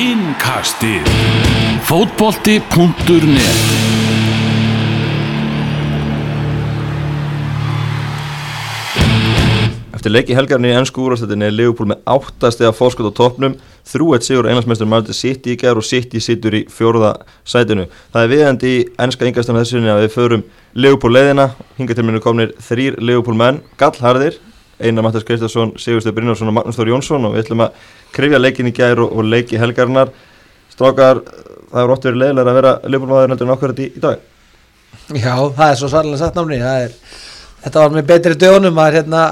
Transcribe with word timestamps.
Innkastið. 0.00 1.04
Fótbolti.net 1.84 3.58
Eftir 9.92 10.14
leiki 10.14 10.32
helgarni 10.38 10.70
í 10.70 10.78
ennsku 10.78 11.04
úrvarsleitinni 11.04 11.50
er 11.50 11.52
Liverpool 11.52 11.90
með 11.90 12.00
áttastega 12.08 12.72
fórskot 12.72 13.12
á 13.12 13.18
toppnum, 13.18 13.58
þrúett 13.84 14.24
sigur 14.24 14.48
einlagsmeistur 14.48 14.88
Martin 14.88 15.18
City 15.20 15.52
í 15.52 15.60
gerð 15.60 15.82
og 15.82 15.88
City 15.90 16.24
sittur 16.24 16.56
í 16.56 16.64
fjórða 16.72 17.18
sætinu. 17.44 17.90
Það 18.14 18.24
er 18.24 18.32
viðandi 18.32 18.70
í 18.78 18.84
ennska 19.04 19.28
yngastunum 19.28 19.60
þessunni 19.60 19.92
að 19.92 20.06
við 20.06 20.14
förum 20.16 20.46
Liverpool 20.80 21.12
leiðina, 21.12 21.50
hinga 21.76 21.98
til 21.98 22.08
minni 22.08 22.24
komnir 22.24 22.56
þrýr 22.70 22.96
Liverpool 23.04 23.36
menn, 23.36 23.60
gallharðir, 23.76 24.40
Einar 24.80 25.04
Mattis 25.06 25.26
Kristjánsson, 25.28 25.74
Sigursteð 25.80 26.16
Brynjarsson 26.16 26.50
og 26.50 26.56
Magnús 26.56 26.78
Þór 26.78 26.92
Jónsson 26.94 27.28
og 27.28 27.36
við 27.36 27.44
ætlum 27.44 27.64
að 27.66 27.86
krifja 28.16 28.40
leikin 28.40 28.70
í 28.70 28.74
gerð 28.76 29.04
og, 29.04 29.16
og 29.20 29.28
leiki 29.28 29.60
helgarnar. 29.60 30.12
Strákar, 30.72 31.22
það 31.70 31.82
er 31.82 31.94
ótt 31.94 32.06
verið 32.08 32.22
leiðilega 32.24 32.52
að 32.52 32.60
vera 32.60 32.76
Liverpool 32.86 33.12
maður 33.14 33.34
heldur 33.34 33.48
en 33.48 33.56
okkur 33.56 33.74
þetta 33.74 33.86
í, 33.86 33.90
í 33.90 34.04
dag. 34.04 34.28
Já, 35.10 35.34
það 35.34 35.66
er 35.66 35.80
svo 35.80 35.90
sannlega 35.90 36.22
satt 36.22 36.38
námni 36.38 36.60
er, 36.64 36.94
Þetta 37.60 37.82
var 37.82 37.92
með 37.92 38.06
betri 38.08 38.36
dögunum 38.40 38.78
að 38.80 38.94
hérna, 38.96 39.24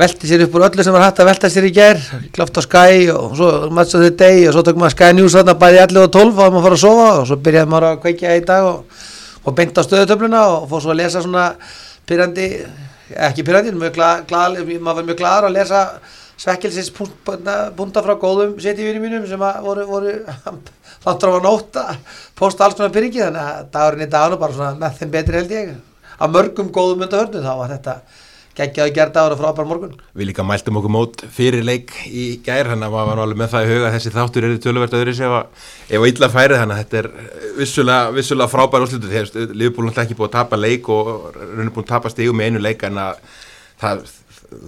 velti 0.00 0.28
sér 0.30 0.44
upp 0.46 0.54
úr 0.56 0.64
öllu 0.68 0.84
sem 0.86 0.94
var 0.94 1.02
hægt 1.04 1.20
að 1.20 1.28
velta 1.28 1.50
sér 1.50 1.66
í 1.66 1.72
ger 1.74 1.98
kláft 2.32 2.56
á 2.56 2.62
Sky 2.62 3.08
og 3.12 3.34
svo 3.36 3.48
Match 3.74 3.96
of 3.98 4.04
the 4.04 4.12
Day 4.14 4.46
og 4.46 4.54
svo 4.54 4.62
tökum 4.64 4.84
maður 4.84 4.94
Sky 4.94 5.10
News 5.16 5.34
þarna 5.34 5.56
bæði 5.58 5.80
11 5.82 6.04
og 6.06 6.12
12 6.14 6.30
og 6.30 6.54
maður 6.54 6.66
fór 6.66 6.76
að 6.76 6.82
sofa 6.84 7.08
og 7.18 7.26
svo 7.28 7.38
byrjaði 7.44 7.70
maður 7.72 7.88
að 7.88 7.98
kveikja 8.04 8.36
í 8.38 8.44
dag 8.46 8.68
og, 8.68 9.02
og 9.42 9.56
beint 9.58 9.80
á 9.80 9.82
stöðutöfluna 9.82 10.44
og 10.54 10.68
fór 10.70 10.84
svo 10.84 10.94
að 10.94 11.00
lesa 11.02 11.24
svona 11.24 11.48
pyrrandi, 12.08 12.46
ekki 13.16 13.44
pyrrandi 13.46 13.74
maður 13.74 14.80
var 14.84 15.04
mjög 15.04 15.18
gladur 15.18 15.48
að 15.50 15.56
lesa 15.56 15.82
svekkelsins 16.40 16.90
punta 16.94 18.02
frá 18.04 18.14
góðum 18.16 18.56
setjumínum 18.62 19.04
mínum 19.04 19.26
sem 19.28 19.42
voru, 19.64 19.84
voru 19.88 20.14
þáttur 21.04 21.32
á 21.32 21.36
að 21.36 21.44
nóta 21.44 21.84
posta 22.38 22.64
alls 22.64 22.78
konar 22.78 22.94
pyrringi 22.94 23.20
þannig 23.20 23.44
að 23.44 23.68
dagurinn 23.74 24.06
í 24.06 24.10
daginu 24.14 24.40
bara 24.40 24.56
svona 24.56 24.80
með 24.80 24.98
þeim 25.00 25.14
betri 25.16 25.40
held 25.40 25.54
ég. 25.56 25.70
Að 26.20 26.34
mörgum 26.36 26.72
góðum 26.72 27.04
undarhörnum 27.06 27.44
þá 27.44 27.54
var 27.60 27.74
þetta 27.74 27.94
geggjaði 28.60 28.94
gerða 28.96 29.24
ára 29.26 29.38
frábær 29.38 29.68
morgun. 29.68 29.96
Við 30.14 30.30
líka 30.30 30.44
mæltum 30.46 30.78
okkur 30.80 30.92
mót 30.94 31.24
fyrir 31.34 31.64
leik 31.66 31.92
í 32.06 32.24
gær 32.46 32.70
hann 32.70 32.84
að 32.86 32.94
maður 32.94 33.10
var 33.10 33.22
alveg 33.24 33.40
með 33.40 33.52
það 33.54 33.66
í 33.66 33.70
huga 33.74 33.88
að 33.88 33.96
þessi 33.96 34.14
þáttur 34.14 34.46
eru 34.48 34.62
töluvert 34.64 34.96
öðru 35.00 35.16
sem 35.18 35.36
ef 35.36 35.98
að 35.98 36.08
illa 36.12 36.30
færið 36.32 36.62
þannig 36.62 36.76
að 36.76 36.82
þetta 36.84 37.00
er 37.00 37.10
vissulega, 37.58 38.14
vissulega 38.16 38.52
frábær 38.54 38.86
óslutur 38.86 39.14
þegar 39.14 39.54
Liverpool 39.54 39.88
náttúrulega 39.88 40.06
ekki 40.06 40.18
búið 40.20 40.30
að 40.30 40.36
tapa 40.38 40.60
leik 40.60 40.90
og 40.92 41.12
raunir 41.36 41.74
búið 41.74 41.86
að 41.86 41.92
tapa 41.94 42.12
stígu 42.14 42.36
með 42.36 42.50
einu 42.50 42.64
leik 42.64 42.84
en 42.88 43.00
að 43.00 43.24
það, 43.80 44.04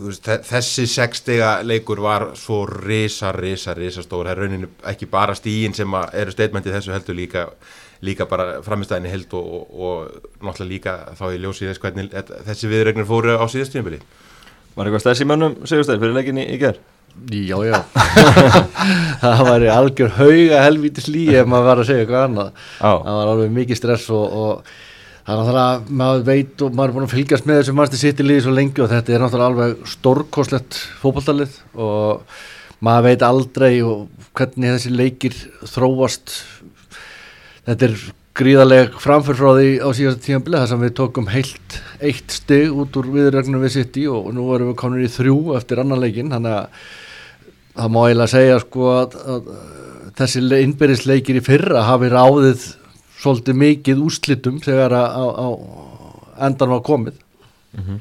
veist, 0.07 0.33
þessi 0.49 0.89
sextega 0.91 1.53
leikur 1.67 2.03
var 2.03 2.31
svo 2.39 2.65
risa, 2.67 3.33
risa, 3.37 3.77
risa 3.79 4.05
stór. 4.05 4.29
Það 4.29 4.35
er 4.35 4.43
rauninu 4.43 4.73
ekki 4.93 5.11
bara 5.13 5.37
stígin 5.39 5.77
sem 5.77 6.01
eru 6.13 6.35
statementið 6.35 6.79
þessu 6.79 6.97
heldur 6.97 7.19
líka 7.19 7.47
líka 8.03 8.27
bara 8.31 8.61
framistæðinni 8.67 9.13
held 9.13 9.35
og, 9.39 9.49
og, 9.53 9.73
og 9.73 10.43
náttúrulega 10.43 10.73
líka 10.73 10.97
þá 11.19 11.25
í 11.31 11.41
ljósið 11.43 11.73
þess 11.73 11.83
hvernig 11.85 12.17
þessi 12.49 12.71
viðregnir 12.73 13.09
fóru 13.09 13.39
á 13.39 13.45
síðastíðanbili 13.47 14.03
Var 14.73 14.89
eitthvað 14.89 15.03
stæðs 15.05 15.21
í 15.21 15.29
mönnum, 15.29 15.55
segjastæðir, 15.69 16.01
fyrir 16.01 16.15
leikinni 16.17 16.45
í 16.49 16.57
gerð? 16.61 16.79
Já, 17.29 17.59
já 17.69 17.75
það 19.23 19.43
var 19.45 19.67
algjör 19.75 20.15
hauga 20.17 20.63
helvítis 20.65 21.11
lí 21.13 21.27
ef 21.37 21.45
maður 21.51 21.67
var 21.69 21.83
að 21.83 21.91
segja 21.91 22.05
eitthvað 22.07 22.25
annað 22.25 22.49
á. 22.81 22.93
það 23.05 23.19
var 23.19 23.33
alveg 23.35 23.53
mikið 23.59 23.79
stress 23.79 24.07
og, 24.17 24.33
og 24.33 24.73
þannig 25.27 25.59
að 25.63 25.93
maður 26.01 26.25
veit 26.31 26.65
og 26.65 26.73
maður 26.73 26.89
er 26.89 26.97
búin 26.97 27.07
að 27.07 27.13
fylgjast 27.13 27.51
með 27.51 27.61
þessu 27.61 27.75
mannstu 27.79 28.01
sitt 28.01 28.23
í 28.23 28.27
liði 28.27 28.47
svo 28.47 28.55
lengi 28.57 28.83
og 28.83 28.91
þetta 28.95 29.13
er 29.13 29.23
náttúrulega 29.23 29.51
alveg 29.53 29.93
stórkoslegt 29.93 30.81
fókbaltalið 31.03 31.61
og 31.77 32.41
maður 32.83 33.07
veit 33.11 33.27
aldrei 33.29 33.71
hvernig 34.33 34.75
þessi 34.79 34.97
leikir 34.97 35.37
þróast 35.69 36.39
þetta 37.69 37.89
er 37.89 37.97
gríðaleg 38.39 38.95
framför 39.03 39.37
frá 39.37 39.51
því 39.59 39.71
á 39.85 39.89
síðast 39.93 40.23
tímanbili 40.25 40.61
þar 40.61 40.71
sem 40.71 40.83
við 40.87 40.95
tókum 40.97 41.29
heilt 41.29 41.79
eitt 42.01 42.33
stygg 42.33 42.79
út 42.81 42.97
úr 42.97 43.11
viðregnum 43.13 43.63
við 43.63 43.75
sitt 43.77 43.99
í 44.01 44.07
og 44.09 44.31
nú 44.33 44.47
erum 44.57 44.73
við 44.73 44.79
komin 44.81 45.05
í 45.05 45.11
þrjú 45.13 45.57
eftir 45.59 45.83
annan 45.83 46.01
leikin 46.01 46.33
þannig 46.33 46.57
að 46.57 46.87
það 47.77 47.93
má 47.93 48.01
eiginlega 48.03 48.33
segja 48.33 48.61
sko 48.63 48.89
að, 48.95 49.19
að 49.35 49.51
þessi 50.17 50.45
innbyrðisleikir 50.63 51.41
í 51.41 51.45
fyrra 51.45 51.85
hafi 51.89 52.11
ráðið 52.13 52.67
svolítið 53.23 53.61
mikið 53.63 54.03
úrslitum 54.07 54.59
þegar 54.65 54.97
að, 54.97 55.31
á 55.37 55.49
endan 56.49 56.73
var 56.73 56.85
komið 56.87 57.21
mm 57.77 57.85
-hmm. 57.85 58.01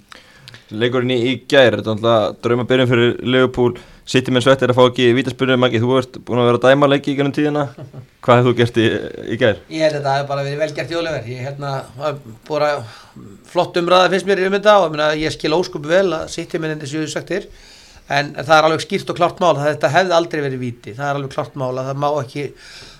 Leikurinn 0.72 1.12
í, 1.12 1.20
í 1.20 1.34
gæri, 1.52 1.82
þetta 1.82 1.92
er 1.92 1.96
alltaf 1.98 2.38
draumabyrjum 2.44 2.88
fyrir 2.88 3.18
Leopold 3.28 3.82
Sittir 4.10 4.34
með 4.34 4.48
svett 4.48 4.64
er 4.66 4.72
að 4.74 4.80
fá 4.80 4.84
ekki 4.88 5.10
vítaspurning 5.14 5.60
Maggi, 5.62 5.82
þú 5.82 5.98
ert 6.00 6.16
búin 6.26 6.42
að 6.42 6.48
vera 6.50 6.60
að 6.60 6.64
dæma 6.72 6.90
leiki 6.90 7.14
í 7.14 7.18
gennum 7.20 7.36
tíðina. 7.36 7.68
Hvað 8.26 8.40
hefðu 8.40 8.52
þú 8.52 8.58
gert 8.58 8.80
í, 8.82 8.86
í 9.36 9.38
gær? 9.42 9.60
Ég 9.70 9.84
held 9.86 10.00
að 10.00 10.08
það 10.08 10.18
hef 10.18 10.32
bara 10.32 10.46
verið 10.48 10.64
velgert 10.64 10.92
í 10.94 10.98
Oliver. 10.98 11.28
Ég 11.30 11.46
held 11.46 11.68
að 11.70 12.24
búin 12.48 12.66
að 12.66 12.82
flott 13.52 13.78
umræða 13.82 14.10
finnst 14.16 14.30
mér 14.30 14.42
um 14.48 14.58
þetta 14.58 14.78
og 14.82 14.98
ég 15.22 15.36
skil 15.36 15.54
óskup 15.58 15.86
vel 15.92 16.08
að 16.18 16.26
sittir 16.34 16.64
með 16.64 16.76
þetta 16.76 16.92
sjöðu 16.92 17.14
sagtir 17.14 17.48
en 18.12 18.32
það 18.36 18.56
er 18.58 18.68
alveg 18.68 18.84
skýrt 18.84 19.12
og 19.12 19.20
klart 19.20 19.42
mál 19.42 19.54
að 19.54 19.68
þetta 19.70 19.92
hefði 19.96 20.16
aldrei 20.18 20.42
verið 20.44 20.64
víti, 20.64 20.96
það 20.98 21.08
er 21.08 21.20
alveg 21.20 21.36
klart 21.36 21.58
mál 21.60 21.72
að 21.72 21.92
það 21.92 22.02
má 22.02 22.08
ekki 22.12 22.46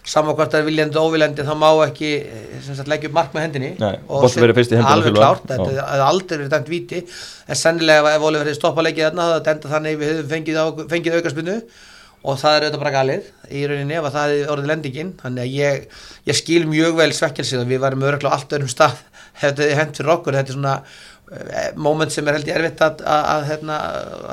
samankvæmt 0.08 0.56
að 0.58 0.66
viljandi 0.66 0.98
og 0.98 1.12
óviljandi 1.12 1.46
þá 1.46 1.52
má 1.62 1.68
ekki 1.86 2.12
sagt, 2.66 2.90
leggja 2.90 3.10
upp 3.12 3.18
mark 3.18 3.36
með 3.36 3.46
hendinni. 3.46 3.72
Nei, 3.82 3.94
og 4.10 4.26
alveg 4.26 5.18
klárt, 5.18 5.46
þetta 5.46 5.68
hefði 5.70 6.06
aldrei 6.08 6.38
verið 6.38 6.52
dæmt 6.56 6.72
víti. 6.72 7.02
En 7.46 7.60
sennilega 7.60 8.16
ef 8.16 8.26
Oliver 8.26 8.50
hefði 8.50 8.58
stoppað 8.58 8.88
leggið 8.90 9.08
þarna 9.08 9.28
hefði 9.30 9.44
dæmt 9.50 9.68
þannig 9.76 10.00
við 10.00 10.12
hefðum 10.12 10.32
fengið, 10.32 10.82
fengið 10.96 11.18
aukarspunnu 11.20 11.58
og 12.22 12.38
það 12.38 12.56
er 12.56 12.66
auðvitað 12.66 12.82
bara 12.84 12.96
galið 12.96 13.30
í 13.50 13.62
rauninni 13.70 13.98
ef 13.98 14.10
það 14.10 14.26
hefði 14.26 14.50
orðið 14.56 14.72
lendingin. 14.72 15.14
Þannig 15.22 15.46
að 15.46 15.56
ég, 15.60 16.02
ég 16.30 16.42
skil 16.42 16.66
mjög 16.70 16.98
vel 16.98 17.10
svekkelsið 17.18 17.64
og 17.64 17.72
við 17.72 17.86
varum 17.86 18.10
öruglega 18.10 18.38
allt 18.38 18.58
öðrum 18.58 18.74
stað 18.74 19.00
hefði 19.44 19.70
þið 19.70 19.80
hendt 19.82 20.02
fyrir 20.02 20.14
okkur. 20.18 20.38
Þetta 20.40 20.54
er 20.54 20.60
svona 20.60 20.76
uh, 20.82 21.72
moment 21.78 22.14
sem 22.14 22.28
er 22.28 22.38
held 22.40 22.52
ég 22.52 22.60
erfitt 22.60 22.86
að, 22.86 23.06
að, 23.06 23.32
að, 23.36 23.48
hérna, 23.52 23.80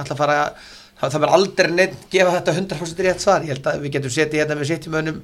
að 0.01 0.17
fara 0.21 0.41
það, 0.99 1.13
það 1.13 1.21
verður 1.23 1.37
aldrei 1.39 1.71
neitt 1.77 2.03
gefa 2.13 2.35
þetta 2.37 2.57
100% 2.59 3.07
rétt 3.07 3.25
svar. 3.25 3.47
Ég 3.47 3.57
held 3.57 3.71
að 3.73 3.87
við 3.87 3.97
getum 3.97 4.15
setið 4.19 4.43
hérna 4.43 4.59
við 4.61 4.73
setjum 4.75 5.01
önum 5.01 5.23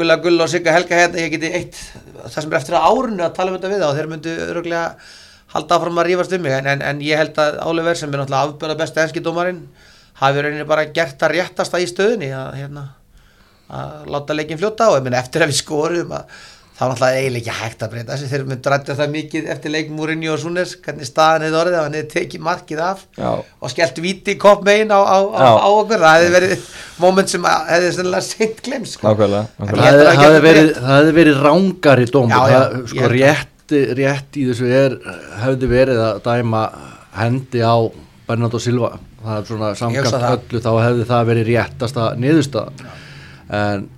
Gulla 0.00 0.16
Gulla 0.24 0.46
og 0.46 0.52
Sigga 0.52 0.72
Helga 0.74 0.96
hérna, 0.96 1.20
ég 1.20 1.34
geti 1.34 1.50
eitt 1.60 1.80
það 2.24 2.36
sem 2.38 2.52
er 2.52 2.58
eftir 2.60 2.76
að 2.78 2.86
árunu 2.88 3.26
að 3.26 3.34
tala 3.36 3.52
um 3.52 3.58
þetta 3.58 3.72
við 3.74 3.84
og 3.86 3.98
þeir 3.98 4.08
myndu 4.10 4.36
öruglega 4.48 4.84
halda 5.54 5.76
áfram 5.76 6.00
að 6.00 6.08
rífast 6.08 6.36
um 6.36 6.44
mig 6.46 6.54
en, 6.56 6.68
en, 6.72 6.84
en 6.86 7.02
ég 7.04 7.20
held 7.20 7.40
að 7.42 7.58
Áliver 7.66 7.98
sem 7.98 8.12
er 8.12 8.22
náttúrulega 8.22 8.48
afbörða 8.48 8.78
besta 8.80 9.04
enski 9.04 9.22
dómarinn 9.24 9.60
hafi 10.20 10.44
rauninni 10.44 10.68
bara 10.68 10.86
gert 10.94 11.22
að 11.26 11.34
réttasta 11.36 11.80
í 11.82 11.88
stöðunni 11.90 12.30
að, 12.36 12.54
hérna, 12.60 12.86
að 13.68 14.08
láta 14.14 14.36
leikin 14.36 14.60
fljóta 14.60 14.90
og 14.94 15.10
eftir 15.10 15.44
að 15.44 15.52
við 15.52 15.60
skorum 15.60 16.16
að 16.16 16.40
þá 16.80 16.84
er 16.86 16.92
alltaf 16.94 17.10
eiginlega 17.12 17.40
ekki 17.52 17.54
hægt 17.60 17.82
að 17.84 17.90
breyta 17.92 18.14
þessu. 18.14 18.28
Þeir 18.30 18.44
myndu 18.48 18.70
rætti 18.72 18.94
það 18.96 19.10
mikið 19.12 19.48
eftir 19.52 19.74
og 20.32 20.38
Súnes 20.40 20.70
hvernig 20.80 21.08
staðan 21.08 21.42
hefði 21.44 21.58
orðið 21.60 21.76
að 21.76 21.84
hann 21.84 21.96
hefði 21.98 22.12
tekið 22.14 22.44
markið 22.46 22.80
af 22.86 23.02
Já. 23.18 23.28
og 23.60 23.72
skellt 23.74 24.00
viti 24.00 24.34
kopp 24.40 24.64
megin 24.64 24.94
á, 24.96 25.00
á, 25.04 25.18
á, 25.20 25.48
á 25.60 25.68
okkur. 25.68 26.00
Það 26.00 26.16
hefði 26.16 26.32
verið 26.38 26.64
moment 27.02 27.34
sem 27.34 27.44
hefði 27.50 27.92
sennilega 27.98 28.24
seint 28.30 28.64
glems 28.64 28.96
sko. 28.96 29.12
það 29.12 30.24
hefði 30.24 30.40
verið, 30.46 30.72
verið 31.20 31.44
rángar 31.44 32.00
í 32.00 32.08
dóm 32.08 32.32
sko, 32.32 33.12
rétt, 33.12 33.76
rétt 34.00 34.40
í 34.40 34.48
þessu 34.48 34.72
er, 34.80 34.96
hefði 35.44 35.70
verið 35.76 36.02
að 36.06 36.24
dæma 36.30 36.64
hendi 37.20 37.60
á 37.60 37.76
Bernardo 38.24 38.62
Silva. 38.62 38.94
Það 39.20 39.36
er 39.36 39.48
svona 39.52 39.70
samkvæmt 39.76 40.28
öllu 40.32 40.64
þá 40.64 40.72
hefði 40.80 41.08
það 41.12 41.30
verið 41.34 41.48
réttasta 41.52 42.10
niðurstaðan. 42.16 42.92
En 43.50 43.88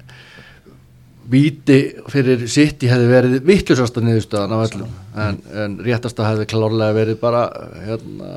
Víti 1.32 1.78
fyrir 2.12 2.43
City 2.53 2.91
hefði 2.91 3.09
verið 3.09 3.37
vittlusasta 3.48 4.03
niðurstaðan 4.04 4.54
af 4.56 4.65
öllum. 4.66 4.91
En, 5.22 5.38
en 5.62 5.76
réttasta 5.84 6.26
hefði 6.28 6.48
klárlega 6.50 6.97
verið 6.97 7.19
bara 7.22 7.43
hérna, 7.87 8.32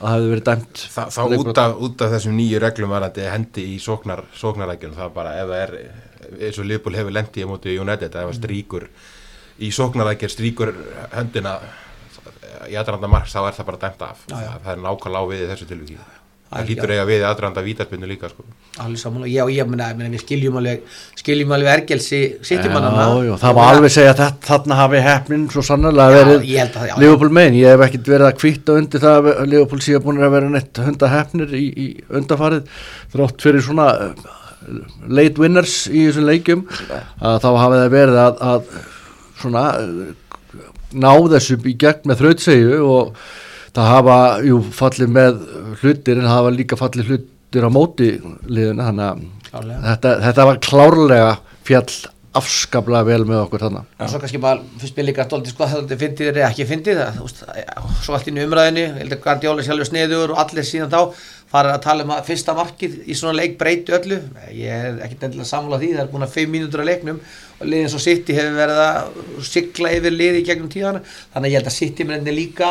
að 0.00 0.14
hefði 0.14 0.32
verið 0.34 0.46
dæmt 0.48 0.82
Þa, 0.96 1.04
Þá 1.14 1.20
út 1.38 1.62
af, 1.62 1.74
út 1.86 2.04
af 2.06 2.14
þessum 2.16 2.36
nýju 2.38 2.62
reglum 2.64 2.94
var 2.94 3.06
þetta 3.06 3.34
hendi 3.36 3.66
í 3.74 3.78
sóknar, 3.82 4.24
sóknarækjum 4.40 4.96
það 4.98 5.12
bara 5.16 5.36
ef 5.38 5.52
það 5.52 5.64
er 5.64 5.76
eins 6.48 6.60
og 6.60 6.66
Liverpool 6.66 6.98
hefur 6.98 7.16
lendið 7.16 7.46
á 7.46 7.50
móti 7.50 7.76
United 7.78 8.10
ef 8.10 8.18
það 8.18 8.36
stríkur 8.40 8.88
í 9.60 9.70
sóknarækjum 9.76 10.34
stríkur 10.34 10.74
höndina 11.14 11.58
í 12.70 12.78
aðranda 12.78 13.10
marg 13.10 13.30
þá 13.30 13.44
er 13.44 13.58
það 13.58 13.70
bara 13.70 13.84
dæmt 13.86 14.08
af. 14.08 14.24
Já, 14.26 14.40
já. 14.42 14.50
það 14.64 14.72
er 14.74 14.82
nákvæmlega 14.86 15.22
á 15.22 15.30
við 15.30 15.46
þessu 15.52 15.70
tilvíkið 15.70 16.19
það 16.50 16.70
hýtur 16.72 16.92
eiga 16.94 17.04
við 17.06 17.24
aðranda 17.28 17.62
vítarpunni 17.62 18.08
líka 18.10 18.28
sko. 18.30 18.44
alveg 18.82 18.98
samanlega, 18.98 19.30
já 19.30 19.54
ég 19.54 19.68
meina 19.70 19.90
við 19.94 20.22
skiljum 20.24 20.56
alveg, 20.58 20.82
skiljum 21.20 21.52
alveg 21.54 21.72
ergelsi 21.76 22.20
sittimannana 22.46 23.36
það 23.38 23.58
má 23.58 23.60
alveg 23.68 23.94
segja 23.94 24.14
að 24.16 24.40
þarna 24.48 24.78
hafi 24.80 25.02
hefnin 25.04 25.44
svo 25.52 25.62
sannlega 25.66 26.08
verið 26.16 26.48
Leopold 27.02 27.36
megin, 27.36 27.60
ég 27.60 27.74
hef 27.74 27.84
ekkert 27.86 28.10
verið 28.14 28.26
að 28.26 28.40
kvitta 28.40 28.78
undir 28.80 29.04
það 29.04 29.30
að 29.32 29.52
Leopold 29.52 29.86
sé 29.86 29.94
að 29.94 30.06
búin 30.06 30.18
að 30.24 30.34
vera 30.34 30.52
neitt 30.54 30.80
hunda 30.82 31.10
hefnir 31.12 31.54
í, 31.54 31.66
í 31.70 31.86
undafarið 32.18 32.80
þrótt 33.14 33.46
fyrir 33.46 33.64
svona 33.66 33.86
uh, 34.08 34.32
late 35.06 35.38
winners 35.38 35.84
í 35.86 36.08
þessum 36.08 36.26
leikum 36.26 36.64
að 36.90 37.38
þá 37.44 37.50
hafi 37.60 37.78
það 37.78 37.94
verið 37.94 38.18
að, 38.24 38.42
að 38.50 38.74
svona 39.44 39.64
uh, 39.84 40.10
ná 40.98 41.12
þessu 41.36 41.60
í 41.62 41.76
gegn 41.78 42.10
með 42.10 42.24
þrautsegju 42.24 42.82
og 42.90 43.14
það 43.76 43.90
hafa, 43.94 44.20
jú, 44.46 44.60
fallið 44.76 45.12
með 45.16 45.42
hlutir 45.82 46.18
en 46.18 46.28
það 46.28 46.36
hafa 46.36 46.54
líka 46.54 46.80
fallið 46.80 47.12
hlutir 47.12 47.66
á 47.66 47.70
móti 47.72 48.14
liðuna, 48.46 48.88
þannig 48.90 49.28
að 49.50 49.76
þetta, 49.90 50.16
þetta 50.28 50.48
var 50.50 50.64
klárlega 50.66 51.36
fjall 51.66 52.00
afskaplega 52.30 53.02
vel 53.08 53.24
með 53.26 53.40
okkur 53.40 53.64
þannig 53.64 53.86
og 53.98 54.10
svo 54.12 54.18
kannski 54.22 54.38
bara 54.42 54.62
fyrst 54.78 54.94
mér 54.94 55.08
líka 55.08 55.24
stolti 55.26 55.50
sko 55.50 55.66
það 55.66 55.96
finnir 55.98 56.20
þér 56.20 56.36
eða 56.36 56.50
ekki 56.52 56.66
finnir 56.68 57.00
það 57.00 57.16
já, 57.58 57.72
svo 58.04 58.14
allt 58.14 58.30
inn 58.30 58.38
í 58.38 58.44
umræðinu 58.46 58.84
ég 58.84 58.98
held 59.00 59.16
að 59.16 59.22
Guardiola 59.24 59.62
er 59.64 59.66
sjálfur 59.66 59.88
sniður 59.88 60.34
og 60.36 60.42
allir 60.44 60.68
síðan 60.68 60.92
þá 60.94 61.00
fara 61.50 61.74
að 61.74 61.82
tala 61.82 62.06
um 62.06 62.12
að 62.14 62.28
fyrsta 62.28 62.54
markið 62.54 62.96
í 63.10 63.16
svona 63.18 63.40
leik 63.40 63.56
breyti 63.58 63.94
öllu. 63.96 64.20
Ég 64.54 64.70
er 64.70 65.00
ekkert 65.02 65.26
endilega 65.26 65.48
samfélag 65.50 65.82
því 65.82 65.90
það 65.96 66.04
er 66.04 66.12
búin 66.12 66.26
að 66.26 66.36
5 66.36 66.52
mínútur 66.54 66.82
að 66.84 66.90
leiknum 66.92 67.18
og 67.58 67.66
liðin 67.66 67.90
svo 67.90 68.02
City 68.04 68.36
hefur 68.36 68.56
verið 68.60 68.82
að 68.84 69.10
sigla 69.48 69.92
yfir 69.96 70.14
liði 70.14 70.42
í 70.42 70.46
gegnum 70.46 70.70
tíðana. 70.70 71.02
Þannig 71.34 71.48
að 71.48 71.52
ég 71.52 71.58
held 71.58 71.70
að 71.72 71.78
City 71.80 72.06
með 72.06 72.30
líka 72.36 72.70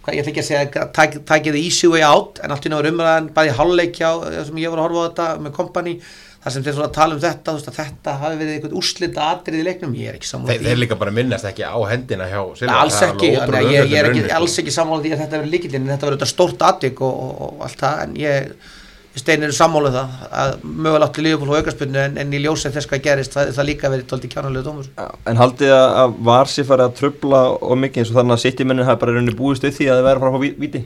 hvað 0.00 0.16
ég 0.16 0.22
ætla 0.22 0.32
ekki 0.32 0.42
að 0.42 0.48
segja 0.48 0.64
að 0.64 0.90
tak, 0.96 1.20
takið 1.28 1.56
the 1.56 1.62
easy 1.68 1.90
way 1.90 2.02
out 2.06 2.40
en 2.44 2.54
allt 2.54 2.66
í 2.66 2.72
náður 2.72 2.90
umræðan 2.94 3.30
bæði 3.36 3.54
háluleikja 3.58 4.10
sem 4.48 4.60
ég 4.62 4.72
var 4.72 4.82
að 4.82 4.86
horfa 4.88 5.00
á 5.00 5.08
þetta 5.10 5.30
með 5.44 5.56
kompani 5.58 5.94
þar 6.40 6.54
sem 6.54 6.64
þeir 6.64 6.76
svona 6.78 6.92
tala 6.96 7.16
um 7.16 7.20
þetta 7.20 7.54
veist, 7.56 7.70
þetta 7.76 8.14
hafi 8.22 8.38
verið 8.40 8.54
eitthvað 8.54 8.76
úrslita 8.80 9.26
atrið 9.34 9.60
í 9.60 9.64
leiknum. 9.66 9.96
Ég 10.00 10.08
er 10.08 10.16
ekki 10.16 10.28
sammála 10.30 10.54
Þeir, 10.54 10.62
þeir 10.70 10.80
líka 10.80 10.96
bara 11.02 11.12
minnast 11.12 11.48
ekki 11.50 11.66
á 11.68 11.76
hendina 11.90 12.28
hjá 12.30 12.40
Silva, 12.56 12.78
alls 12.80 12.96
það 12.96 13.06
er 13.06 13.12
ekki, 13.12 13.28
alveg 13.28 13.42
ótrúlega 13.44 13.74
ég, 13.74 13.90
ég 13.92 13.98
er 14.00 14.08
ekki, 14.08 14.22
runni, 14.22 14.34
alls 14.38 14.54
sko. 14.54 14.64
ekki 14.64 14.74
sammála 14.78 15.04
því 15.04 15.12
að 15.12 15.20
þetta 15.20 15.36
verður 15.36 15.52
líkildin 15.54 15.84
en 15.84 15.92
þetta 15.92 16.12
þetta 16.14 16.30
stórt 16.30 16.64
atvik 16.70 17.02
og, 17.04 17.18
og, 17.26 17.42
og 17.44 17.66
allt 17.66 17.84
það 17.84 18.04
en 18.06 18.16
ég 18.22 18.70
steinir 19.18 19.50
sammála 19.54 19.90
um 19.90 19.96
það 19.96 20.36
að 20.42 20.52
mögulega 20.62 21.08
átti 21.08 21.24
Liverpool 21.24 21.50
og 21.50 21.58
aukarspunni 21.58 21.98
en, 21.98 22.18
en 22.22 22.34
í 22.36 22.40
ljósið 22.44 22.76
þess 22.76 22.90
hvað 22.90 23.02
gerist 23.08 23.34
það, 23.34 23.50
það 23.56 23.68
líka 23.70 23.90
verið 23.90 24.06
tólti 24.12 24.30
kjánalegu 24.30 24.66
dómur. 24.68 24.86
Já, 24.94 25.08
En 25.32 25.40
haldið 25.40 25.74
að, 25.74 25.86
að 26.02 26.14
var 26.30 26.50
sér 26.52 26.68
farið 26.68 26.86
að 26.86 26.96
trubla 27.00 27.42
og 27.58 27.80
mikið 27.82 28.04
eins 28.04 28.12
og 28.12 28.20
þannig 28.20 28.36
að 28.36 28.42
City-mennin 28.44 28.86
hafi 28.86 29.02
bara 29.02 29.16
rauninni 29.16 29.36
búist 29.36 29.66
við 29.66 29.76
því 29.78 29.88
að 29.90 30.00
þið 30.00 30.08
verið 30.08 30.20
að 30.20 30.24
fara 30.24 30.30
að 30.30 30.38
fá 30.38 30.62
víti? 30.64 30.82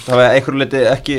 Það 0.00 0.16
hefði 0.16 0.36
einhverju 0.40 0.60
liti 0.62 0.80
ekki 0.88 1.16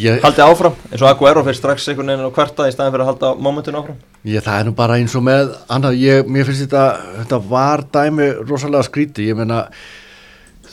ég, 0.00 0.20
haldið 0.22 0.44
áfram 0.44 0.76
eins 0.86 1.02
og 1.02 1.08
Aguero 1.10 1.42
fyrir 1.44 1.58
strax 1.58 1.88
einhvern 1.90 2.12
veginn 2.12 2.28
á 2.30 2.36
hverta 2.36 2.68
í 2.70 2.74
staðin 2.74 2.94
fyrir 2.94 3.04
að 3.04 3.10
halda 3.10 3.32
momentinu 3.42 3.80
áfram? 3.80 3.96
Ég, 4.22 4.44
það 4.44 4.60
er 4.60 4.68
nú 4.68 4.74
bara 4.78 4.98
eins 5.00 5.16
og 5.18 5.24
með 5.26 5.50
annað, 5.66 5.98
ég, 5.98 6.30
mér 6.30 6.46
finnst 6.46 6.62
þetta, 6.62 6.84
þetta 7.18 7.40
var 7.50 7.82
dæmi 7.96 8.28
rosalega 8.46 8.86
skríti, 8.86 9.26
ég 9.26 9.40
meina 9.40 9.64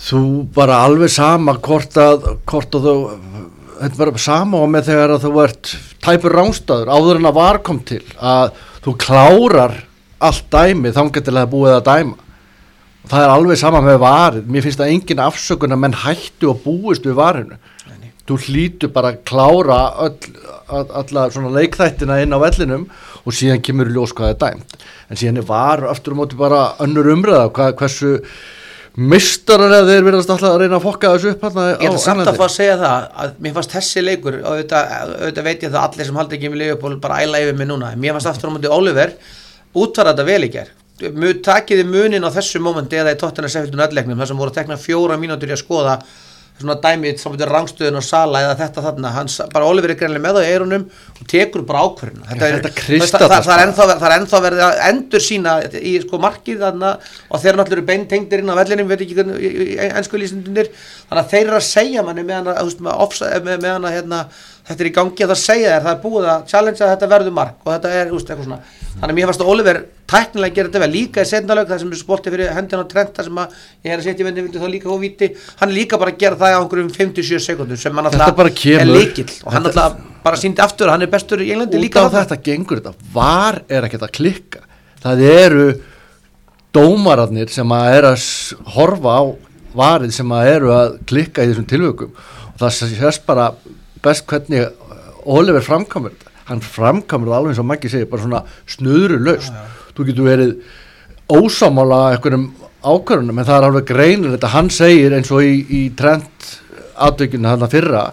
þú 0.06 0.22
bara 0.54 0.84
alveg 0.86 1.12
sama 1.14 1.58
hvort 1.58 1.98
að, 2.00 2.30
hvort 2.46 2.78
að 2.78 2.88
þú 2.88 2.96
þetta 3.82 3.96
er 3.96 4.02
bara 4.02 4.22
sama 4.22 4.60
og 4.62 4.70
með 4.72 4.90
þegar 4.92 5.14
að 5.16 5.24
þú 5.26 5.32
ert 5.44 5.72
tæpur 6.06 6.36
rángstæður 6.38 6.92
áður 6.92 7.20
en 7.20 7.30
að 7.30 7.38
var 7.40 7.62
kom 7.66 7.80
til 7.88 8.04
að 8.18 8.52
þú 8.86 8.94
klárar 9.02 9.78
allt 10.22 10.46
dæmi 10.54 10.94
þangar 10.94 11.26
til 11.26 11.34
að 11.34 11.40
það 11.40 11.46
er 11.46 11.52
búið 11.56 11.76
að 11.78 11.88
dæma. 11.90 12.28
Og 13.02 13.10
það 13.10 13.24
er 13.26 13.34
alveg 13.34 13.58
sama 13.58 13.82
með 13.82 14.00
varið. 14.04 14.50
Mér 14.54 14.66
finnst 14.66 14.82
það 14.82 14.94
engin 14.94 15.24
afsökun 15.26 15.74
að 15.74 15.82
menn 15.82 16.00
hættu 16.04 16.52
og 16.52 16.62
búist 16.66 17.08
við 17.08 17.18
varinu. 17.18 17.58
Þú 18.30 18.38
hlýtur 18.46 18.92
bara 18.94 19.12
að 19.12 19.24
klára 19.28 19.80
öll, 20.06 20.36
all, 20.70 20.86
alla 21.02 21.24
svona 21.34 21.50
leikþættina 21.56 22.20
inn 22.22 22.38
á 22.38 22.40
vellinum 22.40 22.86
og 23.26 23.36
síðan 23.36 23.64
kemur 23.66 23.90
ljós 23.90 24.14
hvað 24.14 24.30
það 24.30 24.36
er 24.36 24.42
dæmt. 24.44 24.76
En 25.10 25.20
síðan 25.20 25.42
er 25.42 25.48
var 25.50 25.84
aftur 25.90 26.14
á 26.14 26.20
móti 26.22 26.38
bara 26.40 26.62
önnur 26.86 27.10
umræða 27.16 27.50
hvað, 27.50 27.74
hversu 27.82 28.14
mistarar 28.96 29.72
eða 29.72 29.88
þeir 29.88 30.08
verðast 30.08 30.34
alltaf 30.34 30.50
að 30.52 30.58
reyna 30.66 30.78
að 30.78 30.84
fokka 30.84 31.14
þessu 31.14 31.32
upp 31.32 31.46
hérna 31.46 31.68
Ég 31.72 31.88
ætla 31.88 32.02
samt 32.04 32.28
að 32.28 32.40
fá 32.42 32.46
að 32.48 32.56
segja 32.58 32.74
það 32.82 33.06
að 33.24 33.38
mér 33.46 33.54
fannst 33.56 33.76
þessi 33.78 34.04
leikur 34.04 34.38
og 34.42 34.50
auðvitað, 34.50 34.92
auðvitað 35.22 35.48
veit 35.48 35.64
ég 35.64 35.72
það 35.72 35.86
allir 35.86 36.10
sem 36.10 36.20
haldi 36.20 36.38
ekki 36.38 36.52
með 36.52 36.62
Liverpool 36.64 36.98
bara 37.06 37.22
æla 37.24 37.42
yfir 37.46 37.56
mig 37.62 37.70
núna. 37.70 37.94
Mér 37.96 38.18
fannst 38.18 38.32
aftur 38.34 38.52
á 38.52 38.56
móti 38.58 38.72
Oliver 38.72 39.16
útfara 39.72 40.12
þetta 40.12 40.28
vel 40.28 40.44
í 40.44 40.52
ger 40.52 40.74
takiði 41.42 41.86
munin 41.88 42.28
á 42.28 42.30
þessu 42.30 42.62
momenti 42.62 43.00
eða 43.00 43.16
í 43.16 43.20
tóttina 43.20 43.50
sefildun 43.50 43.86
öllleiknum 43.88 44.20
þar 44.20 44.30
sem 44.30 44.38
voru 44.38 44.52
að 44.52 44.60
tekna 44.60 44.78
fjóra 44.78 45.18
mínútur 45.18 45.50
í 45.50 45.56
að 45.56 45.64
skoða 45.64 45.96
svona 46.62 46.76
dæmið 46.84 47.20
saman 47.22 47.40
til 47.42 47.50
rangstöðun 47.52 48.00
og 48.00 48.06
sala 48.08 48.42
eða 48.46 48.56
þetta 48.62 48.84
þarna, 48.86 49.12
hans, 49.18 49.36
bara 49.54 49.68
Oliver 49.70 49.94
er 49.94 50.00
greinlega 50.00 50.24
með 50.28 50.40
á 50.40 50.42
eirunum 50.48 50.86
og 51.20 51.28
tekur 51.32 51.66
bara 51.68 51.84
ákvörðuna 51.88 52.30
þetta, 52.30 52.48
er- 52.48 52.62
þetta 53.02 53.22
það, 53.26 53.36
það, 53.48 53.52
er 53.58 53.66
ennþá, 53.66 53.88
það 53.92 54.08
er 54.12 54.16
ennþá 54.20 54.42
verið 54.46 54.64
að 54.68 54.82
endur 54.92 55.26
sína 55.28 55.56
í 55.82 55.94
sko 56.06 56.22
markið 56.28 56.64
þarna 56.66 56.94
og 57.30 57.44
þeir 57.44 57.60
náttúrulega 57.60 57.78
eru 57.82 57.88
beintengdir 57.92 58.44
inn 58.46 58.54
á 58.54 58.60
vellinum 58.62 58.90
veit 58.94 59.04
ekki 59.08 59.28
ennsku 59.90 60.22
lýsindunir 60.22 60.72
þannig 60.72 61.22
að 61.26 61.32
þeir 61.36 61.46
eru 61.48 61.60
að 61.60 61.68
segja 61.72 62.06
manni 62.08 62.26
með 62.30 62.52
offside- 62.96 63.44
með, 63.46 63.62
meðan 63.66 63.88
að 63.90 63.96
hérna, 64.00 64.24
þetta 64.68 64.84
er 64.84 64.90
í 64.90 64.94
gangi 64.96 65.26
að 65.26 65.32
það 65.32 65.42
segja 65.42 65.74
þér 65.74 65.84
það 65.86 65.96
er 65.96 66.02
búið 66.04 66.28
að 66.32 66.46
challenge 66.52 66.84
að 66.86 66.92
þetta 66.94 67.10
verður 67.12 67.36
mark 67.38 67.66
og 67.66 67.72
þetta 67.74 67.92
er, 67.98 68.12
veist, 68.12 68.30
eitthvað 68.30 68.48
svona. 68.48 68.62
Þannig 68.92 69.12
að 69.12 69.18
mér 69.18 69.30
fannst 69.30 69.44
að 69.44 69.52
Oliver 69.52 69.80
tæknilega 70.12 70.56
gera 70.56 70.70
þetta 70.70 70.82
vel. 70.84 70.90
Líka 70.92 71.24
í 71.24 71.30
setnalaug 71.30 71.70
það 71.70 71.82
sem 71.82 71.92
er 71.92 72.00
sportið 72.02 72.36
fyrir 72.36 72.52
hendina 72.56 72.84
á 72.84 72.92
trend 72.92 73.14
það 73.16 73.28
sem 73.28 73.42
að 73.42 73.60
ég 73.88 73.94
er 73.94 74.02
að 74.02 74.08
setja 74.08 74.24
í 74.24 74.28
vendi 74.28 74.62
þá 74.62 74.68
líka 74.74 74.92
og 74.92 75.00
viti 75.02 75.30
hann 75.62 75.76
líka 75.76 76.00
bara 76.02 76.16
gera 76.24 76.40
það 76.42 76.56
á 76.56 76.60
einhverjum 76.60 76.92
57 76.98 77.46
sekundum 77.46 77.80
sem 77.80 77.96
hann 77.96 78.10
alltaf 78.12 78.42
er 78.44 78.90
líkill 78.90 79.30
og 79.46 79.56
hann 79.56 79.70
alltaf 79.70 79.96
bara 80.26 80.40
síndi 80.40 80.62
aftur 80.62 80.92
hann 80.92 81.06
er 81.06 81.12
bestur 81.12 81.42
í 81.42 81.50
Englandi 81.56 81.80
út 81.80 81.86
líka 81.86 82.04
á 82.04 82.12
þarna. 82.12 82.26
þetta 82.26 82.42
gengur 82.50 82.82
þetta. 82.82 83.10
Var 83.16 83.62
er 83.72 83.88
ekkert 83.88 84.06
að 84.10 84.14
klikka. 84.20 84.66
Það 85.02 85.26
eru 85.32 85.66
dómararnir 86.76 87.52
sem 87.52 87.76
að 87.76 87.96
er 87.98 88.10
að 88.12 88.28
horfa 88.76 89.16
á 89.18 89.24
varið 89.76 90.16
sem 90.16 90.34
að 90.36 90.50
eru 90.52 90.74
að 90.76 90.98
klikka 91.08 91.46
í 91.46 91.52
þessum 91.52 91.68
tilvökum 91.70 92.12
og 92.52 92.60
það 92.60 92.76
sést 93.00 93.24
bara 93.28 93.52
best 94.06 94.28
hvernig 94.30 94.68
Oliver 95.30 95.64
framkamur 95.66 96.16
hann 96.50 96.64
framkamur 96.66 97.30
það 97.30 97.38
alveg 97.38 97.54
eins 97.54 97.62
og 97.62 97.70
Maggi 97.70 97.92
segir 97.92 98.10
bara 98.12 98.26
svona 98.26 98.44
snuðru 98.70 99.20
laust 99.26 99.54
þú 99.96 100.08
getur 100.10 100.30
verið 100.30 100.56
ósámála 101.32 102.02
einhverjum 102.16 102.50
ákvörunum 102.82 103.38
en 103.40 103.48
það 103.48 103.58
er 103.58 103.68
alveg 103.70 103.88
greinir 103.92 104.36
þetta 104.36 104.54
hann 104.56 104.72
segir 104.74 105.16
eins 105.16 105.32
og 105.32 105.46
í, 105.46 105.54
í 105.70 105.82
trend 105.98 106.48
aðdökjunu 107.02 107.50
hann 107.50 107.66
að 107.66 107.76
fyrra 107.76 108.06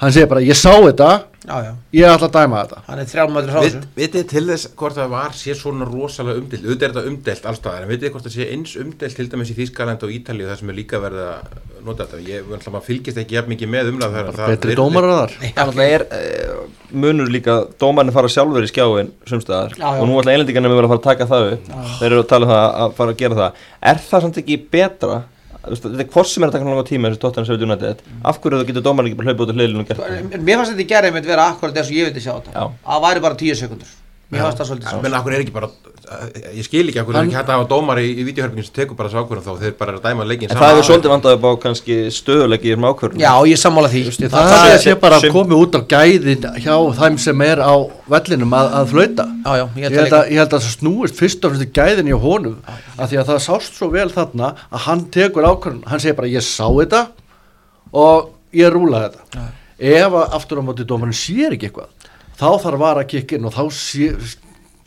hann 0.00 0.12
segir 0.12 0.28
bara 0.30 0.44
ég 0.44 0.58
sá 0.58 0.72
þetta. 0.74 1.10
Já, 1.46 1.56
já. 1.62 1.68
ég 1.94 2.08
ætla 2.10 2.26
að 2.26 2.34
dæma 2.34 2.60
þetta. 2.64 2.80
Hann 2.88 2.98
er 2.98 3.06
þrjálmæður 3.06 3.50
frá 3.52 3.60
þessu. 3.62 3.80
vitið 3.94 4.24
til 4.32 4.40
þess 4.48 4.64
hvort 4.80 4.96
það 4.96 5.12
var 5.12 5.36
sé 5.38 5.54
svona 5.54 5.86
rosalega 5.86 6.40
umdelt, 6.40 6.64
auðvitað 6.66 6.86
er 6.88 6.94
þetta 6.96 7.10
umdelt 7.12 7.46
allstaðar, 7.52 7.84
en 7.84 7.92
vitið 7.92 8.10
hvort 8.16 8.26
það 8.26 8.34
sé 8.34 8.48
eins 8.56 8.72
umdelt 8.82 9.14
til 9.20 9.28
dæmis 9.30 9.52
í 9.52 9.56
Þýskaland 9.60 10.02
og 10.02 10.14
Ítalíu 10.16 10.48
það 10.48 10.58
sem 10.58 10.72
er 10.72 10.78
líka 10.80 10.98
verið 11.04 11.22
að 11.22 11.38
nota 11.86 12.08
þetta? 12.08 12.18
Ég 12.26 12.50
ætla 12.58 12.74
maður 12.74 12.86
fylgist 12.88 13.20
ekki 13.22 13.38
jafn 13.38 13.52
mikið 13.54 13.70
með 13.76 13.92
umræð 13.92 14.16
þegar 14.18 14.34
það 14.40 14.50
betri 14.56 14.72
virðist- 14.72 14.82
dómarar 14.82 15.14
þar. 15.20 15.36
Það 15.38 15.70
náttúrulega 15.70 15.94
er 15.94 16.02
uh, 16.18 16.66
munur 17.06 17.30
líka 17.30 17.54
dómarnir 17.78 18.16
fara 18.18 18.32
sjálfur 18.34 18.66
í 18.66 18.72
skjáin 18.72 19.14
sumstaðar 19.30 19.78
Já, 19.78 19.86
og 19.94 20.04
nú 20.10 20.18
ætla 20.18 20.34
eilendingarnir 20.34 20.74
með 20.74 20.82
að 20.82 20.90
fara 20.90 20.98
að 20.98 21.06
taka 21.06 21.30
það 21.30 21.48
upp. 21.54 21.70
Þeir 22.00 22.10
eru 22.10 22.24
að 22.24 22.30
tala 22.34 22.50
um 22.50 22.54
það 22.56 22.66
að 22.82 22.98
fara 22.98 23.14
að 23.14 23.22
gera 23.22 23.38
það 23.38 23.50
þetta 25.66 26.04
er 26.04 26.10
hvort 26.14 26.30
sem 26.30 26.46
er 26.46 26.50
að 26.50 26.56
taka 26.56 26.68
langar 26.70 26.88
tíma 26.88 27.10
þessi 27.12 27.22
tóttan 27.26 27.46
sem 27.48 27.56
við 27.56 27.66
United. 27.66 28.02
Af 28.24 28.40
hverju 28.40 28.62
þú 28.62 28.68
getur 28.70 28.86
dómarinn 28.86 29.10
ekki 29.12 29.20
bara 29.20 29.32
hlaupið 29.32 29.46
út 29.46 29.52
af 29.52 29.60
hliðlinu 29.60 29.82
og 29.82 29.90
gert 29.90 30.02
það? 30.02 30.40
Mér 30.46 30.60
fannst 30.60 30.72
þetta 30.74 30.84
í 30.86 30.90
gerði 30.94 31.14
með 31.16 31.24
að 31.26 31.32
vera 31.34 31.46
akkurat 31.52 31.80
eins 31.80 31.90
og 31.90 31.96
ég 31.98 32.10
vildi 32.10 32.24
sjá 32.24 32.34
þetta. 32.36 32.52
Já. 32.54 32.64
að 32.66 32.92
það 32.96 33.06
væri 33.06 33.24
bara 33.26 33.40
10 33.42 33.60
sekundur 33.62 33.94
mér 34.32 34.42
fannst 34.42 34.58
það 34.58 34.68
svolítið 34.70 34.86
Já, 34.86 34.90
svo 34.96 35.02
menn 35.04 35.14
akkur 35.20 35.34
er 35.36 35.42
ekki 35.44 35.52
bara 35.54 35.68
ég 36.54 36.64
skil 36.66 36.82
ekki 36.90 36.98
akkur 37.02 37.14
er 37.14 37.18
Hann- 37.18 37.28
ekki 37.30 37.36
hægt 37.38 37.50
að 37.50 37.56
hafa 37.56 37.66
dómar 37.70 37.98
í, 38.02 38.06
í 38.14 38.24
videohörpingin 38.26 38.66
sem 38.66 38.74
tekur 38.74 38.96
bara 38.98 39.08
þessu 39.10 39.20
ákvörðum 39.22 39.44
þá 39.46 39.60
þeir 39.62 39.74
bara 39.78 39.92
er 39.92 39.98
að 40.00 40.04
dæma 40.06 40.26
leikin 40.26 40.50
en 40.50 40.58
það 40.58 40.72
hefur 40.72 40.86
svolítið 40.88 41.12
vandað 41.14 41.36
upp 41.36 41.46
á 41.46 41.52
kannski 41.64 41.96
stöðuleiki 42.16 42.66
í 42.66 42.72
þessum 42.74 42.86
ákvörðum 42.90 43.22
Já, 43.22 43.32
ég 43.50 43.60
sammála 43.62 43.90
því. 43.92 44.02
Það, 44.16 44.30
það 44.34 44.50
það 44.52 44.70
er- 44.74 44.82
sé 44.86 44.94
bara 45.06 45.20
sem- 45.22 45.30
að 45.30 45.36
komi 45.38 45.58
út 45.62 45.78
á 45.78 45.80
gæðin 45.94 46.46
hjá 46.62 46.74
þeim 47.00 47.18
sem 47.26 47.40
er 47.46 47.58
á 47.62 47.74
vellinum 48.16 48.56
að, 48.60 48.70
að 48.80 48.86
flauta. 48.94 49.26
Já, 49.46 49.52
já, 49.56 49.64
ég 49.66 49.82
ég 49.82 49.82
held 49.86 49.98
held, 49.98 50.12
að 50.12 50.18
að, 50.20 50.30
ég 50.30 50.38
held 50.42 50.54
að 50.56 50.62
það 50.66 50.74
snúist 50.76 51.20
fyrst 51.22 51.44
og 51.46 51.54
í 51.62 51.68
gæðin 51.80 52.10
í 52.10 52.18
honum 52.26 52.56
af 52.98 53.10
því 53.10 53.20
að 53.22 53.28
það 53.30 53.42
sást 53.46 53.78
svo 53.78 53.90
vel 53.94 54.08
þarna 54.10 54.54
að 54.70 54.78
hann 54.86 55.04
tekur 55.10 55.46
ákvörðun, 55.50 55.84
hann 55.86 56.00
segir 56.02 56.18
bara 56.18 56.28
ég 56.34 56.42
sá 56.42 56.66
þetta 56.66 57.06
og 57.94 58.30
ég 58.54 58.70
rúla 58.74 59.06
þetta. 59.06 59.46
Ef 59.76 60.08
að 60.16 60.32
aftur 60.38 60.60
á 60.60 60.64
móti 60.64 60.86
dómarinn 60.88 61.12
sér 61.16 61.52
ekki 61.52 61.68
eitthvað 61.68 61.90
þá 62.36 62.48
þarf 62.64 62.82
var 62.82 63.00
að 63.02 63.08
kikka 63.14 63.38
inn 63.38 63.48
og 63.48 63.54
þá 63.56 63.62
sé, 63.72 64.10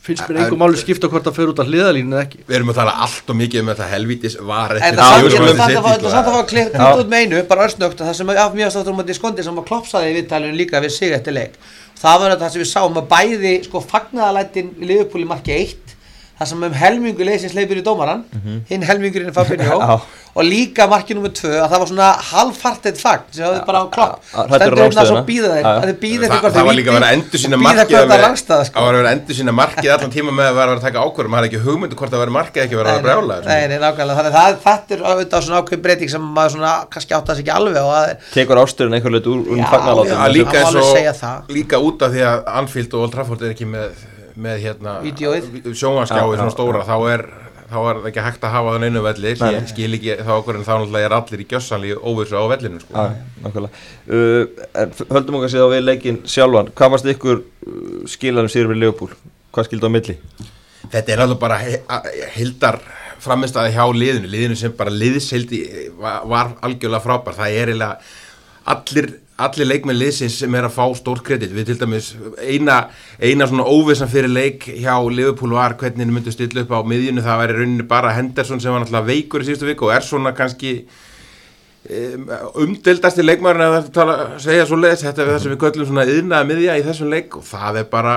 finnst 0.05 0.25
mér 0.29 0.39
einhver 0.43 0.59
máli 0.61 0.79
skipta 0.79 1.09
hvort 1.11 1.25
það 1.27 1.35
fer 1.39 1.51
út 1.51 1.59
af 1.63 1.67
hliðalínu 1.69 2.15
eða 2.15 2.23
ekki. 2.27 2.39
Við 2.47 2.55
erum 2.59 2.71
að 2.73 2.79
tala 2.79 2.93
allt 3.05 3.29
og 3.33 3.37
mikið 3.39 3.61
um 3.63 3.71
þetta 3.73 3.89
helvítis 3.93 4.37
var 4.39 4.75
En 4.77 4.79
eftir 4.79 5.01
það 5.01 5.89
ætla 5.97 6.13
samt 6.13 6.29
að 6.29 6.29
fá- 6.29 6.31
að 6.31 6.39
að 6.39 6.47
klippa 6.53 6.89
út 7.01 7.11
með 7.11 7.25
einu 7.25 7.43
bara 7.51 7.67
örsnögt 7.67 8.01
það 8.05 8.15
sem 8.21 8.33
af 8.35 8.55
mjög 8.55 8.73
státtur 8.73 8.95
um 8.95 9.03
að 9.03 9.13
skondi 9.19 9.45
sem 9.45 9.59
að 9.61 9.67
klopsaði 9.69 10.09
í 10.13 10.17
viðtalinu 10.19 10.55
líka 10.61 10.81
við 10.85 10.95
sig 10.95 11.13
eftir 11.17 11.35
leik. 11.35 11.59
Það 11.99 12.19
var 12.23 12.37
það 12.39 12.51
sem 12.53 12.61
við 12.63 12.71
sáum 12.71 12.99
að 13.01 13.09
bæði 13.11 13.53
sko 13.67 13.81
fagnaðalættin 13.91 14.71
í 14.79 14.89
liðupúli 14.93 15.27
marki 15.27 15.57
1 15.57 15.95
það 16.39 16.51
sem 16.53 16.63
um 16.69 16.79
helmingu 16.83 17.27
leysins 17.27 17.53
leipur 17.57 17.81
í 17.81 17.83
dómaran 17.85 18.23
hinn 18.69 18.85
helmingurinn 18.87 19.29
er 19.31 19.35
Fabinho. 19.35 19.79
Og 20.39 20.45
líka 20.45 20.85
marki 20.87 21.15
nummer 21.17 21.31
2 21.35 21.49
að 21.57 21.71
það 21.73 21.79
var 21.81 21.87
svona 21.89 22.07
halvfartið 22.29 22.99
fagn 23.01 23.23
sem 23.33 23.43
hafði 23.47 23.61
bara 23.65 23.79
á 23.81 23.85
klopp. 23.91 24.19
stendur 24.29 24.77
hérna 24.79 25.03
svo 25.09 25.15
rángstöðuna. 25.17 25.23
býða 25.25 25.49
þeir 25.49 25.63
Já, 25.65 25.69
já. 25.69 25.79
að 25.79 25.87
þið 25.89 25.97
býða 26.03 26.27
Þa, 26.29 26.51
það 26.53 26.67
var 26.69 26.75
líka 26.77 26.91
að 26.91 26.97
vera 26.99 27.07
að 27.09 27.15
endur 27.17 27.41
sína 27.43 27.57
markið 27.59 27.81
að 27.81 27.89
það 27.89 28.11
vera- 28.13 28.29
að 28.29 28.59
að 28.59 28.99
að 28.99 29.09
endur 29.15 29.37
sína 29.39 29.55
markið 29.59 29.89
allan 29.95 30.13
tíma 30.13 30.35
með 30.37 30.45
að 30.51 30.59
vera 30.59 30.69
að 30.69 30.77
að 30.79 30.85
taka 30.85 31.03
ákvörðum 31.09 31.33
maður 31.33 31.43
er 31.43 31.49
ekki 31.49 31.61
hugmyndu 31.65 31.97
hvort 31.99 32.13
það 32.13 32.21
vera 32.23 32.35
markið 32.37 32.63
ekki 32.63 32.77
vera 32.79 32.93
að 32.93 32.99
vera 32.99 33.07
brjála 33.09 33.39
Nei, 33.49 33.63
nei, 33.73 33.77
nákvæmlega, 33.83 34.17
þannig 34.19 34.29
að 34.29 34.37
það, 34.37 34.59
þetta 34.69 34.95
er 34.95 35.03
auðvitað 35.09 35.45
svona 35.49 35.59
ákveð 35.65 35.83
breyting 35.89 36.13
sem 36.13 36.29
maður 36.37 36.55
svona 36.55 36.73
kannski 36.93 37.17
átt 37.17 37.33
að 37.33 37.35
sig 37.41 37.43
ekki 37.49 37.55
alveg 37.57 37.81
og 37.81 37.93
að 37.97 38.13
tekur 38.37 38.61
ásturinn 38.63 38.95
einhver 38.99 39.15
leitt 39.17 39.27
úr, 39.33 39.43
að 41.09 41.19
það. 41.19 41.51
líka 41.57 41.81
út 41.89 42.05
af 42.05 42.13
því 42.15 42.23
að 42.29 42.49
Anfield 42.61 42.93
og 42.95 43.03
Old 43.07 43.13
Trafford 43.17 43.41
er 43.43 43.53
ekki 43.55 43.67
með, 43.69 44.05
með 44.39 44.65
hérna 44.65 44.97
Já, 45.05 45.83
svona 45.83 46.49
stóra 46.53 46.85
þá 46.87 46.97
er 47.13 47.25
þá 47.69 47.79
er 47.85 47.99
ekki 48.09 48.23
hægt 48.25 48.45
að 48.45 48.53
hafa 48.55 48.75
það 48.75 48.85
einu 48.87 49.01
velli 49.05 49.33
ég 49.33 49.67
skil 49.69 49.89
ekki 49.97 50.15
þá 50.25 50.31
okkur 50.39 50.57
en 50.57 50.65
þá 50.65 50.71
náttúrulega 50.73 51.09
er 51.09 51.15
allir 51.19 51.43
í 51.43 51.47
gjössanli 51.51 51.91
óvissu 51.97 52.39
á 52.41 52.43
vellinu 52.49 52.81
sko. 52.81 52.93
Já, 52.95 53.17
nákvæmlega. 53.43 53.83
Uh, 54.09 55.03
Höldum 55.11 55.37
okkar 55.39 55.53
séð 55.53 55.67
á 55.69 55.73
við 55.75 55.83
leikinn 55.85 56.21
sjálfan. 56.29 56.71
Hvað 56.77 56.95
varst 56.95 57.11
ykkur 57.13 57.43
uh, 57.43 58.07
skilarum 58.09 58.49
sér 58.49 58.71
við 58.71 58.81
Leopold? 58.83 59.13
Hvað 59.53 59.69
skildi 59.69 59.89
á 59.89 59.91
milli? 59.93 60.17
Þetta 60.89 61.13
er 61.13 61.23
alveg 61.25 61.41
bara 61.41 61.59
hildar 62.37 62.79
framistæði 63.21 63.75
hjá 63.75 63.85
liðinu, 63.93 64.29
liðinu 64.31 64.57
sem 64.57 64.73
bara 64.77 64.93
liðsildi 64.93 65.61
var, 65.99 66.23
var 66.29 66.53
algjörlega 66.65 67.03
frábær, 67.03 67.35
það 67.37 67.57
er 67.57 67.71
eiginlega 67.73 67.97
allir, 68.73 69.09
allir 69.45 69.69
leikmenn 69.69 69.97
liðsins 69.97 70.37
sem 70.41 70.55
er 70.57 70.67
að 70.67 70.75
fá 70.75 70.85
stórt 70.97 71.23
kredit, 71.25 71.53
við 71.55 71.71
til 71.71 71.77
dæmis 71.81 72.11
eina, 72.43 72.79
eina 73.21 73.47
svona 73.49 73.67
óvissan 73.69 74.11
fyrir 74.11 74.31
leik 74.31 74.67
hjá 74.69 74.93
Liverpool 75.09 75.55
var 75.57 75.77
hvernig 75.79 76.05
þið 76.05 76.15
myndu 76.15 76.33
stilla 76.35 76.65
upp 76.65 76.73
á 76.75 76.79
miðjunu, 76.91 77.23
það 77.25 77.41
væri 77.43 77.57
rauninni 77.59 77.87
bara 77.89 78.15
Henderson 78.17 78.61
sem 78.61 78.73
var 78.73 78.83
náttúrulega 78.83 79.09
veikur 79.09 79.45
í 79.45 79.49
síðustu 79.49 79.69
viku 79.69 79.89
og 79.89 79.95
er 79.95 80.05
svona 80.05 80.35
kannski 80.37 80.75
um, 81.87 82.29
umdeldasti 82.65 83.25
leikmaðurinn 83.25 83.67
að 83.67 83.75
það 83.79 83.91
tala, 83.97 84.19
segja 84.43 84.69
svo 84.69 84.79
leiðis, 84.79 85.07
þetta 85.07 85.25
er 85.25 85.33
það 85.33 85.43
sem 85.45 85.55
við 85.55 85.61
köllum 85.65 85.91
svona 85.91 86.07
yðnaða 86.13 86.49
miðja 86.51 86.79
í 86.79 86.87
þessum 86.87 87.13
leik 87.15 87.39
og 87.39 87.47
það 87.49 87.83
er 87.83 87.91
bara 87.93 88.15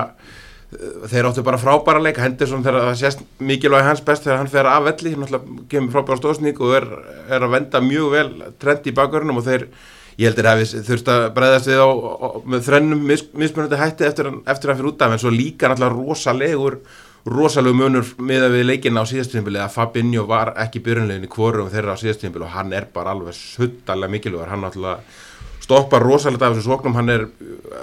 þeir 1.09 1.27
áttu 1.29 1.43
bara 1.45 1.59
frábæra 1.61 2.01
leik. 2.01 2.19
Henderson 2.21 2.63
þegar 2.65 2.87
það 2.89 2.99
sést 3.01 3.23
mikilvæg 3.43 3.87
hans 3.87 4.03
best 4.05 4.25
þegar 4.25 4.39
hann 4.41 4.51
fer 4.51 4.69
af 4.69 4.85
velli, 4.87 5.13
hann 5.13 5.23
náttúrulega 5.25 5.67
kemur 5.71 5.93
frábæra 5.95 6.19
stóðsník 6.21 6.61
og 6.63 6.77
er, 6.79 6.87
er 7.29 7.45
að 7.45 7.53
venda 7.57 7.81
mjög 7.83 8.13
vel 8.13 8.29
trend 8.61 8.89
í 8.89 8.95
bakverðunum 8.97 9.41
og 9.41 9.47
þeir 9.47 9.67
ég 10.17 10.27
heldur 10.29 10.49
að 10.51 10.61
við 10.61 10.85
þurft 10.89 11.09
að 11.13 11.23
breyðast 11.37 11.69
við 11.71 11.81
á, 11.81 11.89
á, 11.89 12.27
þrennum 12.67 13.07
mis, 13.09 13.25
mismunandi 13.33 13.79
hætti 13.79 14.07
eftir, 14.07 14.29
eftir 14.45 14.73
að 14.73 14.79
fyrir 14.79 14.91
út 14.91 15.03
af 15.05 15.15
en 15.15 15.23
svo 15.23 15.33
líka 15.33 15.71
náttúrulega 15.71 15.97
rosalegur 15.97 16.79
rosalegu 17.23 17.77
munur 17.79 18.07
með 18.19 18.49
við 18.51 18.65
leikina 18.67 19.03
á 19.03 19.07
síðastíðinbili 19.07 19.61
að 19.63 19.75
Fabinho 19.77 20.25
var 20.27 20.51
ekki 20.59 20.81
byrjunlegin 20.83 21.27
í 21.27 21.31
kvorum 21.31 21.69
þeirra 21.71 21.95
á 21.95 22.01
síðastíðinbili 22.01 22.49
og 22.49 22.55
hann 22.57 22.73
er 22.75 22.89
bara 22.91 23.13
alveg 23.15 23.37
suttalega 23.37 24.11
mikilvægur, 24.11 24.51
hann 24.51 24.65
náttúrulega 24.65 24.99
stoppar 25.63 26.03
rosalega 26.03 26.49
af 26.49 26.57
þessu 26.57 26.67
sóknum, 26.67 26.97
hann 26.99 27.13
er 27.13 27.25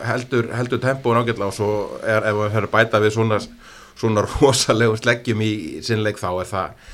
heldur, 0.04 0.50
heldur 0.52 0.82
tempóin 0.82 1.22
ágætlega 1.22 1.48
og 1.48 1.56
svo 1.56 1.70
er, 2.04 2.26
ef 2.28 2.58
er 2.58 2.68
að 2.68 2.72
bæta 2.74 3.00
við 3.00 3.14
svona, 3.16 3.40
svona 3.96 4.26
rosalegu 4.28 4.98
sleggjum 5.00 5.44
í 5.46 5.52
sinnleik 5.86 6.20
þá 6.20 6.30
er 6.34 6.50
það 6.50 6.88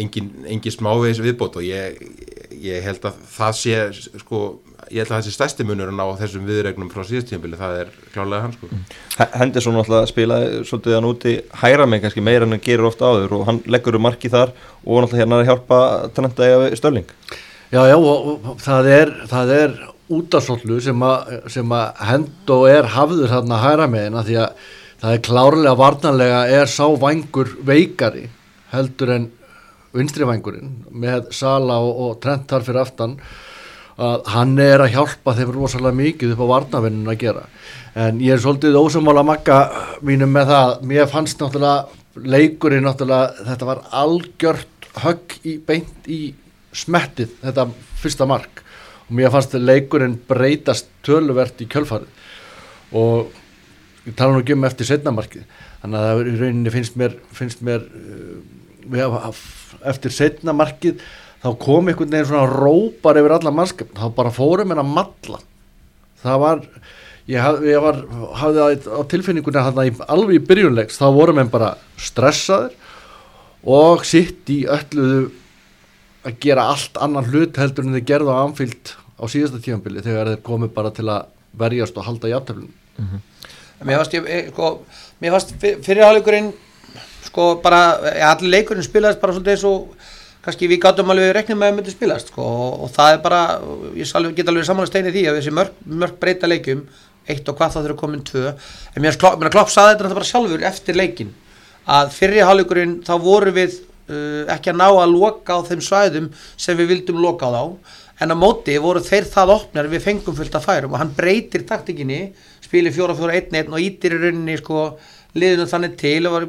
engin, 0.00 0.30
engin 0.50 0.74
smávegis 0.74 1.20
viðbót 1.24 1.58
og 1.60 1.66
ég, 1.66 1.98
ég 2.60 2.84
held 2.84 3.06
að 3.08 3.20
það 3.34 3.56
sé 3.60 3.78
sko, 4.22 4.42
ég 4.90 5.02
held 5.02 5.10
að 5.10 5.14
það 5.14 5.24
sé 5.26 5.34
stærsti 5.36 5.66
munurinn 5.68 6.02
á 6.02 6.06
þessum 6.20 6.44
viðregnum 6.48 6.90
frá 6.92 7.04
síðastíðinbili, 7.08 7.60
það 7.60 7.80
er 7.84 7.94
klálega 8.14 8.44
hann 8.46 8.56
sko. 8.56 8.70
Henderson 9.38 9.78
náttúrulega 9.78 10.10
spilaði 10.10 10.60
svolítið 10.68 10.98
hann 10.98 11.08
úti 11.10 11.34
hæra 11.62 11.88
mig 11.88 12.04
kannski 12.04 12.24
meira 12.24 12.48
en 12.48 12.56
hann 12.56 12.64
gerir 12.64 12.88
ofta 12.90 13.10
áður 13.10 13.38
og 13.40 13.48
hann 13.48 13.62
leggur 13.70 13.98
um 13.98 14.06
marki 14.08 14.32
þar 14.32 14.54
og 14.84 15.02
náttúrulega 15.04 15.24
hérna 15.24 15.40
er 15.40 15.44
að 15.44 15.50
hjálpa 15.52 15.82
að 16.04 16.62
við 16.66 16.78
Störling 16.82 17.10
Já, 17.74 17.80
já, 17.90 17.96
og, 17.96 18.44
og 18.46 18.60
það 18.62 18.88
er, 18.92 19.10
það 19.26 19.52
er 19.56 19.72
útasóllu 20.14 20.78
sem 20.84 21.00
að, 21.02 21.36
sem 21.50 21.72
að 21.74 22.02
hend 22.06 22.52
og 22.54 22.66
er 22.70 22.88
hafður 22.92 23.32
þarna 23.32 23.60
hæra 23.62 23.86
megin 23.90 24.18
að 24.20 24.28
því 24.28 24.36
að 24.42 24.66
það 25.04 25.14
er 25.14 25.22
klárlega 25.24 25.78
varnanlega 25.80 26.42
er 26.58 26.70
sá 26.70 26.84
vangur 27.00 27.50
veikari 27.66 28.28
heldur 28.72 29.14
en 29.16 29.26
vinstri 29.94 30.26
vangurinn 30.28 30.76
með 30.90 31.30
Sala 31.34 31.80
og, 31.82 31.98
og 32.04 32.14
Trent 32.22 32.48
þar 32.50 32.66
fyrir 32.66 32.82
aftan 32.82 33.18
að 33.94 34.24
hann 34.34 34.56
er 34.58 34.82
að 34.82 34.96
hjálpa 34.96 35.36
þeim 35.38 35.52
rosalega 35.54 35.98
mikið 36.00 36.32
upp 36.34 36.42
á 36.42 36.46
varnavinnun 36.50 37.12
að 37.12 37.20
gera. 37.20 37.44
En 37.94 38.18
ég 38.22 38.34
er 38.34 38.42
svolítið 38.42 38.78
ósamála 38.80 39.22
makka 39.26 39.58
mínum 40.02 40.32
með 40.34 40.50
það, 40.50 40.72
mér 40.90 41.10
fannst 41.12 41.38
náttúrulega 41.38 42.26
leikurinn 42.34 42.86
náttúrulega 42.86 43.46
þetta 43.50 43.68
var 43.68 43.84
algjört 44.02 44.88
högg 45.04 45.36
í 45.46 45.54
beint 45.66 46.10
í 46.10 46.20
smettið 46.74 47.38
þetta 47.44 47.68
fyrsta 48.02 48.26
mark. 48.26 48.64
Og 49.06 49.14
mér 49.20 49.30
fannst 49.34 49.54
leikurinn 49.58 50.18
breytast 50.28 50.90
töluvert 51.06 51.62
í 51.62 51.68
kjölfarið. 51.70 52.10
Og 52.98 53.30
ég 54.08 54.18
tala 54.18 54.34
nú 54.34 54.42
ekki 54.42 54.56
um 54.58 54.66
eftir 54.66 54.90
setnamarkið 54.90 55.46
þannig 55.84 56.00
að 56.00 56.06
það 56.08 56.20
í 56.26 56.34
rauninni 56.40 56.72
finnst 56.72 56.94
mér, 56.96 57.16
finnst 57.36 57.62
mér 57.64 57.82
uh, 57.84 58.36
eftir 59.84 60.12
setnamarkið 60.14 61.00
þá 61.44 61.48
kom 61.60 61.88
einhvern 61.90 62.10
veginn 62.14 62.28
svona 62.30 62.48
rópar 62.48 63.18
yfir 63.20 63.34
alla 63.36 63.52
mannskap, 63.52 63.90
þá 63.96 64.06
bara 64.16 64.32
fórum 64.32 64.72
en 64.72 64.80
að 64.80 64.92
matla 64.96 65.40
það 66.24 66.38
var 66.40 66.62
ég, 67.28 67.38
haf, 67.40 67.60
ég 67.68 67.82
var, 67.84 68.00
hafði 68.40 68.64
það 68.64 68.88
á 68.96 69.00
tilfinningunni 69.12 69.60
að 69.60 70.02
alveg 70.08 70.38
í 70.38 70.44
byrjunleiks 70.48 71.00
þá 71.00 71.06
vorum 71.16 71.40
en 71.42 71.52
bara 71.52 71.74
stressaður 72.00 72.72
og 73.64 74.04
sitt 74.08 74.48
í 74.52 74.62
ölluðu 74.68 75.30
að 76.24 76.38
gera 76.40 76.68
allt 76.72 76.96
annan 77.04 77.26
hlut 77.28 77.56
heldur 77.60 77.84
en 77.84 77.96
þeir 77.98 78.06
gerðu 78.08 78.32
á 78.32 78.40
anfíld 78.44 78.94
á 79.20 79.24
síðasta 79.28 79.60
tífambili 79.60 80.02
þegar 80.04 80.32
þeir 80.32 80.42
komu 80.44 80.68
bara 80.72 80.92
til 80.96 81.06
að 81.12 81.28
verjast 81.60 81.96
og 82.00 82.08
halda 82.08 82.32
játtöflun 82.32 82.72
Mér 83.84 83.98
fannst, 84.00 84.14
ég, 84.16 84.24
eh, 84.30 84.46
sko, 84.48 84.68
mér 85.20 85.34
fannst 85.34 85.50
fyr- 85.60 85.80
fyrirháleikurinn 85.84 86.52
sko 87.28 87.54
bara, 87.64 87.80
ja, 88.12 88.34
allir 88.34 88.52
leikurinn 88.58 88.86
spilaðist 88.86 89.22
bara 89.22 89.36
svolítið 89.36 89.54
eins 89.54 89.66
og 89.68 90.10
kannski 90.44 90.68
við 90.68 90.82
gátum 90.84 91.12
alveg 91.12 91.32
reknum 91.36 91.62
með 91.62 91.72
að 91.72 91.78
myndi 91.78 91.94
spilast 91.94 92.30
sko, 92.32 92.44
og, 92.44 92.84
og 92.84 92.92
það 92.92 93.14
er 93.14 93.24
bara, 93.24 93.40
ég 93.96 94.36
get 94.36 94.52
alveg 94.52 94.68
samanlega 94.68 94.92
steinið 94.92 95.16
því 95.16 95.24
að 95.30 95.38
þessi 95.40 95.54
mörg, 95.56 95.80
mörg 96.02 96.20
breyta 96.20 96.50
leikjum 96.50 96.84
eitt 97.24 97.48
og 97.48 97.56
hvað 97.56 97.72
þá 97.72 97.80
þurfa 97.80 98.00
komin 98.02 98.24
tvö. 98.28 98.52
En 98.92 99.04
mér 99.04 99.16
Klopp, 99.20 99.40
Klopp 99.54 99.72
saði 99.72 99.96
þetta 99.96 100.18
bara 100.18 100.28
sjálfur 100.28 100.66
eftir 100.68 100.98
leikin 101.00 101.32
að 101.88 102.12
fyrirháleikurinn 102.18 102.98
þá 103.04 103.14
voru 103.20 103.52
við 103.56 103.78
uh, 103.80 104.44
ekki 104.52 104.72
að 104.72 104.80
ná 104.80 104.86
að 104.88 105.14
loka 105.14 105.56
á 105.56 105.60
þeim 105.68 105.84
svæðum 105.84 106.30
sem 106.56 106.76
við 106.78 106.92
vildum 106.92 107.22
loka 107.24 107.48
á 107.48 107.52
þá 107.56 107.62
en 108.24 108.30
á 108.30 108.36
móti 108.38 108.76
voru 108.78 109.02
þeir 109.02 109.26
það 109.26 109.54
opnar 109.56 109.88
við 109.90 110.04
fengum 110.04 110.36
fullt 110.38 110.54
að 110.54 110.66
færum 110.68 110.94
og 110.94 111.00
hann 111.00 111.12
breytir 111.16 111.64
taktikinni 111.66 112.28
spilir 112.64 112.94
4-4-1-1 112.94 113.72
og 113.72 113.82
ítir 113.82 114.14
í 114.14 114.20
rauninni 114.22 114.56
sko 114.60 114.86
liðinu 115.34 115.66
þannig 115.66 115.96
til 115.98 116.28
og 116.28 116.34
var, 116.36 116.44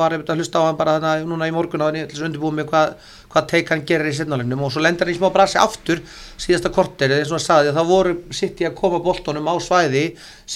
var 0.00 0.14
að 0.16 0.32
hlusta 0.34 0.58
á 0.58 0.66
hann 0.66 0.78
bara 0.78 0.96
þarna 0.96 1.28
núna 1.30 1.46
í 1.46 1.54
morgun 1.54 1.84
á 1.84 1.86
hann 1.86 1.98
til 2.00 2.08
þess 2.10 2.22
að 2.24 2.28
undirbúið 2.28 2.56
með 2.56 2.68
hvað, 2.72 2.94
hvað 3.30 3.46
teik 3.52 3.70
hann 3.70 3.84
gerir 3.86 4.10
í 4.10 4.14
setnálegnum 4.16 4.64
og 4.66 4.72
svo 4.74 4.82
lendir 4.82 5.06
hann 5.06 5.14
í 5.14 5.18
smá 5.18 5.28
brasi 5.34 5.60
aftur 5.62 6.02
síðasta 6.34 6.72
korter 6.74 7.14
eða 7.14 7.22
eins 7.22 7.30
og 7.30 7.36
hann 7.36 7.44
sagði 7.44 7.70
að 7.70 7.78
það 7.78 7.92
voru 7.92 8.14
sitt 8.34 8.62
í 8.62 8.66
að 8.66 8.74
koma 8.80 8.98
boltonum 9.04 9.46
á 9.46 9.54
svæði 9.62 10.04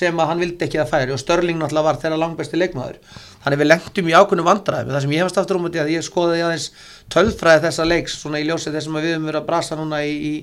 sem 0.01 0.19
að 0.19 0.33
hann 0.33 0.43
vildi 0.43 0.67
ekki 0.67 0.81
að 0.83 0.91
færi. 0.91 1.15
Og 1.15 1.23
Störling 1.23 1.61
náttúrulega 1.61 1.87
var 1.87 2.01
þeirra 2.03 2.19
langbæsti 2.25 2.59
leikmaður. 2.59 2.99
Þannig 3.45 3.63
við 3.63 3.71
lengtum 3.71 4.11
í 4.11 4.17
ákveðnum 4.19 4.49
vandræðum. 4.51 4.91
Það 4.95 5.05
sem 5.05 5.15
ég 5.15 5.23
hefast 5.23 5.39
aftur 5.41 5.61
um 5.61 5.69
að 5.71 5.93
ég 5.95 6.05
skoði 6.05 6.43
aðeins 6.45 6.67
tölfræði 7.11 7.65
þessa 7.69 7.87
leiks 7.87 8.19
svona 8.21 8.43
í 8.43 8.49
ljósið 8.49 8.77
þessum 8.77 8.99
að 8.99 9.07
við 9.07 9.15
höfum 9.17 9.31
verið 9.31 9.41
að 9.41 9.47
brasa 9.49 9.79
núna 9.79 10.03
í, 10.05 10.17
í, 10.21 10.35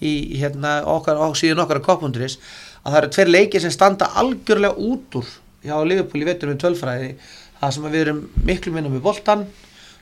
í 0.00 0.14
hérna 0.40 0.78
okkar, 0.90 1.20
síðan 1.38 1.64
okkar 1.66 1.82
að 1.82 1.86
koppundurins 1.90 2.38
að 2.82 2.92
það 2.94 3.00
eru 3.00 3.12
tveir 3.16 3.32
leikir 3.34 3.62
sem 3.62 3.74
standa 3.74 4.08
algjörlega 4.22 4.88
út 4.88 5.20
úr 5.20 5.34
hjá 5.66 5.76
Liverpool 5.84 6.22
í 6.22 6.28
með 6.28 6.60
tölfræði 6.62 7.12
það 7.60 7.74
sem 7.76 7.88
við 7.90 8.00
erum 8.04 8.22
miklu 8.46 8.72
minna 8.74 8.92
með 8.92 9.04
boltan 9.06 9.46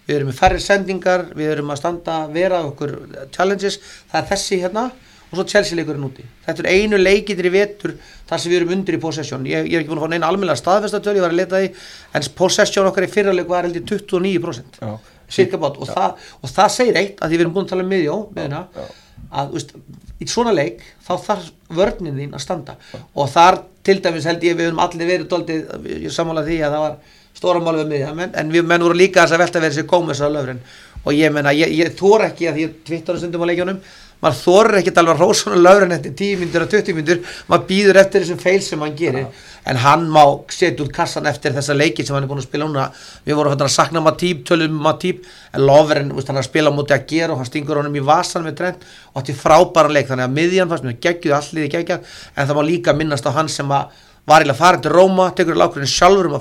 við 0.05 0.19
erum 0.19 0.31
með 0.31 0.39
færri 0.39 0.61
sendingar 0.61 1.27
við 1.33 1.55
erum 1.55 1.73
að 1.73 1.81
standa, 1.81 2.21
vera 2.33 2.61
okkur 2.69 2.95
challenges, 3.35 3.81
það 4.11 4.21
er 4.21 4.31
þessi 4.33 4.61
hérna 4.63 4.89
og 5.35 5.39
svo 5.39 5.47
Chelsea 5.49 5.77
leikurinn 5.79 6.05
úti. 6.07 6.25
Þetta 6.45 6.63
er 6.63 6.69
einu 6.77 6.99
leikitir 7.01 7.49
í 7.49 7.53
vetur 7.55 7.95
þar 8.29 8.43
sem 8.43 8.53
við 8.53 8.59
erum 8.61 8.75
undir 8.77 8.99
í 8.99 9.01
possession. 9.03 9.47
Ég, 9.49 9.67
ég 9.67 9.79
er 9.79 9.83
ekki 9.83 9.91
búin 9.91 10.03
að 10.03 10.07
fá 10.07 10.13
neina 10.13 10.29
almennilega 10.31 10.61
staðfestatölu 10.61 11.19
ég 11.19 11.25
var 11.25 11.35
að 11.35 11.41
leta 11.41 11.63
því, 11.63 11.71
en 12.15 12.29
possession 12.39 12.91
okkar 12.91 13.09
í 13.09 13.11
fyrraleik 13.11 13.51
var 13.51 13.67
held 13.67 13.81
í 13.81 13.85
29% 13.89 14.81
Já. 14.85 14.93
og, 14.93 15.89
það, 15.89 16.29
og 16.41 16.53
það 16.53 16.73
segir 16.77 17.01
eitt 17.01 17.23
að 17.23 17.33
því 17.33 17.41
við 17.41 17.47
erum 17.47 17.57
búin 17.57 17.67
að 17.67 17.75
tala 17.75 17.87
um 17.87 17.93
miðjó 17.95 18.19
með 18.37 18.47
hérna 18.47 18.89
að 19.35 19.55
veist, 19.57 19.75
í 20.21 20.29
svona 20.31 20.55
leik 20.55 20.85
þá 21.03 21.15
þarf 21.27 21.51
vörnin 21.75 22.21
þín 22.21 22.37
að 22.37 22.45
standa. 22.45 22.77
Og 23.17 23.31
þar 23.33 23.63
til 23.85 24.01
dæmis 24.05 24.27
held 24.29 24.45
ég 24.45 24.57
við 24.57 24.71
höfum 24.71 24.83
allir 24.85 25.11
verið 25.11 25.29
doldið, 25.31 25.67
ég 26.07 26.15
sammála 26.15 26.45
því 26.47 26.59
að 26.65 26.77
það 26.77 26.85
var 26.85 26.97
stóra 27.35 27.61
mál 27.61 27.77
við 27.83 28.07
menn, 28.15 28.33
en 28.33 28.53
við 28.53 28.67
menn 28.69 28.85
voru 28.87 28.97
líka 28.97 29.25
þess 29.25 29.37
að 29.37 29.45
velta 29.45 29.63
verið 29.65 29.79
sér 29.79 29.89
gómess 29.91 30.23
á 30.25 30.29
löfren. 30.31 30.63
Og 31.05 31.13
ég 31.13 31.33
menna, 31.35 31.53
ég, 31.53 31.73
ég 31.77 31.97
þór 31.99 32.31
ekki 32.31 32.49
að 32.49 32.61
ég 32.63 32.77
tvittar 32.87 33.19
stundum 33.21 33.45
á 33.45 33.51
leikjónum, 33.51 33.81
maður 34.23 34.39
þór 34.41 34.79
ekki 34.79 34.93
að 34.93 35.01
alveg 35.03 35.21
rósana 35.21 35.59
löfren 35.61 35.97
eftir 35.97 36.15
10 36.21 36.39
myndur 36.43 36.65
og 36.65 36.71
20 36.73 36.97
myndur, 36.99 37.19
maður 37.49 37.67
býður 37.71 38.01
eftir 38.05 38.25
þessum 38.25 38.41
feil 38.43 38.63
sem 38.65 38.85
hann 38.85 38.95
gerir, 38.99 39.27
en 39.65 39.81
hann 39.81 40.07
má 40.13 40.23
setja 40.53 40.85
út 40.85 40.93
kassan 40.95 41.27
eftir 41.29 41.55
þessa 41.57 41.77
leiki 41.77 42.07
sem 42.07 42.17
hann 42.17 42.25
er 42.25 42.31
búin 42.31 42.41
að 42.43 42.49
spila 42.49 42.69
núna, 42.69 42.87
við 43.27 43.39
vorum 43.41 43.57
að 43.57 43.75
sakna 43.75 44.05
Matýp, 44.05 44.45
tölum 44.49 44.79
um 44.79 44.87
Matýp, 44.87 45.27
en 45.53 45.67
Lovren 45.67 46.15
hann 46.15 46.37
er 46.37 46.43
að 46.43 46.49
spila 46.49 46.73
á 46.73 46.77
móti 46.77 46.97
að 46.97 47.07
gera 47.11 47.35
og 47.35 47.43
hann 47.43 47.51
stingur 47.51 47.81
honum 47.81 47.99
í 47.99 48.05
vasan 48.05 48.45
með 48.47 48.59
trend 48.61 48.89
og 49.13 49.21
þetta 49.21 49.33
er 49.35 49.43
frábæra 49.43 49.93
leik 49.93 50.09
þannig 50.09 50.27
að 50.29 50.35
miðjan 50.39 50.71
fannst 50.73 50.89
mér 50.89 50.99
geggjuð 51.05 51.37
allir 51.39 51.71
geggjað. 51.73 52.01
En 52.35 52.49
það 52.49 52.59
má 52.59 52.63
líka 52.69 52.97
minnast 52.97 53.29
á 53.29 53.37
hann 53.37 53.51
sem 53.53 53.71
að 53.73 54.03
var 54.25 54.41
eiginlega 54.41 54.57
farin 54.57 54.81
til 54.81 54.93
Róma, 54.93 55.27
tekur 55.37 55.59
lákurinn 55.61 55.91
sjálfur 55.91 56.31
um 56.31 56.39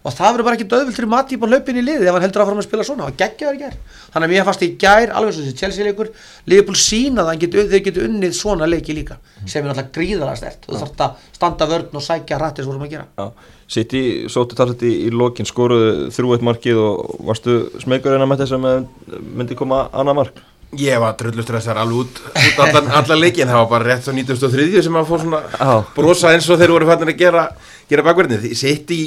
að 0.00 0.08
og 0.08 0.14
það 0.16 0.32
verður 0.32 0.46
bara 0.46 0.56
ekki 0.56 0.66
döðvilt 0.70 0.96
fyrir 0.96 1.10
Matip 1.12 1.42
og 1.44 1.50
hlaupin 1.52 1.76
í 1.76 1.82
liði 1.84 2.08
ef 2.08 2.14
hann 2.16 2.24
heldur 2.24 2.42
áfram 2.44 2.60
að 2.62 2.66
spila 2.66 2.84
svona. 2.88 3.08
Og 3.10 3.16
geggjaður 3.20 3.58
í 3.58 3.60
gær. 3.60 3.74
Þannig 4.14 4.26
að 4.26 4.32
mér 4.32 4.46
fannst 4.48 4.64
í 4.64 4.68
gær, 4.80 5.12
alveg 5.18 5.34
svo 5.36 5.44
þessi 5.44 5.58
Chelsea 5.60 5.84
leikur 5.84 6.10
Liverpool 6.48 6.78
sína 6.80 7.26
það, 7.28 7.40
geti, 7.42 7.64
þau 7.68 7.82
getur 7.88 8.06
unnið 8.08 8.36
svona 8.38 8.68
leiki 8.70 8.96
líka, 8.96 9.18
sem 9.44 9.60
er 9.60 9.68
náttúrulega 9.68 9.94
gríðalega 9.98 10.40
stert 10.40 10.64
þú 10.64 10.80
þarf 10.80 11.04
að 11.04 11.26
standa 11.36 11.68
vörn 11.74 12.00
og 12.00 12.06
sækja 12.06 12.38
rættis 12.40 12.68
vorum 12.70 12.86
að 12.86 12.94
gera. 12.94 13.08
Já, 13.20 13.50
City 13.76 14.04
sóttu 14.32 14.56
talsett 14.58 14.86
í, 14.88 14.94
í 15.04 15.10
lokin, 15.12 15.48
skoruðu 15.48 16.08
þrjú 16.16 16.32
eitt 16.36 16.46
markið 16.48 16.80
og 16.80 17.20
varstu 17.28 17.58
smegur 17.84 18.16
en 18.16 18.24
að 18.24 18.32
með 18.32 18.46
þess 18.46 18.56
að 18.56 19.20
myndi 19.36 19.58
koma 19.58 19.84
annað 19.92 20.18
mark? 20.22 20.40
Ég 20.78 21.00
var 21.02 21.16
drullustressar 21.18 21.78
alveg 21.82 22.04
út, 22.04 22.18
út 22.30 22.60
allan, 22.62 22.90
allan 22.94 23.18
leikin, 23.18 23.48
það 23.50 23.58
var 23.58 23.70
bara 23.72 23.88
rétt 23.88 24.04
svo 24.06 24.12
1903 24.14 24.84
sem 24.86 24.98
að 25.00 25.08
fór 25.08 25.24
svona 25.24 25.70
brosa 25.96 26.30
eins 26.30 26.46
og 26.46 26.60
þeir 26.60 26.72
voru 26.76 26.86
fannir 26.86 27.10
að 27.10 27.18
gera, 27.18 27.42
gera 27.90 28.04
bakverðinu. 28.06 28.52
Sitt 28.54 28.92
í, 28.94 29.00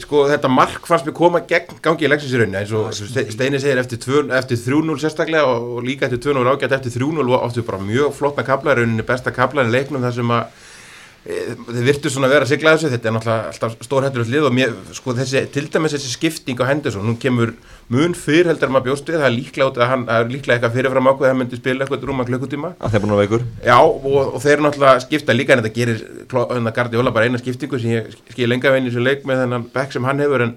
sko 0.00 0.22
þetta 0.30 0.48
mark 0.48 0.86
fannst 0.88 1.04
mér 1.04 1.14
koma 1.16 1.40
gegn 1.48 1.76
gangi 1.84 2.06
í 2.06 2.08
leksinsirunni 2.08 2.56
eins 2.62 2.70
og 2.72 2.92
Ste- 2.96 3.26
Steini 3.34 3.58
segir 3.60 3.76
eftir, 3.82 3.98
eftir 4.32 4.56
3-0 4.56 4.96
sérstaklega 5.02 5.44
og, 5.44 5.82
líka 5.84 6.06
eftir 6.08 6.32
2-0 6.32 6.48
ágætt 6.54 6.72
eftir 6.78 6.94
3-0 7.02 7.26
og 7.28 7.44
áttu 7.44 7.64
bara 7.66 7.78
mjög 7.82 8.14
flottna 8.16 8.44
kapla, 8.46 8.74
rauninni 8.78 9.04
besta 9.04 9.34
kapla 9.36 9.66
í 9.66 9.72
leiknum 9.74 10.00
þar 10.06 10.14
sem 10.16 10.32
að 10.32 10.62
e, 11.26 11.54
þeir 11.56 11.86
virtu 11.86 12.10
svona 12.12 12.28
að 12.28 12.34
vera 12.36 12.46
að 12.46 12.52
sigla 12.52 12.74
þessu, 12.76 12.90
þetta 12.92 13.08
er 13.08 13.14
náttúrulega 13.16 13.52
alltaf 13.52 13.86
stór 13.86 14.06
hættur 14.06 14.24
og 14.42 14.54
mér, 14.56 14.74
sko 14.96 15.14
þessi, 15.16 15.44
til 15.54 15.64
dæmis 15.72 15.94
þessi 15.96 16.10
skipting 16.12 16.60
á 16.62 16.68
Henderson, 16.68 17.06
hún 17.06 17.18
kemur 17.22 17.54
mun 17.92 18.14
fyrr 18.16 18.48
heldur 18.50 18.70
maður 18.72 18.90
bjóst 18.90 19.08
við, 19.10 19.18
það 19.20 19.28
er 19.28 19.36
líklega, 19.36 19.88
hann, 19.90 20.06
það 20.08 20.18
er 20.20 20.30
líklega 20.32 20.56
eitthvað 20.58 20.76
fyrirfram 20.76 21.10
ákveð 21.10 21.26
að 21.26 21.32
hann 21.32 21.40
myndi 21.42 21.58
spila 21.60 21.84
eitthvað 21.84 22.06
rúma 22.08 22.28
klukkutíma. 22.28 22.70
Að 22.78 22.94
þeir 22.94 23.02
búin 23.04 23.14
að 23.16 23.22
veikur. 23.22 23.42
Já, 23.66 23.78
og, 23.82 24.20
og 24.22 24.38
þeir 24.42 24.62
náttúrulega 24.64 25.02
skipta 25.04 25.36
líka 25.36 25.56
en 25.56 25.62
þetta 25.62 25.76
gerir 25.76 25.98
hérna 26.32 26.74
Guardiola 26.78 27.14
bara 27.14 27.28
eina 27.28 27.42
skiptingu 27.42 27.82
sem 27.82 27.92
ég 27.96 28.02
skil 28.32 28.48
lenga 28.50 28.72
veginn 28.72 28.88
í 28.88 28.92
þessu 28.92 29.04
leik 29.04 29.26
með 29.28 29.44
þennan 29.44 29.68
back 29.74 29.90
sem 29.92 30.08
hann 30.08 30.22
hefur 30.22 30.46
en, 30.46 30.54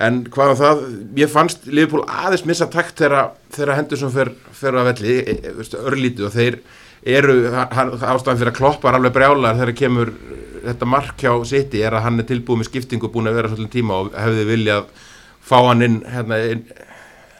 en 0.00 0.14
hvað 0.32 0.54
um 0.54 0.60
það, 0.62 0.84
ég 1.20 1.32
fannst 1.32 1.68
Liverpool 1.68 2.06
aðeins 2.08 2.46
missa 2.48 2.70
takt 2.72 3.02
þegar 3.02 3.34
þegar 3.52 3.76
Henderson 3.82 4.14
fer, 4.14 4.32
fer 4.56 4.80
eru 7.06 7.36
ástæðan 7.48 8.40
fyrir 8.40 8.52
að 8.52 8.58
kloppa 8.58 8.90
er 8.90 8.98
alveg 8.98 9.14
brjálar 9.14 9.56
þegar 9.56 9.76
kemur 9.78 10.12
þetta 10.60 10.88
mark 10.88 11.20
hjá 11.20 11.32
City 11.48 11.80
er 11.84 11.96
að 11.96 12.04
hann 12.06 12.20
er 12.20 12.28
tilbúið 12.28 12.60
með 12.60 12.68
skiptingu 12.68 13.10
búin 13.12 13.30
að 13.30 13.38
vera 13.40 13.50
svolítið 13.52 13.74
tíma 13.78 14.00
og 14.02 14.10
hefði 14.12 14.46
viljað 14.50 14.90
fá 15.40 15.56
hann 15.64 15.84
inn, 15.86 16.00
hérna, 16.04 16.38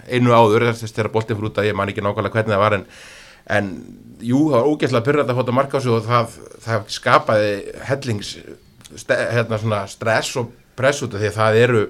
einu 0.08 0.32
áður, 0.34 0.70
þess 0.72 0.96
að 0.96 1.10
boltinn 1.12 1.36
fyrir 1.36 1.50
út 1.50 1.60
að 1.60 1.68
ég 1.68 1.76
man 1.76 1.92
ekki 1.92 2.04
nákvæmlega 2.04 2.38
hvernig 2.38 2.54
það 2.54 2.64
var 2.64 2.76
en, 2.78 2.86
en 3.58 3.68
jú, 4.24 4.46
það 4.48 4.56
var 4.56 4.70
ógeðslega 4.70 5.06
pyrrandi 5.06 5.34
að 5.34 5.42
fóta 5.42 5.56
marka 5.56 5.80
á 5.80 5.84
sig 5.84 5.94
og 5.94 6.08
það, 6.08 6.38
það 6.64 6.88
skapaði 6.96 7.52
hellings 7.90 8.32
hérna 9.10 9.84
stress 9.90 10.40
og 10.40 10.54
press 10.78 11.04
út 11.04 11.14
af 11.14 11.20
því 11.20 11.30
að 11.30 11.36
það 11.36 11.60
eru 11.60 11.84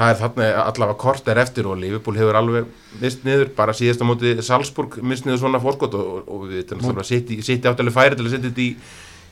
það 0.00 0.12
er 0.12 0.18
þarna 0.22 0.48
allavega 0.64 0.98
kort 1.04 1.28
er 1.30 1.42
eftir 1.44 1.68
og 1.68 1.78
Liverpool 1.80 2.18
hefur 2.18 2.40
alveg 2.40 2.72
mist 3.02 3.22
niður. 3.26 3.52
Bara 3.58 3.76
síðast 3.76 4.02
á 4.02 4.08
móti 4.08 4.34
Salzburg 4.46 4.98
mist 5.04 5.28
niður 5.28 5.44
svona 5.44 5.62
fórskot 5.62 5.94
og, 5.98 6.10
og, 6.16 6.26
og 6.26 6.48
við 6.48 6.64
veitum 6.64 6.90
að 6.96 7.06
sitt 7.10 7.30
í 7.36 7.40
áttalega 7.40 7.94
færi 7.94 8.18
til 8.18 8.26
að 8.26 8.34
setja 8.34 8.48
þetta 8.48 8.66
í 8.66 8.72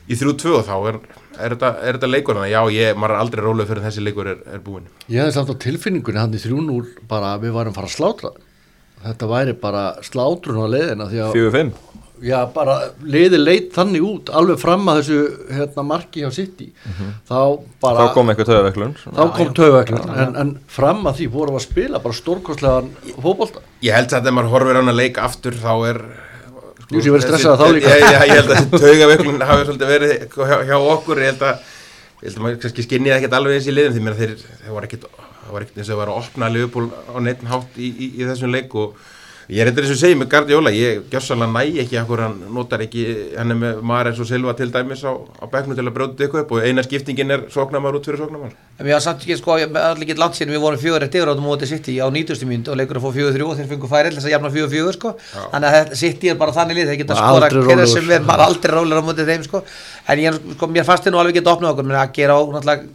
í 0.09 0.17
þrjú 0.17 0.35
tvö 0.41 0.53
og 0.57 0.65
þá 0.65 0.75
er, 0.89 0.97
er, 1.37 1.53
þetta, 1.53 1.71
er 1.85 1.97
þetta 1.97 2.09
leikur 2.09 2.37
þannig? 2.37 2.49
Að 2.49 2.55
já, 2.55 2.77
ég, 2.79 2.97
maður 2.97 3.15
er 3.15 3.23
aldrei 3.23 3.43
rólega 3.45 3.69
fyrir 3.69 3.85
þessi 3.85 4.05
leikur 4.05 4.29
er, 4.31 4.39
er 4.49 4.63
búin 4.65 4.87
Ég 5.05 5.21
hefði 5.21 5.35
samt 5.35 5.51
á 5.53 5.61
tilfinningunni 5.65 6.21
hann 6.21 6.33
í 6.33 6.41
3-0 6.41 6.79
bara 7.11 7.35
að 7.35 7.45
við 7.45 7.57
varum 7.57 7.75
fara 7.75 7.89
að 7.89 7.95
slátra. 7.95 8.31
Þetta 9.03 9.29
væri 9.31 9.55
bara 9.61 9.83
slátrun 10.03 10.59
á 10.59 10.65
að 10.65 11.35
4-5 11.37 11.69
já, 12.25 12.37
bara 12.53 12.75
leiði 13.03 13.37
leit 13.39 13.69
þannig 13.75 14.03
út 14.05 14.29
alveg 14.35 14.59
fram 14.61 14.87
að 14.91 14.99
þessu 15.01 15.17
hérna, 15.55 15.83
marki 15.87 16.23
hjá 16.23 16.31
City. 16.35 16.67
Þá 17.29 17.37
bara 17.83 18.05
þá 18.09 18.13
kom 18.17 18.31
eitthvað 18.33 18.49
töðaveiklun 18.51 18.95
þá 19.03 19.21
kom 19.37 19.51
tögveklun 19.59 20.09
en, 20.23 20.35
en 20.43 20.51
fram 20.71 21.03
að 21.09 21.19
því 21.21 21.27
vorum 21.35 21.55
við 21.57 21.61
að 21.61 21.67
spila 21.67 22.01
bara 22.03 22.19
stórkostlegan 22.19 22.89
fótbolta. 23.23 23.63
Ég 23.85 23.95
held 23.97 24.09
að 24.13 24.23
þegar 24.25 24.37
maður 24.39 24.53
horfir 24.55 24.79
á 24.79 24.81
hana 24.81 24.95
leik 24.99 25.21
aftur 25.23 25.57
þá 25.59 25.71
er 25.91 26.01
sko, 26.83 26.95
Jú, 26.95 27.01
sem 27.05 27.13
verður 27.13 27.25
stressað 27.27 27.53
þessi- 27.53 27.63
þá 27.63 27.75
líka. 27.77 27.93
Ég, 27.93 28.03
ég, 28.03 28.19
ég 28.19 28.35
held 28.39 28.49
að 28.49 28.59
þessi 28.59 28.83
taugaveiklun 28.85 29.47
hafi 29.51 29.67
svolítið 29.69 29.93
verið 29.93 30.13
hjá, 30.33 30.55
hjá 30.71 30.77
okkur. 30.95 31.23
Ég 31.23 31.33
held 31.33 31.43
að, 31.49 31.67
ég 32.19 32.27
held 32.29 32.39
að 32.39 32.43
maður 32.45 32.61
kannski 32.65 32.85
skinnið 32.87 33.15
ekkert 33.19 33.37
alveg 33.39 33.59
eins 33.59 33.69
í 33.69 33.75
liðum 33.77 33.95
því 33.97 34.05
mér 34.07 34.15
að 34.17 34.23
þeir, 34.25 34.33
þeir 34.63 34.75
var 34.79 34.87
ekkert 34.89 35.05
það 35.09 35.53
var 35.55 35.63
ekkert 35.65 35.77
eins 35.79 35.87
og 35.87 35.93
þeir 35.93 35.99
var 36.01 36.09
að 36.13 36.19
opna 36.23 36.49
Liverpool 36.53 36.89
á 37.09 37.15
neitt 37.25 37.45
hátt 37.49 37.77
í, 37.81 37.87
í, 37.89 38.09
í 38.19 38.25
þessum 38.27 38.51
leik 38.53 38.75
og 38.77 38.97
ég 39.49 39.63
er 39.63 39.71
eitthvað 39.71 39.91
og 39.95 39.99
segið 39.99 40.19
með 40.21 40.29
Guardiola 40.33 40.73
ég 40.75 41.05
gjössalega 41.09 41.49
næ 41.49 41.81
ekki 41.83 41.97
akkur 41.97 42.21
hann 42.21 42.35
notar 42.53 42.83
ekki 42.85 43.05
hann 43.33 43.55
er 43.55 43.57
með 43.63 43.83
Mares 43.91 44.21
og 44.21 44.29
Silva 44.29 44.53
til 44.57 44.69
dæmis 44.73 45.01
á, 45.01 45.13
á 45.17 45.45
bekknum 45.49 45.77
til 45.77 45.87
að 45.87 45.95
brjóta 45.95 46.25
eitthvað 46.25 46.45
upp 46.45 46.53
og 46.53 46.67
eina 46.67 46.85
skiptingin 46.85 47.33
er 47.33 47.47
sóknarmar 47.53 47.97
út 47.97 48.05
fyrir 48.05 48.21
sóknarmar 48.21 48.53
En 48.79 48.87
við 48.87 48.93
hafa 48.95 49.03
samt 49.03 49.23
ekki 49.25 49.35
sko, 49.35 49.57
allir 49.59 50.05
ekki 50.05 50.15
langt 50.15 50.37
síðan 50.37 50.53
við 50.53 50.61
vorum 50.63 50.79
fjögur 50.79 51.03
eftir 51.03 51.19
yfir 51.25 51.31
á 51.35 51.43
móti 51.43 51.67
City 51.67 51.97
á 51.99 52.07
90. 52.07 52.45
mynd 52.47 52.69
og 52.71 52.77
leikur 52.79 52.95
að 52.95 53.03
fá 53.03 53.15
fjögur 53.17 53.33
þrjú 53.35 53.47
og 53.51 53.57
þeir 53.57 53.67
fengu 53.73 53.89
færi 53.91 54.13
til 54.13 54.15
þess 54.15 54.27
að 54.29 54.31
jafna 54.31 54.51
fjögur 54.53 54.71
fjögur 54.71 54.95
sko. 54.95 55.11
Þannig 55.35 55.75
að 55.79 55.91
City 55.99 56.31
er 56.31 56.37
bara 56.39 56.55
þannig 56.55 56.79
lið, 56.79 56.91
þeir 56.93 56.99
geta 57.01 57.17
skora 57.19 57.49
hverja 57.51 57.87
sem 57.91 58.13
er, 58.15 58.23
maður 58.29 58.45
aldrei 58.45 58.71
rólegur 58.77 59.03
á 59.03 59.07
móti 59.09 59.25
þeim 59.27 59.43
sko 59.49 59.61
en 60.09 60.21
ég, 60.21 60.37
sko, 60.55 60.67
mér 60.73 60.87
fannst 60.87 61.05
þið 61.05 61.13
nú 61.13 61.21
alveg 61.21 61.37
geta 61.37 61.53
opnað 61.53 61.75
okkur. 61.75 61.95
Að 61.99 62.13
gera 62.17 62.35
á 62.35 62.41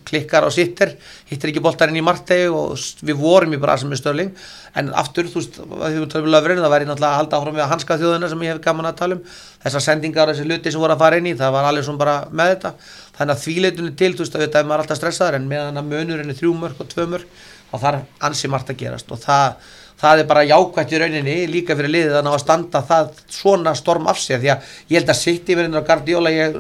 klikkar 0.09 0.47
á 0.47 0.51
sittir 0.55 0.95
hittir 1.31 1.53
ekki 1.53 1.63
boltarinn 1.63 1.99
í 2.01 2.05
martegi 2.05 2.51
og 2.51 2.75
við 3.07 3.21
vorum 3.21 3.55
í 3.55 3.61
bara 3.63 3.77
sem 3.79 3.93
er 3.95 4.01
störling 4.01 4.33
en 4.75 4.91
aftur, 4.99 5.29
þú 5.31 5.41
veist, 5.41 5.59
að 5.63 5.85
því 5.95 6.21
við 6.25 6.31
löfurinn 6.35 6.63
það 6.65 6.73
væri 6.75 6.89
náttúrulega 6.89 7.13
að 7.13 7.21
halda 7.21 7.39
áfram 7.39 7.55
við 7.55 7.65
að 7.65 7.71
hanska 7.71 7.99
þjóðina 8.01 8.31
sem 8.33 8.43
ég 8.43 8.55
hef 8.57 8.63
gaman 8.65 8.89
að 8.91 8.97
tala 8.99 9.19
um. 9.19 9.23
Þessar 9.63 9.85
sendingar, 9.87 10.33
þessi 10.33 10.47
hluti 10.49 10.73
sem 10.75 10.83
voru 10.83 10.97
að 10.97 11.05
fara 11.05 11.21
inn 11.21 11.31
í 11.31 11.37
það 11.39 11.55
var 11.55 11.69
alveg 11.69 11.87
svona 11.87 12.03
bara 12.03 12.17
með 12.35 12.51
þetta. 12.55 12.73
Þannig 13.15 13.35
að 13.37 13.45
þvíleitunni 13.45 13.95
til, 14.01 14.11
þú 14.17 14.25
veist, 14.25 14.35
að 14.35 14.45
þetta 14.45 14.61
er 14.61 14.69
maður 14.69 14.85
alltaf 14.85 14.99
stressaður 14.99 15.39
en 15.39 15.49
meðan 15.53 15.79
að 15.79 15.93
munurinn 15.93 16.35
er 16.35 16.39
þrjú 16.41 16.57
mörg 16.59 16.83
og 16.83 16.91
tvö 16.91 17.07
mörg 17.15 17.39
þá 17.71 17.77
þarf 17.85 18.27
ansi 18.29 18.51
margt 18.51 18.75
að 18.75 18.81
gerast. 18.83 19.15
Og 19.15 19.23
það, 19.23 19.71
það 20.01 20.23
er 20.23 20.29
bara 20.29 20.45
jákvætt 20.49 20.93
í 20.93 21.01
rauninni 21.01 21.35
líka 21.51 21.77
fyrir 21.79 21.93
liðið 21.93 22.19
að 22.19 22.27
ná 22.27 22.31
að 22.35 22.43
standa 22.43 22.83
það 22.89 23.11
svona 23.33 23.75
storm 23.79 24.09
af 24.11 24.21
sér. 24.21 24.41
Því 24.43 24.53
að 24.53 24.71
ég 24.91 24.99
held 24.99 25.13
að 25.13 25.21
City 25.21 25.59
verður 25.59 25.85
á 25.85 25.89
Guardiola, 25.89 26.33
ég 26.35 26.57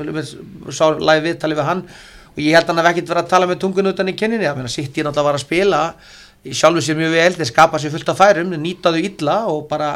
sá 0.71 0.85
live 0.95 1.25
viðtali 1.29 1.59
við 1.59 1.69
hann. 1.69 1.83
Og 2.35 2.43
ég 2.43 2.57
held 2.57 2.69
að 2.69 2.73
hann 2.73 2.83
hef 2.83 2.91
ekkert 2.93 3.11
verið 3.13 3.25
að 3.25 3.33
tala 3.33 3.49
með 3.51 3.61
tungun 3.65 3.91
utan 3.91 4.11
í 4.11 4.17
kenninni, 4.19 4.53
meina 4.59 4.71
City 4.71 5.05
náttúrulega 5.05 5.29
var 5.29 5.39
að 5.39 5.45
spila 5.45 5.83
í 6.45 6.53
sjálfu 6.53 6.83
sér 6.85 6.99
mjög 6.99 7.15
vel, 7.15 7.35
þeir 7.39 7.49
skapa 7.49 7.81
sér 7.81 7.93
fullt 7.95 8.11
af 8.13 8.19
færum, 8.21 8.51
nýtaðu 8.61 9.01
illa 9.01 9.37
og 9.49 9.63
bara 9.71 9.95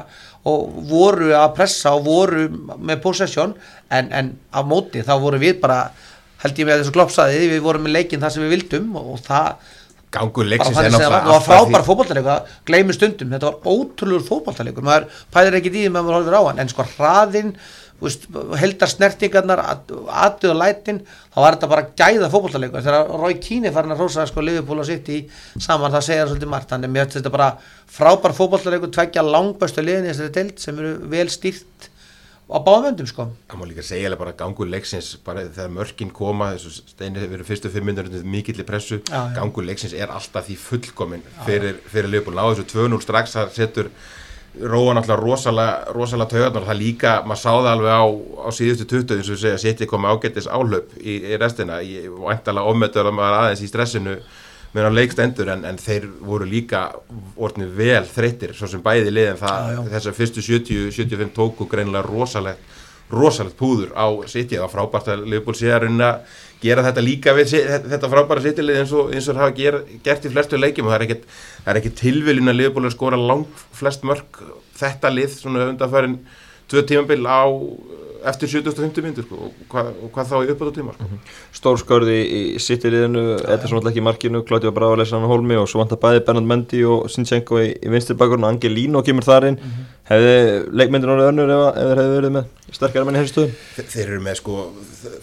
og 0.48 0.78
voru 0.88 1.32
að 1.36 1.50
pressa 1.56 1.92
og 1.96 2.06
voru 2.06 2.46
með 2.78 3.02
possession. 3.04 3.52
En, 3.92 4.12
en 4.14 4.30
á 4.54 4.60
móti 4.64 5.02
þá 5.04 5.16
voru 5.20 5.40
við 5.42 5.58
bara 5.60 5.88
held 6.42 6.60
ég 6.60 6.68
með 6.68 6.82
þessu 6.82 6.94
kloppsaði, 6.94 7.50
við 7.50 7.64
vorum 7.64 7.84
með 7.84 7.98
leikinn 7.98 8.22
það 8.22 8.34
sem 8.34 8.46
við 8.46 8.54
vildum 8.54 8.96
og 9.00 9.18
það 9.26 9.74
Gangur 10.14 10.46
leiksins 10.48 10.78
er 10.78 10.86
að 10.88 10.94
það 10.94 11.10
náttúrulega 11.12 11.32
var 11.34 11.42
frábær 11.44 11.84
fótballtalegur 11.84 12.54
gleymi 12.68 12.94
stundum, 12.96 13.34
þetta 13.34 13.50
var 13.50 13.74
ótrúlegur 13.74 14.24
fótballtalegur 14.24 14.86
maður 14.86 15.18
pæðir 15.34 15.58
ekki 15.58 15.72
því 15.74 15.82
með 15.88 16.06
maður 16.06 16.16
horfir 16.16 16.36
á 16.40 16.42
hann 16.46 16.62
en 16.62 16.70
sko 16.72 16.86
hraðinn, 16.94 17.50
heldar 18.62 18.92
snertingarnar 18.92 19.62
og 19.68 20.56
lætin 20.56 21.02
þá 21.04 21.38
var 21.42 21.58
þetta 21.58 21.70
bara 21.74 21.86
gæða 21.98 22.30
fótballtalegur 22.32 22.86
þegar 22.86 23.12
Rói 23.20 23.36
Kíni 23.42 23.74
farin 23.74 23.92
að 23.92 24.04
rosa 24.06 24.24
sko 24.30 24.46
liðupól 24.46 24.80
og 24.80 24.94
í 24.94 25.20
saman 25.60 25.92
það 25.92 26.06
segja 26.08 26.28
svolítið 26.30 26.52
margt 26.54 26.72
þannig 26.72 26.88
að 26.88 26.94
mér 26.94 27.04
finnst 27.04 27.18
þetta 27.18 27.34
bara 27.36 27.50
frábær 27.98 28.36
fótballtalegur 28.38 28.94
tveggja 28.94 29.26
langbæstu 29.26 29.84
liðin 29.84 30.08
í 30.08 30.12
þessari 30.14 30.36
deild 30.38 30.62
sem 30.62 30.78
eru 30.78 30.94
vel 31.10 31.28
stýrt 31.34 31.87
á 32.48 32.58
báðum 32.64 32.84
vendum 32.88 33.08
sko. 33.10 33.26
Það 33.50 33.58
má 33.60 33.64
líka 33.68 33.82
segja 33.84 34.16
bara 34.16 34.32
gangur 34.36 34.68
leiksins 34.72 35.10
bara 35.24 35.42
þegar 35.48 35.72
mörkin 35.74 36.12
koma 36.16 36.52
þessu 36.54 36.70
steini 36.94 37.20
hefur 37.20 37.34
verið 37.36 37.50
fyrstu 37.50 37.72
fimm 37.72 37.90
minnur 37.90 38.08
mikill 38.24 38.62
í 38.62 38.64
pressu, 38.68 39.02
Já, 39.04 39.18
já. 39.28 39.34
gangur 39.36 39.66
leiksins 39.68 39.92
er 39.92 40.08
alltaf 40.14 40.46
því 40.48 40.56
fullkomin 40.62 41.26
fyrir, 41.44 41.76
fyrir 41.92 42.08
Leopold 42.14 42.38
náðu 42.40 42.62
þessu 42.62 42.72
2-0 42.88 43.02
strax 43.04 43.36
það 43.36 43.52
setur 43.58 43.90
róa 44.58 44.94
náttúrulega 44.96 45.20
rosalega, 45.22 45.92
rosalega 45.94 46.30
taugarnar. 46.32 46.64
Og 46.64 46.70
það 46.72 46.80
líka, 46.80 47.12
maður 47.28 47.42
sá 47.44 47.50
það 47.52 47.68
alveg 47.74 47.94
á, 48.00 48.04
á 48.42 48.48
síðustu 48.56 48.86
20 48.90 49.18
eins 49.20 49.28
og 49.30 49.38
segja, 49.44 49.58
setja 49.62 49.86
komið 49.90 50.14
ágættis 50.16 50.48
áhlaup 50.50 50.96
í, 50.98 51.18
í 51.20 51.36
restina, 51.38 51.82
ég 51.84 52.08
væntalega 52.16 52.72
omötur 52.72 53.10
að 53.12 53.18
maður 53.20 53.36
aðeins 53.42 53.62
í 53.62 53.68
stressinu 53.70 54.16
meðan 54.74 54.96
leikstendur 54.98 55.48
en, 55.54 55.62
en 55.64 55.78
þeir 55.80 56.08
voru 56.20 56.48
líka 56.48 56.82
orðinu 57.40 57.70
vel 57.78 58.02
þreyttir 58.08 58.52
svo 58.56 58.68
sem 58.68 58.82
bæði 58.84 59.14
liðin 59.14 59.40
það, 59.40 59.70
Já, 59.70 59.78
já. 59.78 59.86
þessar 59.94 60.18
fyrstu 60.18 60.44
70-75 60.44 61.32
tóku 61.36 61.68
greinilega 61.70 62.04
rosalegt 62.08 62.76
rosalegt 63.08 63.56
púður 63.56 63.94
á 63.96 64.04
það 64.60 64.66
var 64.66 64.74
frábært 64.74 65.06
að 65.14 65.22
Liverpool 65.24 65.56
sé 65.56 65.70
að 65.72 65.78
að 66.04 66.34
gera 66.60 66.82
þetta 66.84 67.04
líka 67.06 67.32
við 67.38 67.46
þetta 67.94 68.10
frábæra 68.12 68.42
City-lið 68.44 68.80
eins 68.82 68.92
og, 68.92 69.12
eins 69.14 69.28
og 69.30 69.38
það 69.38 69.44
hafa 69.46 69.54
ger, 69.56 69.78
gert 70.04 70.26
í 70.28 70.32
flestu 70.34 70.60
leikjum 70.60 70.88
og 70.88 70.92
það 70.92 70.98
er 71.00 71.06
ekkit 71.80 71.96
tilviljun 72.02 72.52
að 72.52 72.58
er 72.90 72.92
skora 72.98 73.20
langt 73.30 73.62
flest 73.78 74.04
mörk 74.04 74.42
þetta 74.76 75.12
lið 75.14 75.32
svona 75.38 75.70
undanfærin 75.70 76.18
tvö 76.68 76.84
tímabil 76.90 77.24
á 77.24 77.40
eftir 78.26 78.50
750 78.50 79.04
myndir 79.04 79.26
sko, 79.26 79.48
og, 79.48 79.58
hvað, 79.70 79.90
og 80.02 80.12
hvað 80.14 80.30
þá 80.32 80.36
í 80.38 80.52
uppátt 80.54 80.78
tíma 80.78 80.94
sko. 80.96 81.20
stór 81.58 81.80
skörði 81.82 82.16
í 82.24 82.40
City-liðinu 82.62 83.24
Ederson 83.44 83.78
alltaf 83.78 83.92
ekki 83.92 84.02
í 84.02 84.06
markinu, 84.08 84.42
Claudio 84.48 84.72
Bravo 84.74 84.98
leysa 84.98 85.16
hann 85.16 85.28
á 85.28 85.32
hólmi 85.32 85.58
og 85.60 85.68
svo 85.70 85.82
vantar 85.82 86.00
bæði 86.02 86.24
Bernard 86.26 86.48
Mendy 86.48 86.82
og 86.88 87.06
Sinchenko 87.12 87.60
í, 87.62 87.70
í 87.78 87.92
vinstri 87.92 88.18
bakgrunn 88.18 88.48
Angelino 88.48 89.04
kemur 89.06 89.26
þar 89.28 89.50
inn 89.52 89.60
Hefði 90.08 90.36
leikmyndir 90.80 91.10
orðið 91.12 91.26
önnur 91.34 91.50
ef, 91.52 91.62
ef 91.68 91.88
þeir 91.90 91.98
hefði 92.00 92.12
verið 92.16 92.30
með 92.38 92.46
sterkara 92.78 93.04
menn 93.08 93.16
í 93.18 93.20
þessu 93.20 93.32
stöðum? 93.34 93.50
Þe- 93.76 93.84
Þeir 93.92 94.04
eru 94.12 94.20
með 94.24 94.36
sko 94.38 94.54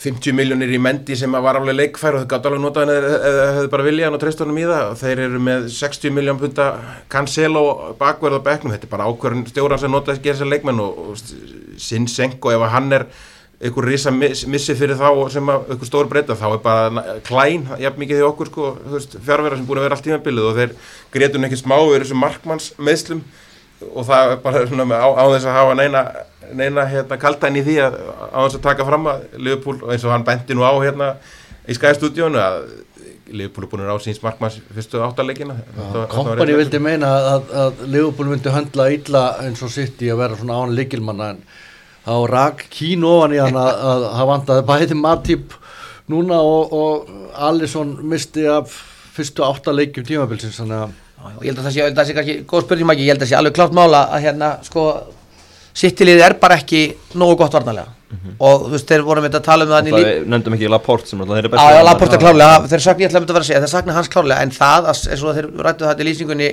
50 0.03 0.35
miljónir 0.37 0.73
í 0.77 0.79
mendi 0.85 1.17
sem 1.17 1.37
var 1.45 1.57
alveg 1.57 1.77
leikfær 1.79 2.17
og 2.19 2.21
þeir 2.21 2.29
gátt 2.35 2.45
alveg 2.49 2.61
notað 2.61 2.85
henni 2.91 3.15
eða 3.31 3.47
hefðu 3.55 3.71
bara 3.73 3.85
vilja 3.87 4.05
hann 4.05 4.17
og 4.19 4.21
treystunum 4.21 4.59
í 4.61 4.65
það. 4.69 4.89
Og 4.91 4.99
þeir 5.01 5.21
eru 5.25 5.41
með 5.47 5.65
60 5.73 6.13
miljón 6.19 6.41
punta 6.43 6.67
Cancelo 7.09 7.63
bakverð 7.99 8.37
og 8.39 8.45
bekknum. 8.45 8.75
Þetta 8.75 8.85
er 8.85 8.93
bara 8.93 9.07
ákvörðin 9.09 9.47
stjóran 9.49 9.81
sem 9.81 9.93
notaði 9.95 10.19
að 10.19 10.27
gera 10.27 10.37
þessar 10.37 10.51
leikmenn 10.53 10.83
og, 10.85 10.99
og 11.09 11.79
Sinsenko 11.81 12.53
ef 12.53 12.65
að 12.67 12.73
hann 12.77 12.93
er 12.99 13.07
einhver 13.65 13.85
risa 13.87 14.11
miss, 14.13 14.43
missi 14.51 14.75
fyrir 14.77 14.97
þá 14.99 15.07
og 15.15 15.29
sem 15.33 15.49
einhver 15.49 15.87
stór 15.87 16.09
breyta 16.11 16.35
þá 16.37 16.45
er 16.51 16.61
bara 16.61 17.05
klæn, 17.25 17.65
jafn 17.81 18.01
mikið 18.03 18.19
því 18.19 18.25
okkur 18.27 18.49
sko, 18.51 18.65
fjárverðar 19.23 19.57
sem 19.61 19.65
búin 19.69 19.79
að 19.79 19.85
vera 19.87 19.95
allt 19.97 20.05
tímabilið 20.05 20.49
og 20.49 20.57
þeir 20.59 20.73
grétun 21.15 21.47
ekki 21.47 21.59
smá 21.61 21.77
við 21.87 22.01
þessum 22.03 22.19
markmanns 22.21 22.67
meðslum 22.83 23.21
og 23.93 24.07
það 24.07 24.31
er 24.31 24.41
bara 24.43 24.65
svona 24.69 24.87
með 24.89 25.05
á, 25.05 25.09
á 25.11 25.23
þess 25.33 25.49
að 25.49 25.57
hafa 25.59 25.77
neina, 25.79 26.03
neina 26.53 26.87
hérna, 26.89 27.19
kaltæn 27.21 27.59
í 27.59 27.65
því 27.65 27.77
að 27.85 27.99
á 28.05 28.39
þess 28.45 28.59
að 28.59 28.65
taka 28.69 28.87
fram 28.87 29.09
að 29.11 29.25
Liverpool 29.37 29.77
eins 29.91 30.05
og 30.05 30.15
hann 30.15 30.27
benti 30.27 30.57
nú 30.57 30.65
á 30.65 30.73
hérna 30.79 31.15
í 31.65 31.77
Sky 31.77 31.93
stúdíónu 31.97 32.41
að 32.41 32.59
Liverpool 33.33 33.65
er 33.65 33.69
búin 33.71 33.83
að 33.83 33.87
vera 33.87 33.97
á 33.97 34.05
síns 34.05 34.21
markmanns 34.21 34.57
fyrstu 34.75 35.01
áttalegina 35.01 35.55
Kompani 36.11 36.57
vildi 36.59 36.81
meina 36.83 37.11
að, 37.33 37.53
að 37.61 37.85
Leopold 37.89 38.31
myndi 38.31 38.53
höndla 38.53 38.89
illa 38.93 39.23
eins 39.41 39.63
og 39.65 39.71
sitt 39.73 40.01
í 40.05 40.11
að 40.13 40.21
vera 40.21 40.37
svona 40.39 40.59
án 40.61 40.75
líkilmanna 40.77 41.31
en 41.33 41.39
þá 42.05 42.15
rak 42.29 42.65
kín 42.73 43.05
ofan 43.07 43.33
í 43.33 43.41
hann 43.41 43.57
að, 43.57 43.71
að 43.89 44.05
það 44.11 44.29
vantaði 44.31 44.67
bæði 44.69 44.99
Matip 44.99 45.55
núna 46.13 46.37
og, 46.45 46.75
og 46.77 47.39
Alisson 47.47 47.95
misti 48.05 48.45
af 48.49 48.75
fyrstu 49.15 49.45
átta 49.47 49.73
leikjum 49.73 50.05
tímabilsins 50.05 50.61
þannig 50.61 50.85
að 50.85 51.01
og 51.33 51.43
ég 51.43 51.51
held 51.51 51.59
að 51.59 51.67
það 51.67 51.75
sé, 51.75 51.83
held 51.83 51.95
að 51.95 52.01
það 52.01 52.09
sé 52.09 52.17
kannski 52.19 52.37
góð 52.51 52.65
spurning 52.65 52.89
Maggi, 52.91 53.05
ég 53.05 53.13
held 53.13 53.21
að 53.21 53.25
það 53.25 53.33
sé 53.33 53.39
alveg 53.39 53.57
klárt 53.57 53.77
mála 53.77 54.01
að 54.15 54.25
hérna 54.27 54.49
sko 54.65 54.85
sittilið 55.75 56.23
er 56.23 56.37
bara 56.39 56.57
ekki 56.61 56.81
nógu 57.19 57.37
gott 57.41 57.57
varnalega 57.57 57.91
og 58.39 58.65
þú 58.65 58.71
veist 58.75 58.89
þeir 58.89 59.03
vorum 59.03 59.25
við 59.25 59.35
að 59.39 59.45
tala 59.45 59.65
um 59.65 59.71
það 59.73 59.89
Það 59.91 60.07
er 60.07 60.27
nefndum 60.31 60.55
ekki 60.55 60.69
Laporte 60.71 61.09
sem 61.09 61.21
alltaf 61.23 61.35
þeir 61.35 61.47
eru 61.49 61.59
Já, 61.59 61.75
já, 61.75 61.81
Laporte 61.87 62.19
klárlega, 62.21 62.59
þeir 62.71 62.83
sakna, 62.85 63.03
ég 63.03 63.09
ætla 63.09 63.19
að 63.19 63.23
mynda 63.23 63.33
að 63.33 63.37
vera 63.37 63.45
að 63.45 63.49
segja, 63.49 63.61
þeir 63.63 63.73
sakna 63.73 63.95
hans 63.97 64.11
klárlega, 64.13 64.45
en 64.45 64.53
það, 64.55 64.87
að, 64.91 65.01
eins 65.11 65.23
og 65.25 65.35
þeir 65.37 65.47
rættu 65.67 65.87
þetta 65.89 66.05
í 66.05 66.07
lýsingunni, 66.09 66.49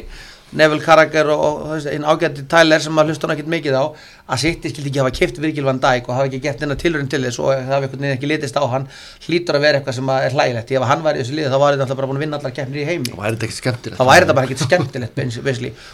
Neville 0.52 0.82
Carragher 0.84 1.30
og, 1.32 1.62
einn 1.88 2.04
ágætti 2.04 2.44
Tyler 2.50 2.82
sem 2.82 2.92
maður 2.92 3.12
hlusta 3.12 3.28
hann 3.28 3.34
ekkert 3.36 3.50
mikið 3.52 3.76
á, 3.78 3.84
að 4.28 4.42
City 4.42 4.72
skildi 4.72 4.90
ekki 4.90 5.00
hafa 5.00 5.12
kipt 5.16 5.40
Virgil 5.40 5.64
van 5.64 5.80
Dijk 5.80 6.10
og 6.10 6.16
hafa 6.18 6.28
ekki 6.28 6.40
gett 6.44 6.60
neina 6.60 6.76
tilurinn 6.80 7.08
til 7.12 7.22
þess 7.24 7.40
og 7.40 7.50
það 7.52 7.70
hafi 7.72 7.88
einhvern 7.88 8.04
veginn 8.04 8.16
ekki 8.18 8.30
litist 8.30 8.58
á 8.60 8.64
hann, 8.74 8.86
hlýtur 9.26 9.58
að 9.58 9.64
vera 9.64 9.80
eitthvað 9.80 9.98
sem 9.98 10.12
er 10.16 10.36
hlægilegt, 10.36 10.74
ef 10.76 10.88
hann 10.92 11.04
var 11.06 11.16
í 11.16 11.22
þessu 11.22 11.36
liði 11.38 11.52
þá 11.52 11.58
var 11.62 11.76
þetta 11.76 11.86
alltaf 11.86 12.00
bara 12.02 12.10
búin 12.10 12.20
að 12.20 12.24
vinna 12.26 12.40
allar 12.40 12.56
keppnir 12.58 12.82
í 12.82 12.88
heimi. 12.90 13.12
Það 13.12 13.22
væri 13.22 13.36
þetta 13.36 13.48
ekki 13.48 13.58
skemmtilegt. 13.58 14.00
Þá 14.00 14.10
væri 14.10 14.26
þetta 14.26 14.36
bara 14.38 14.50
ekkert 14.50 14.64
skemmtilegt 14.66 15.22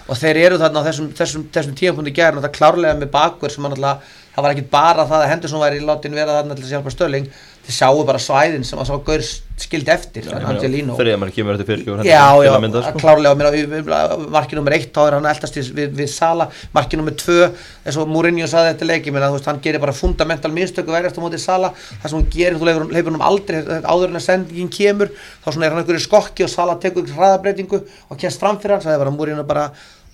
og 0.08 0.22
þeir 0.22 0.40
eru 0.42 0.58
þarna 0.62 0.82
á 0.82 0.86
þessum, 0.88 1.12
þessum, 1.18 1.44
þessum 1.54 1.76
tímapunkti 1.78 2.14
gerðin 2.18 2.40
og 2.40 2.48
það 2.48 2.56
klárlega 2.58 2.98
með 2.98 3.12
bakverð 3.14 3.54
sem 3.54 3.68
hann 3.68 3.76
alltaf, 3.76 4.16
það 4.34 4.46
var 4.46 4.54
ekkert 4.54 4.70
bara 4.72 5.06
það 5.08 5.24
að 5.24 5.30
Henderson 5.32 5.62
væri 5.62 5.84
látin 5.84 6.18
vera 6.18 6.36
þarna 6.38 6.56
til 6.58 6.66
að 6.66 6.74
hjálpa 6.74 6.94
Stölling 6.94 7.30
þeir 7.68 7.76
sáu 7.76 8.00
bara 8.08 8.20
svæðin 8.22 8.64
sem 8.64 8.80
að 8.80 8.88
sá 8.88 8.96
gaur 9.04 9.22
skildi 9.58 9.90
eftir 9.92 10.24
Þegar 10.24 11.18
maður 11.20 11.32
kemur 11.34 11.56
eftir 11.56 11.66
fyrirgjóður 11.68 12.06
Já, 12.08 12.22
já, 12.46 12.52
mynda, 12.62 12.82
sko. 12.86 13.00
klárlega 13.02 13.34
meina, 13.36 13.98
marki 14.32 14.56
nummer 14.56 14.76
eitt 14.76 14.92
þá 14.94 15.00
er 15.02 15.16
hann 15.18 15.26
að 15.28 15.34
eldast 15.34 15.58
við, 15.58 15.70
við, 15.76 15.90
við 15.98 16.10
Sala. 16.12 16.46
Marki 16.76 17.00
nummer 17.00 17.16
tvö, 17.18 17.50
eins 17.84 17.98
og 18.00 18.08
Mourinho 18.08 18.48
saði 18.48 18.72
þetta 18.72 18.88
leiki, 18.88 19.12
meina, 19.12 19.28
þú 19.28 19.38
veist, 19.38 19.50
hann 19.50 19.60
gerir 19.66 19.82
bara 19.82 19.96
fundamental 19.96 20.52
mistöku 20.54 20.94
verðast 20.94 21.18
á 21.18 21.22
móti 21.24 21.42
Sala, 21.42 21.72
það 21.74 22.06
sem 22.06 22.18
hann 22.20 22.30
gerir 22.36 22.58
þú 22.60 22.70
leifur, 22.70 22.88
leifur 22.94 23.16
hann 23.16 23.26
aldrei, 23.28 23.60
áður 23.82 24.14
en 24.14 24.20
að 24.22 24.26
sendingin 24.30 24.72
kemur 24.78 25.12
þá 25.18 25.50
svona 25.50 25.68
er 25.68 25.74
hann 25.74 25.82
einhverju 25.82 26.06
skokki 26.06 26.46
og 26.46 26.52
Sala 26.54 26.78
tekur 26.80 27.04
ykkur 27.04 27.18
hraðabreitingu 27.18 27.82
og 27.82 28.20
kemst 28.22 28.40
fram 28.40 28.62
fyrir 28.62 28.78
hann 28.78 28.86
sagði 28.86 29.02
bara 29.04 29.16
Mourinho 29.18 29.46
bara, 29.48 29.68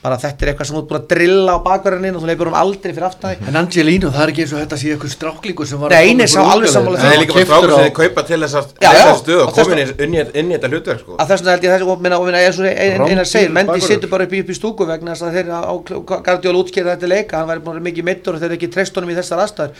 bara 0.04 0.18
þetta 0.20 0.44
er 0.44 0.50
eitthvað 0.52 0.66
sem 0.68 0.76
þú 0.76 0.80
ert 0.82 0.88
búin 0.90 1.00
að 1.00 1.06
drilla 1.14 1.52
á 1.56 1.58
bakverðinni 1.64 2.10
og 2.12 2.20
þú 2.20 2.28
leifur 2.28 2.48
hann 2.50 2.60
aldrei 2.60 2.92
fyrir 2.92 3.06
aftæði 3.08 3.36
en 3.48 3.56
Angelino, 3.56 4.08
það 4.12 4.22
er 4.24 4.28
ekki 4.34 4.42
eins 4.44 4.52
og 4.52 4.58
þetta 4.60 4.76
sé 4.82 4.86
eitthvað 4.92 5.12
stráklíkur 5.14 5.66
sem 5.70 5.78
var 5.80 5.88
Nei, 5.94 5.96
að 5.96 6.04
koma 6.04 6.18
nei, 6.20 6.28
sá 6.28 6.36
frá 6.36 6.52
alveg 6.52 6.68
sammála 6.74 6.96
Það 7.00 7.08
er 7.14 7.20
líka 7.22 7.32
bara 7.34 7.44
strákur 7.48 7.70
sem 7.72 7.80
þið 7.84 7.94
kaupa 8.00 8.20
til 8.28 8.40
þess 8.44 8.56
að 8.60 8.66
Já, 8.74 8.84
já, 8.84 8.88
þessa 8.98 9.16
stöðu 9.22 9.40
og 9.40 9.48
komin 9.56 9.80
inn 9.80 10.12
í 10.12 10.20
inn 10.34 10.48
í 10.50 10.52
þetta 10.58 10.68
hlutverk 10.74 11.00
sko. 11.00 11.12
að 11.16 11.26
þess 11.30 11.40
vegna 11.40 11.54
held 11.54 11.64
ég 11.64 11.70
þessi 11.72 11.86
og 11.88 11.98
minna, 12.04 12.16
og 12.20 12.24
minna, 12.28 12.38
eins 12.44 12.58
og 12.60 12.64
einar 12.68 13.24
segir, 13.30 13.50
bakvörður. 13.56 13.88
situr 13.88 14.08
bara 14.12 14.24
upp 14.28 14.34
í, 14.34 14.36
stúku 14.58 14.82
vegna 14.88 15.10
þess 15.14 15.24
að 15.24 15.32
þeir 15.38 15.48
á 15.48 15.72
Guardiola 16.04 16.58
útskýrða 16.60 16.92
þetta 16.98 17.08
leika, 17.08 17.40
hann 17.40 17.48
væri 17.48 17.64
búin 17.64 17.72
að 17.72 17.78
vera 17.80 17.88
mikið 17.88 18.04
meittur 18.10 18.36
og 18.36 18.40
þeir 18.44 18.54
ekki 18.58 18.68
treyst 18.74 18.94
honum 18.98 19.08
í 19.08 19.16
þessar 19.16 19.40
aðstæður 19.40 19.72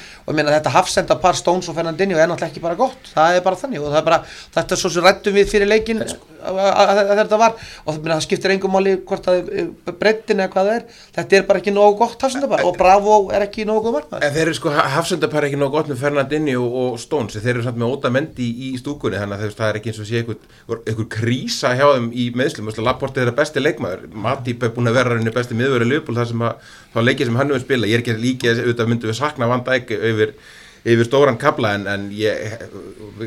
breytin 10.14 10.42
eða 10.42 10.53
hvað 10.53 10.68
það 10.68 10.77
er, 10.79 10.85
þetta 11.16 11.37
er 11.38 11.46
bara 11.48 11.61
ekki 11.61 11.74
nógu 11.74 11.96
gott 12.00 12.24
hafsenda 12.24 12.48
par 12.50 12.64
og 12.64 12.79
Bravo 12.79 13.16
er 13.35 13.44
ekki 13.46 13.66
nógu 13.68 13.85
góð 13.85 13.96
markmaður 13.98 14.27
En 14.29 14.35
þeir 14.35 14.44
eru 14.44 14.57
sko, 14.59 14.72
hafsendapar 14.94 15.46
ekki 15.48 15.61
nóg 15.61 15.74
gott 15.74 15.90
með 15.90 16.00
Fernandinho 16.03 16.64
og, 16.64 16.77
og 16.94 16.98
Stones, 17.03 17.38
þeir 17.38 17.53
eru 17.55 17.66
samt 17.66 17.81
með 17.81 17.94
óta 17.96 18.12
mendi 18.14 18.48
í, 18.48 18.70
í 18.70 18.81
stúkunni, 18.81 19.20
þannig 19.20 19.44
að 19.44 19.55
það 19.59 19.68
er 19.68 19.81
ekki 19.81 19.92
eins 19.92 20.03
og 20.03 20.09
sé 20.09 20.22
einhver, 20.22 21.07
krísa 21.14 21.74
hjá 21.77 21.87
þeim 21.94 22.11
í 22.12 22.29
meðslum, 22.38 22.72
Laporte 22.85 23.22
er 23.24 23.33
besti 23.37 23.62
leikmaður, 23.62 24.09
Matip 24.12 24.64
er 24.64 24.74
búin 24.74 24.90
að 24.90 24.98
vera 25.00 25.18
henni 25.18 25.35
besti 25.35 25.57
miðvöru 25.59 25.88
Liverpool 25.88 26.18
þar 26.18 26.31
sem 26.31 26.44
að, 26.44 26.74
þá 26.94 26.98
leikið 27.09 27.31
sem 27.31 27.40
hann 27.40 27.55
hefur 27.55 27.64
spila, 27.64 27.88
ég 27.90 27.98
er 27.98 28.05
ekki 28.05 28.18
líkið, 28.20 28.61
auðvitað 28.64 28.92
myndum 28.92 29.12
við 29.12 29.18
sakna 29.20 29.48
Van 29.50 29.64
Dijk 29.66 29.94
yfir, 29.94 30.35
yfir 30.84 31.08
stóran 31.08 31.38
kabla 31.40 31.74
en, 31.78 31.86
en 31.88 32.06
ég, 32.12 32.58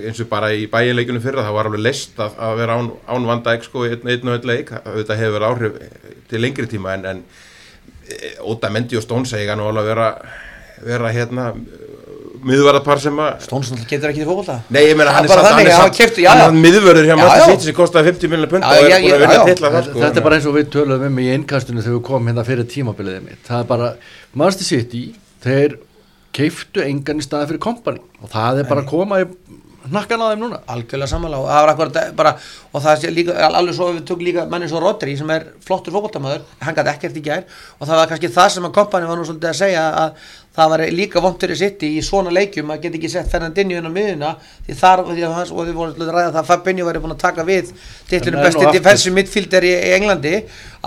eins 0.03 0.21
og 0.21 0.29
bara 0.29 0.51
í 0.53 0.67
bæjarleikunum 0.69 1.23
fyrra, 1.23 1.45
það 1.47 1.57
var 1.57 1.69
alveg 1.69 1.83
leist 1.87 2.19
að, 2.21 2.35
að 2.47 2.59
vera 2.61 2.77
án, 2.77 2.91
án 3.09 3.27
Van 3.31 3.43
Dijk 3.47 3.65
sko 3.65 3.87
einn, 3.87 4.03
og 4.05 4.33
einn 4.35 4.49
leik, 4.51 4.73
auðvitað 4.83 5.21
hefur 5.23 5.37
verið 5.37 5.47
áhrif 5.49 5.79
til 6.29 6.43
lengri 6.43 6.69
tíma 6.69 6.93
en, 6.97 7.07
en 7.13 7.23
Óta 8.45 8.69
Mendi 8.71 8.99
og 8.99 9.03
Stones 9.03 9.33
eiga 9.35 9.57
nú 9.57 9.65
alveg 9.67 9.87
að 9.87 9.91
vera, 9.91 10.09
vera 10.85 11.13
hérna 11.15 11.49
miðvarðarpar 12.47 13.01
sem 13.01 13.17
að 13.17 13.47
náttúrulega 13.49 13.89
getur 13.89 14.11
ekki 14.11 14.21
því 14.21 14.27
fókbalta 14.29 14.57
Nei, 14.73 14.81
ég 14.85 14.97
meina 14.99 15.13
hann 15.15 15.25
er 15.25 15.31
samt, 15.73 16.19
hann 16.27 16.59
miðvörður 16.61 17.09
hjá 17.09 17.15
já. 17.17 17.45
City 17.49 17.69
sem 17.69 17.77
kostaði 17.77 18.13
50 18.13 18.31
miljonar 18.31 18.51
pund 18.51 18.67
og 18.67 18.77
er 18.77 18.85
búin 18.85 19.15
að 19.15 19.23
vinna 19.23 19.37
já. 19.39 19.43
titla 19.49 19.71
það 19.73 19.87
sko. 19.87 20.01
þetta 20.03 20.21
er 20.21 20.25
bara 20.27 20.37
eins 20.37 20.47
og 20.47 20.57
við 20.57 20.69
töluðum 20.75 21.07
um 21.09 21.21
í 21.23 21.27
innkastunum 21.33 21.85
þegar 21.85 21.97
við 21.97 22.05
komum 22.11 22.31
hérna 22.31 22.45
fyrir 22.47 22.69
tímabiliðið 22.73 23.25
mitt. 23.25 23.41
Það 23.47 23.63
er 23.63 23.69
bara, 23.71 23.89
Manchester 24.37 24.69
City 24.69 25.03
þeir 25.43 25.77
keiftu 26.37 26.83
engan 26.85 27.21
í 27.21 27.25
staði 27.25 27.51
fyrir 27.51 27.63
kompani. 27.63 28.03
Og 28.21 28.31
það 28.33 28.61
er 28.61 28.69
bara 28.69 28.85
að 28.85 28.91
koma 28.91 29.21
í 29.23 29.29
hnakkan 29.87 30.23
á 30.23 30.27
þeim 30.31 30.41
núna. 30.43 30.59
Algjörlega 30.71 31.11
sammála 31.11 31.39
og 31.41 31.47
það 31.49 31.61
var 31.61 31.73
akkurat 31.73 32.17
bara 32.17 32.33
og 32.71 32.83
það 32.83 33.05
er 33.07 33.15
líka, 33.15 33.37
alveg 33.47 33.77
svo 33.77 33.91
við 33.93 34.01
tökum 34.07 34.25
líka 34.27 34.47
manni 34.51 34.67
svo 34.71 34.81
Rodri 34.83 35.15
sem 35.19 35.31
er 35.33 35.47
flottur 35.65 35.95
fókbaltamöður 35.95 36.43
hann 36.63 36.75
gæti 36.77 36.93
ekkert 36.93 37.21
í 37.21 37.23
gær. 37.29 37.45
Og 37.79 37.87
það 37.87 38.01
var 38.01 38.11
kannski 38.11 38.33
það 38.33 38.51
sem 38.55 38.67
að 38.67 38.75
kompani 38.75 39.09
var 39.09 39.19
nú 39.19 39.27
svolítið 39.27 39.51
að 39.53 39.57
segja 39.61 39.87
að 40.01 40.27
það 40.57 40.71
var 40.73 40.83
líka 40.97 41.21
vontur 41.21 41.53
í 41.53 41.57
sitti 41.57 41.89
í 41.99 42.03
svona 42.05 42.31
leikjum 42.33 42.71
að 42.73 42.85
geta 42.85 42.97
ekki 42.97 43.11
sett 43.13 43.29
Fernandinho 43.29 43.77
inn 43.77 43.89
á 43.89 43.93
miðuna 43.93 44.31
því 44.65 44.77
þar, 44.79 45.03
því 45.11 45.25
að 45.27 45.35
hans, 45.37 45.51
og 45.53 45.67
þið 45.67 45.75
voru 45.77 45.93
að 45.93 46.13
ræða 46.15 46.31
það 46.31 46.39
að 46.41 46.47
Fabinho 46.49 46.87
væri 46.87 47.01
búin 47.03 47.13
að 47.13 47.19
taka 47.21 47.45
við 47.45 47.69
og 47.73 48.39
besti 48.39 48.71
defensive 48.73 49.13
midfielder 49.13 49.67
í, 49.67 49.75
í 49.77 49.91
Englandi. 49.99 50.33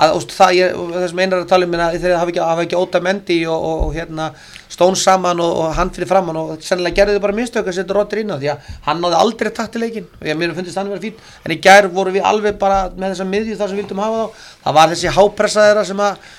Að 0.00 0.16
úst, 0.18 0.34
það, 0.34 0.56
ég, 0.58 0.74
og 0.74 0.90
það 0.96 1.06
sem 1.12 1.22
einar 1.22 1.44
að 1.44 1.52
tala 1.52 1.68
um 1.68 1.72
minna, 1.76 1.90
þeir 2.02 2.16
hafa 2.18 2.64
ekki 2.64 2.80
óta 2.80 3.02
mendi 3.04 3.38
og, 3.46 3.68
og, 3.70 3.84
og 3.86 3.94
hérna 3.94 4.32
Stones 4.80 5.02
saman 5.04 5.40
og, 5.44 5.52
og 5.60 5.74
hann 5.76 5.90
fyrir 5.92 6.08
framann 6.08 6.38
og 6.40 6.52
sennilega 6.64 7.02
gerði 7.02 7.18
þau 7.18 7.24
bara 7.28 7.36
mistök 7.36 7.66
að 7.68 7.74
setja 7.76 7.94
Rodri 7.98 8.24
inn 8.24 8.32
á 8.32 8.40
því 8.40 8.48
að 8.54 8.68
hann 8.88 9.02
náði 9.04 9.18
aldrei 9.20 9.50
takt 9.52 9.74
til 9.76 9.82
leikin 9.84 10.06
og 10.16 10.24
ég 10.30 10.38
mér 10.40 10.54
finnst 10.56 10.78
hann 10.80 10.88
vera 10.88 11.02
fín 11.04 11.18
en 11.44 11.52
í 11.52 11.58
gær 11.60 11.90
voru 11.92 12.14
við 12.16 12.24
alveg 12.24 12.56
bara 12.62 12.86
með 12.96 13.12
þessa 13.12 13.26
miðju 13.28 13.58
þar 13.60 13.68
sem 13.68 13.76
við 13.76 13.84
vildum 13.84 14.00
hafa 14.06 14.22
þá. 14.22 14.46
Það 14.64 14.78
var 14.80 14.94
þessi 14.94 15.12
hápressa 15.18 15.66
þeirra 15.68 15.84
sem 15.90 16.00
að 16.06 16.30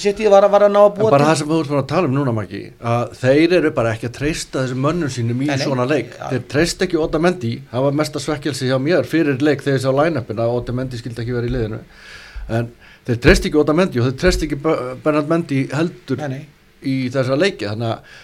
sitt 0.00 0.20
í 0.22 0.28
var, 0.30 0.44
að- 0.46 0.52
var 0.54 0.62
að 0.64 0.72
ná 0.72 0.80
að 0.80 0.90
En 0.90 0.96
búa 1.02 1.10
bara 1.10 1.24
til. 1.24 1.28
það 1.28 1.38
sem 1.42 1.52
ert 1.58 1.68
bara 1.74 1.82
að 1.82 1.88
tala 1.92 2.08
um 2.08 2.14
núna 2.14 2.32
Maggi 2.36 2.60
að 2.94 3.14
þeir 3.20 3.54
eru 3.58 3.70
bara 3.74 3.92
ekki 3.96 4.06
að 4.08 4.12
treysta 4.20 4.62
þessum 4.64 4.84
mönnum 4.86 5.10
sínum 5.10 5.40
í 5.44 5.48
Nei, 5.50 5.56
svona 5.60 5.86
leik. 5.90 6.12
Já. 6.16 6.28
þeir 6.30 6.44
treysta 6.54 6.86
ekki 6.86 7.00
Óta 7.04 7.20
Mendi 7.20 7.52
það 7.72 7.84
var 7.88 7.96
mesta 8.00 8.22
svekkelsi 8.22 8.68
hjá 8.70 8.78
mér 8.80 9.04
fyrir 9.08 9.40
leik 9.42 9.64
þegar 9.66 9.76
ég 9.80 9.84
sá 9.84 9.90
line-upin 10.00 10.40
að 10.44 10.54
Óta 10.56 10.72
Mendi 10.78 10.96
skildi 11.00 11.20
ekki 11.24 11.34
vera 11.36 11.50
í 11.50 11.52
liðinu. 11.56 11.80
En 12.48 12.70
þeir 13.08 13.20
treysta 13.26 13.50
ekki 13.50 13.60
Óta 13.64 13.74
Mendi 13.74 13.98
og 14.00 14.06
þeir 14.08 14.18
treysta 14.24 14.46
ekki 14.46 14.60
Be- 14.62 14.78
Bernard 15.04 15.28
Mendi 15.32 15.64
heldur 15.74 16.22
Nei, 16.22 16.28
nei. 16.36 16.46
Í 16.86 16.96
þessa 17.12 17.38
leiki. 17.38 17.68
Þannig 17.68 17.90
að 17.94 18.18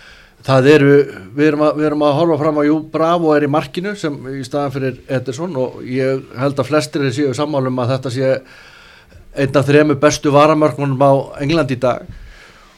það 0.46 0.68
eru, 0.70 0.94
við 1.34 1.48
erum, 1.50 1.64
að, 1.66 1.80
við 1.80 1.88
erum 1.88 2.04
að 2.06 2.16
horfa 2.20 2.38
fram 2.42 2.60
á 2.60 2.62
Jú, 2.68 2.76
Bravo 2.92 3.34
er 3.34 3.46
í 3.46 3.50
markinu 3.50 3.94
sem 3.98 4.16
í 4.30 4.44
staðan 4.46 4.74
fyrir 4.76 5.00
Ederson 5.18 5.58
og 5.58 5.80
ég 5.90 6.22
held 6.38 6.62
að 6.62 6.70
flestir 6.70 7.06
séu 7.14 7.34
sammálum 7.36 7.82
að 7.82 7.94
þetta 7.96 8.14
sé 8.14 8.32
einn 9.36 9.58
af 9.60 9.68
þremu 9.68 9.98
bestu 10.00 10.32
varamörkmunum 10.32 11.02
á 11.02 11.12
England 11.44 11.74
í 11.74 11.80
dag. 11.82 12.06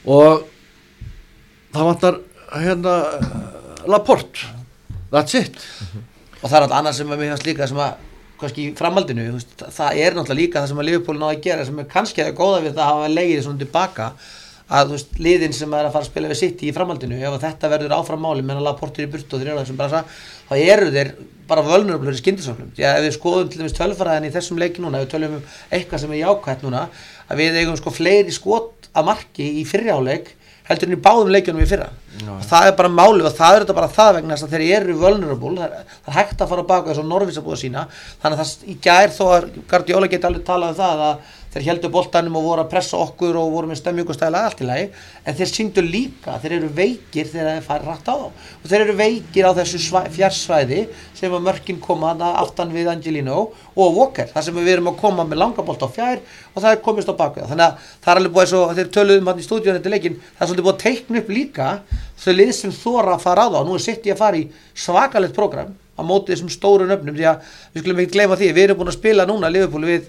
Og 0.08 0.46
það 1.74 1.90
vantar 1.92 2.20
hérna 2.56 2.96
Laporte. 3.88 4.48
That's 5.12 5.36
it. 5.38 5.56
Og 6.42 6.48
það 6.48 6.56
er 6.56 6.64
alltaf 6.64 6.78
annað 6.80 6.98
sem 6.98 7.12
að 7.12 7.20
mér 7.20 7.32
finnst 7.32 7.48
líka 7.48 7.68
sem 7.68 7.80
að 7.82 8.04
kannski 8.38 8.68
í 8.68 8.74
framhaldinu, 8.78 9.24
það 9.58 9.96
er 9.98 10.14
náttúrulega 10.14 10.38
líka 10.38 10.60
það 10.60 10.68
sem 10.70 10.80
að 10.80 10.86
Liverpool 10.88 11.16
náði 11.18 11.38
að 11.38 11.46
gera 11.48 11.64
sem 11.66 11.80
er 11.82 11.88
kannski 11.90 12.22
að 12.22 12.36
góða 12.38 12.60
við 12.62 12.76
það 12.76 12.84
að 12.84 12.92
hafa 12.92 13.08
legið 13.14 13.40
svona 13.44 13.62
tilbaka 13.64 14.06
að 14.68 14.94
veist, 14.94 15.18
liðin 15.22 15.54
sem 15.56 15.72
er 15.72 15.88
að 15.88 15.94
fara 15.94 16.04
að 16.04 16.10
spila 16.10 16.30
við 16.30 16.40
City 16.42 16.68
í 16.68 16.74
framhaldinu, 16.76 17.18
ef 17.24 17.36
þetta 17.40 17.70
verður 17.72 17.94
áfram 17.96 18.20
máli 18.24 18.44
menn 18.44 18.60
að 18.60 18.66
Laporte 18.66 19.02
er 19.02 19.08
í 19.08 19.12
burtu 19.12 19.36
og 19.36 19.42
þeir 19.42 19.52
eru 19.52 19.62
þessum 19.62 19.78
brasa 19.80 20.02
þá 20.48 20.54
eru 20.58 20.90
þeir 20.92 21.12
bara 21.48 21.64
völnurblur 21.64 22.18
í 22.18 22.34
að 22.84 22.98
ef 22.98 23.04
við 23.06 23.14
skoðum 23.16 23.48
til 23.48 23.62
dæmis 23.62 23.76
tölfaraðin 23.78 24.28
í 24.28 24.34
þessum 24.34 24.60
leiki 24.60 24.84
núna, 24.84 25.00
ef 25.00 25.06
við 25.06 25.14
tölum 25.14 25.38
um 25.38 25.46
eitthvað 25.72 26.02
sem 26.02 26.12
er 26.12 26.20
jákvætt 26.20 26.66
núna 26.66 26.82
að 27.28 27.40
við 27.40 27.60
eigum 27.62 27.78
sko 27.80 27.94
fleiri 27.94 28.34
skot 28.34 28.90
að 28.92 29.08
marki 29.08 29.48
í 29.60 29.64
fyrrjáleik 29.68 30.34
heldur 30.68 30.90
en 30.90 30.96
í 30.98 31.00
báðum 31.00 31.30
leikjunum 31.32 31.64
í 31.64 31.68
fyrra. 31.68 31.88
Og 32.28 32.42
það 32.44 32.68
er 32.68 32.74
bara 32.76 32.90
máli 32.92 33.24
og 33.24 33.32
það 33.36 33.54
er 33.54 33.64
þetta 33.64 33.76
bara 33.78 33.90
það 33.94 34.10
vegna 34.18 34.36
þess 34.36 34.46
að 34.46 34.54
þeir 34.54 34.64
eru 34.76 34.96
vulnerable 35.00 35.52
það 35.56 35.64
er, 35.64 35.92
það 36.04 36.10
er 36.12 36.16
hægt 36.18 36.42
að 36.44 36.50
fara 36.52 36.64
baka 36.68 36.90
þess 36.90 37.02
að 37.02 37.08
Norvís 37.12 37.38
að 37.40 37.46
búa 37.46 37.58
sína. 37.60 37.84
Þannig 38.22 38.42
að 38.42 38.50
það 38.50 38.68
í 38.68 38.76
gær 38.84 39.14
þó 39.14 39.22
að 39.32 39.46
Guardiola 39.70 40.10
geti 40.12 40.28
alveg 40.28 40.44
talað 40.48 40.74
um 40.74 40.78
það 40.82 41.04
að 41.06 41.32
þeir 41.52 41.64
heldur 41.68 41.90
boltanum 41.94 42.36
og 42.38 42.44
voru 42.44 42.62
að 42.64 42.70
pressa 42.72 42.98
okkur 43.00 43.36
og 43.40 43.52
voru 43.54 43.70
með 43.70 43.78
stemmjúkustæla 43.80 44.42
allt 44.48 44.60
í 44.60 44.66
lagi. 44.68 44.88
En 45.24 45.36
þeir 45.38 45.50
síndu 45.52 45.84
líka, 45.84 46.34
þeir 46.42 46.56
eru 46.58 46.68
veikir 46.76 47.30
þegar 47.30 47.54
þeir 47.56 47.66
fara 47.68 47.86
rætt 47.94 48.10
á 48.10 48.14
þá. 48.14 48.26
Og 48.62 48.66
þeir 48.68 48.84
eru 48.84 48.96
veikir 48.98 49.48
á 49.48 49.52
þessu 49.56 49.80
svæ- 49.80 50.10
fjarsvæði 50.12 50.80
sem 51.16 51.32
að 51.32 51.46
mörkin 51.48 51.80
koma 51.80 52.12
þarna 52.12 52.32
aftan 52.42 52.74
við 52.74 52.90
Angelino 52.92 53.38
og 53.74 53.96
Walker. 53.96 54.28
Þar 54.34 54.46
sem 54.48 54.60
við 54.60 54.72
erum 54.76 54.92
að 54.92 55.00
koma 55.00 55.24
með 55.24 55.42
langabolt 55.44 55.82
á 55.82 55.88
fjær 55.88 56.20
og 56.54 56.62
það 56.62 56.70
er 56.74 56.82
komist 56.84 57.08
á 57.08 57.14
bakvið 57.16 57.48
þannig 57.48 57.66
að 57.66 57.90
það 58.04 58.12
er 58.12 58.20
alveg 58.22 58.36
búið 58.36 58.52
svo, 58.52 58.62
þeir 58.76 58.92
töluðum 58.98 59.28
hann 59.32 59.40
í 59.42 59.46
stúdíun 59.48 59.76
eftir 59.78 59.92
leikin, 59.94 60.20
það 60.38 60.44
er 60.44 60.48
svolítið 60.52 60.66
búið 60.68 60.76
að 60.76 60.84
teikna 60.84 61.20
upp 61.22 61.28
líka 61.32 61.68
þau 62.18 62.32
lið 62.34 62.52
sem 62.56 62.72
þóra 62.74 63.14
að 63.16 63.22
fara 63.24 63.44
á 63.46 63.48
þá. 63.54 63.60
Nú 63.68 63.74
er 63.78 63.84
sitt 63.84 64.06
ég 64.08 64.16
að 64.16 64.22
fara 64.24 64.40
í 64.40 64.48
svakalegt 64.74 65.34
program 65.36 65.74
á 65.98 66.02
móti 66.06 66.30
þessum 66.34 66.50
stóru 66.50 66.86
nöfnum 66.86 67.14
því 67.16 67.26
að 67.26 67.46
við 67.74 67.82
skulum 67.82 68.00
ekki 68.04 68.14
gleyma 68.14 68.36
því, 68.38 68.48
við 68.54 68.64
erum 68.68 68.78
búin 68.78 68.90
að 68.92 68.98
spila 68.98 69.26
núna 69.26 69.50
Liverpool 69.50 69.86
við 69.88 70.04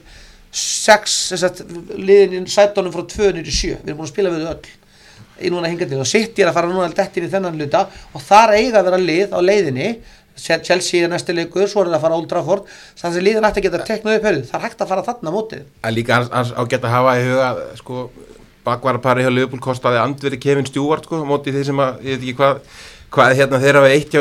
sex 0.51 1.15
sagt, 1.38 1.63
liðin 1.93 2.47
í 2.47 2.51
sætunum 2.51 2.93
frá 2.93 3.03
2 3.05 3.33
nýri 3.38 3.53
7 3.53 3.81
við 3.81 3.91
erum 3.91 3.99
búin 3.99 4.07
að 4.07 4.13
spila 4.13 4.31
við 4.33 4.45
þau 4.45 4.53
öll. 4.53 4.75
Í 5.39 5.49
núna 5.53 5.69
hingað 5.71 5.93
til. 5.93 5.99
Og 6.03 6.09
sitt 6.09 6.39
ég 6.39 6.45
er 6.45 6.49
að 6.51 6.57
fara 6.57 6.69
núna 6.71 6.89
dettin 6.91 7.27
í 7.27 7.31
þennan 7.31 7.59
hluta. 7.59 7.85
Og 8.12 8.23
þar 8.25 8.55
eiga 8.57 8.81
að 8.81 8.89
vera 8.89 8.99
lið 9.03 9.35
á 9.35 9.39
leiðinni. 9.39 9.91
Chelsea 10.39 11.03
er 11.03 11.12
næsti 11.12 11.35
leikur, 11.35 11.67
svo 11.67 11.83
er 11.83 11.89
það 11.91 11.97
að 11.97 12.03
fara 12.05 12.15
á 12.15 12.19
Old 12.19 12.29
Trafford. 12.31 12.67
Þannig 12.99 13.19
að 13.19 13.25
liðin 13.27 13.47
ætti 13.47 13.62
að 13.62 13.65
geta 13.67 13.81
teknað 13.88 14.17
upp 14.17 14.27
höfuð 14.29 14.45
það 14.49 14.59
er 14.59 14.65
hægt 14.65 14.83
að 14.83 14.91
fara 14.91 15.05
þarna 15.07 15.31
á 15.31 15.35
mótið. 15.35 15.65
Að 15.83 15.95
líka 15.97 16.15
hans, 16.15 16.29
hans 16.35 16.53
ágætt 16.55 16.88
að 16.88 16.93
hafa 16.95 17.15
í 17.19 17.25
huga 17.27 17.49
sko, 17.79 18.05
bakvarapari 18.67 19.25
hjá 19.25 19.31
Liverpool 19.33 19.63
kostaði 19.63 19.99
andveri 19.99 20.39
Kevin 20.39 20.69
Stewart 20.69 21.07
sko, 21.07 21.19
á 21.23 21.27
móti 21.27 21.53
því 21.55 21.65
sem 21.67 21.83
að, 21.83 21.99
ég 22.07 22.15
veit 22.15 22.23
ekki 22.23 22.38
hvað 22.39 22.62
hvað 23.13 23.36
hérna 23.39 23.62
þeirra 23.63 23.84
við 23.86 23.95
eitt 23.98 24.17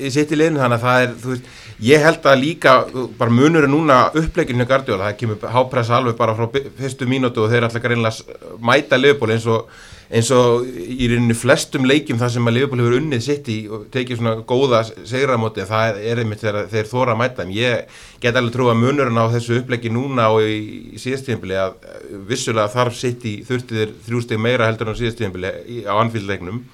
í 0.00 0.10
sitt 0.14 0.32
í 0.32 0.38
liðinu 0.38 0.62
þannig 0.62 0.78
að 0.78 0.86
það 0.86 1.04
er, 1.04 1.14
þú 1.22 1.32
veist, 1.34 1.52
ég 1.90 2.04
held 2.04 2.26
að 2.30 2.42
líka 2.42 2.74
bara 3.18 3.36
munurinn 3.36 3.72
núna 3.74 4.00
uppleginu 4.10 4.66
Guardiola, 4.68 5.10
það 5.10 5.20
kemur 5.22 5.54
hápressa 5.54 5.96
alveg 5.96 6.18
bara 6.18 6.36
frá 6.36 6.60
fyrstu 6.78 7.08
mínútu 7.08 7.44
og 7.44 7.52
þeir 7.52 7.68
ætla 7.68 7.82
greinlega 7.84 8.52
mæta 8.60 9.00
Liverpool 9.00 9.34
eins 9.34 9.48
og 9.50 9.70
eins 10.10 10.30
og 10.34 10.64
í 10.66 11.06
rauninni 11.06 11.36
flestum 11.38 11.84
leikjum 11.86 12.18
þar 12.18 12.32
sem 12.34 12.48
að 12.50 12.56
Liverpool 12.56 12.80
hefur 12.82 12.96
unnið 12.98 13.20
sitt 13.22 13.50
í 13.52 13.58
og 13.70 13.84
tekið 13.94 14.18
svona 14.18 14.32
góða 14.42 14.80
segramóti 15.06 15.66
það 15.68 16.00
er 16.10 16.22
einmitt 16.24 16.42
þegar 16.42 16.66
þeir 16.72 16.88
þóra 16.90 17.14
að 17.14 17.20
mæta 17.20 17.44
þeim. 17.44 17.52
ég 17.54 18.00
get 18.22 18.38
alveg 18.40 18.56
trú 18.56 18.66
að 18.72 18.80
munurinn 18.82 19.22
á 19.22 19.30
þessu 19.30 19.60
upplegi 19.60 19.92
núna 19.94 20.26
og 20.34 20.42
í, 20.42 20.98
síðastíðinbili 20.98 21.58
að 21.62 21.78
vissulega 22.26 22.74
þarf 22.74 22.98
sitt 22.98 23.26
í 23.30 23.36
þurftir 23.46 23.94
þrjústeg 24.08 24.42
meira 24.42 24.66
heldur 24.66 24.90
en 24.90 24.98
á 24.98 25.00
síðastíðinbili 25.00 25.86
á 25.86 25.94
anfíldleiknum 25.94 26.64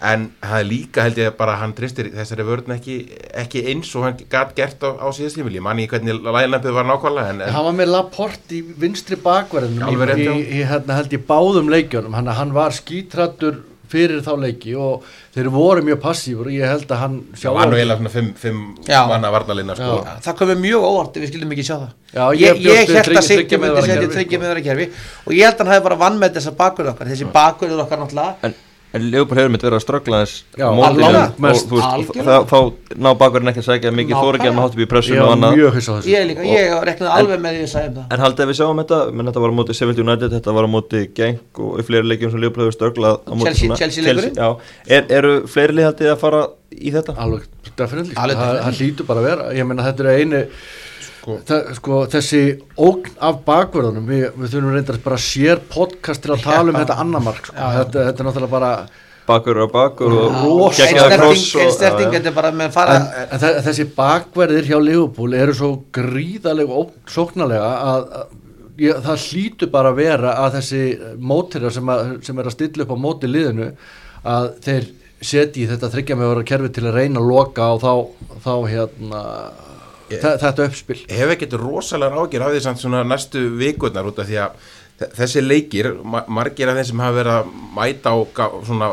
en 0.00 0.26
það 0.40 0.56
er 0.56 0.68
líka 0.68 1.04
held 1.04 1.18
ég 1.20 1.34
bara 1.36 1.58
hann 1.60 1.74
tristir 1.76 2.08
þessari 2.14 2.46
vörðin 2.48 2.76
ekki, 2.78 2.96
ekki 3.42 3.64
eins 3.68 3.90
og 3.98 4.06
hann 4.06 4.20
gætt 4.20 4.54
gert 4.56 4.84
á, 4.86 4.96
á 4.96 5.06
síðastíðinbili 5.12 5.60
manni 5.64 5.88
hvernig 5.90 6.22
lænlampið 6.24 6.76
var 6.76 6.88
nákvæmlega 6.88 7.34
en, 7.34 7.42
en 7.44 7.56
hann 7.56 7.66
var 7.68 7.76
með 7.76 7.92
Laporte 7.92 8.56
í 8.56 8.62
vinstri 8.80 9.18
bakverðinum 9.20 9.92
í, 9.92 10.24
í, 10.24 10.38
í 10.60 10.62
hérna, 10.70 10.96
held 11.02 11.12
ég 11.12 11.26
báðum 11.28 11.68
leikjunum. 11.72 12.16
Hann, 12.16 12.32
hann 12.32 12.56
var 12.56 12.72
skítrættur 12.76 13.60
fyrir 13.90 14.22
þá 14.22 14.30
leiki 14.38 14.72
og 14.78 15.04
þeir 15.34 15.48
voru 15.50 15.82
mjög 15.82 15.98
passífur 16.04 16.48
og 16.48 16.54
ég 16.54 16.70
held 16.70 16.92
að 16.94 17.00
hann 17.02 17.16
það 17.34 17.56
var 17.56 17.70
nú 17.72 17.78
eiginlega 17.78 17.98
svona 17.98 18.12
fimm, 18.14 18.30
fimm 18.38 18.60
manna 19.10 19.32
varnalina 19.34 19.76
sko. 19.76 19.98
Já. 20.06 20.16
það 20.28 20.38
komið 20.40 20.62
mjög 20.64 20.86
óvart 20.86 21.18
við 21.18 21.32
skildum 21.32 21.54
ekki 21.56 21.66
sjá 21.66 21.74
það. 21.74 21.92
Já, 22.14 22.22
ég 22.38 22.62
ég, 22.62 22.64
ég 22.70 22.94
held 22.94 23.20
að 23.20 23.26
Siggi 23.26 23.60
myndi 23.60 23.82
setja 23.82 23.98
kerfi, 23.98 24.12
tryggja 24.14 24.38
sko. 24.38 24.42
meðvara 24.44 24.66
kerfi 24.68 24.88
og 25.26 25.34
ég 25.34 25.48
held 25.48 25.56
að 25.56 25.64
hann 25.64 25.72
hafi 25.74 25.86
bara 25.88 26.00
vann 26.06 26.20
með 26.22 26.38
þessa 26.38 26.54
bakverð 26.62 26.92
okkar. 26.94 27.10
Þessi 27.10 27.30
bakverður 27.34 27.84
okkar 27.86 28.04
náttúrulega 28.04 28.54
En, 28.92 29.04
Leopold 29.12 29.38
hefur 29.38 29.52
mitt 29.54 29.62
verið 29.62 29.76
að 29.78 29.82
ströggla 29.84 30.18
þess 30.24 30.44
þá, 32.26 32.36
þá 32.50 32.56
ná 32.98 33.08
bakverðin 33.20 33.50
ekki 33.52 33.62
að 33.62 33.66
segja 33.68 33.92
mikið 33.94 34.16
þóra 34.18 34.38
ekki 34.40 34.48
að 34.50 34.56
maður 34.56 34.64
hátt 34.66 34.74
upp 34.74 34.80
í 34.80 34.84
ég 34.84 34.90
pressum 34.90 35.20
og 35.22 35.30
annað. 35.34 35.52
ég 36.10 36.24
líka, 36.30 36.46
ég 36.50 36.74
reknaði 36.88 37.12
alveg 37.20 37.42
með 37.44 37.54
því 37.58 37.62
að 37.66 37.70
segja 37.74 37.90
um 37.90 37.94
það 38.00 38.16
En 38.16 38.24
haldið 38.24 38.44
að 38.44 38.50
við 38.50 38.58
sjáum 38.60 38.80
þetta, 38.82 38.98
menn 39.14 39.30
þetta 39.30 39.44
var 39.44 39.54
á 39.54 39.56
móti 39.60 39.76
Sheffield 39.78 40.02
United, 40.04 40.34
þetta 40.34 40.54
var 40.58 40.66
á 40.66 40.70
móti 40.74 41.02
Genk 41.20 41.62
og 41.62 41.80
fleiri 41.86 42.10
leikjum 42.10 42.34
sem 42.34 42.42
Leopold 42.42 42.66
hefur 42.66 42.76
strögglað 42.80 43.14
á 43.22 43.30
móti 43.30 43.46
Chelsea- 43.46 43.66
svona- 43.70 43.80
Chelsea 43.84 44.04
leikurinn? 44.08 44.34
Já, 44.34 44.50
er, 44.98 45.06
eru 45.20 45.32
fleiri 45.54 45.78
lið 45.78 45.88
haldið 45.90 46.12
að 46.14 46.20
fara 46.26 46.42
í 46.74 46.94
þetta? 46.94 47.14
alveg 47.16 47.46
definitely, 47.78 48.14
Alveg 48.18 48.36
það, 48.36 48.50
definitely. 48.50 48.66
það 48.66 48.80
hlýtur 48.80 49.06
bara 49.06 49.20
að 49.22 49.28
vera. 49.30 49.44
Ég 49.54 49.66
meina 49.70 49.86
þetta 49.86 50.00
er 50.00 50.18
einu 50.18 50.42
það, 51.48 51.68
sko, 51.78 52.00
þessi 52.14 52.40
ógn 52.88 53.12
af 53.28 53.38
bakverðunum 53.46 54.08
við, 54.10 54.24
við 54.36 54.54
þurfum 54.54 54.74
reyndar 54.76 54.98
bara 55.04 55.20
sér 55.24 55.62
podcast 55.72 56.24
til 56.24 56.34
að 56.36 56.42
tala 56.46 56.72
um 56.74 56.78
þetta 56.80 56.98
annamark 57.04 57.46
sko. 57.50 57.56
Já. 57.56 57.70
þetta, 57.78 58.04
þetta 58.10 58.24
er 58.24 58.28
náttúrulega 58.30 58.54
bara 58.58 58.72
Bakur 59.30 59.58
og 59.62 59.68
bakur 59.70 60.10
og 60.10 60.72
já. 60.74 61.66
þetta 62.10 62.30
er 62.32 62.34
bara 62.34 62.50
með 62.56 62.72
fara 62.74 62.94
en, 62.98 63.04
en 63.30 63.38
þe- 63.44 63.60
þessi 63.68 63.84
bakverðir 63.94 64.66
hjá 64.72 64.78
Liverpool 64.82 65.36
eru 65.38 65.54
svo 65.54 65.68
gríðalega 65.94 66.78
og 66.82 66.90
sóknarlega 67.06 67.68
að, 67.92 68.08
að 68.22 68.80
ég, 68.82 68.98
það 69.04 69.26
hlýtur 69.28 69.70
bara 69.70 69.92
að 69.92 70.00
vera 70.00 70.32
að 70.46 70.56
þessi 70.58 70.82
mótirra 71.30 71.70
sem, 71.76 71.92
að, 71.94 72.10
sem 72.26 72.40
er 72.42 72.48
að 72.50 72.56
stilla 72.56 72.86
upp 72.88 72.94
á 72.96 73.04
móti 73.06 73.30
liðinu 73.30 73.70
að 74.34 74.48
þeir 74.66 74.88
setji 75.30 75.66
þetta 75.68 75.92
þryggja 75.92 76.16
með 76.16 76.26
að 76.26 76.32
vera 76.34 76.48
kerfi 76.50 76.72
til 76.74 76.86
að 76.88 76.96
reyna 76.98 77.20
að 77.22 77.30
loka 77.30 77.70
og 77.76 77.82
þá, 77.84 77.92
þá 78.48 78.52
hérna 78.72 79.22
þe- 80.10 80.36
þetta 80.42 80.66
uppspil. 80.68 80.98
Hef 81.08 81.32
ekkert 81.36 81.56
rosalega 81.60 82.18
ágjör 82.24 82.46
af 82.46 82.52
því 82.54 82.60
samt 82.66 82.82
svona 82.82 83.04
næstu 83.06 83.44
vikurnar 83.60 84.08
út 84.10 84.18
af 84.18 84.26
því 84.28 84.38
að 84.42 84.50
þe- 85.00 85.10
þessi 85.20 85.44
leikir, 85.46 85.92
ma 86.04 86.24
margir 86.28 86.68
af 86.68 86.76
þeim 86.80 86.88
sem 86.90 86.98
hafa 87.04 87.18
verið 87.20 87.38
að 87.38 87.54
mæta 87.78 88.12
og 88.18 88.34
svona 88.66 88.90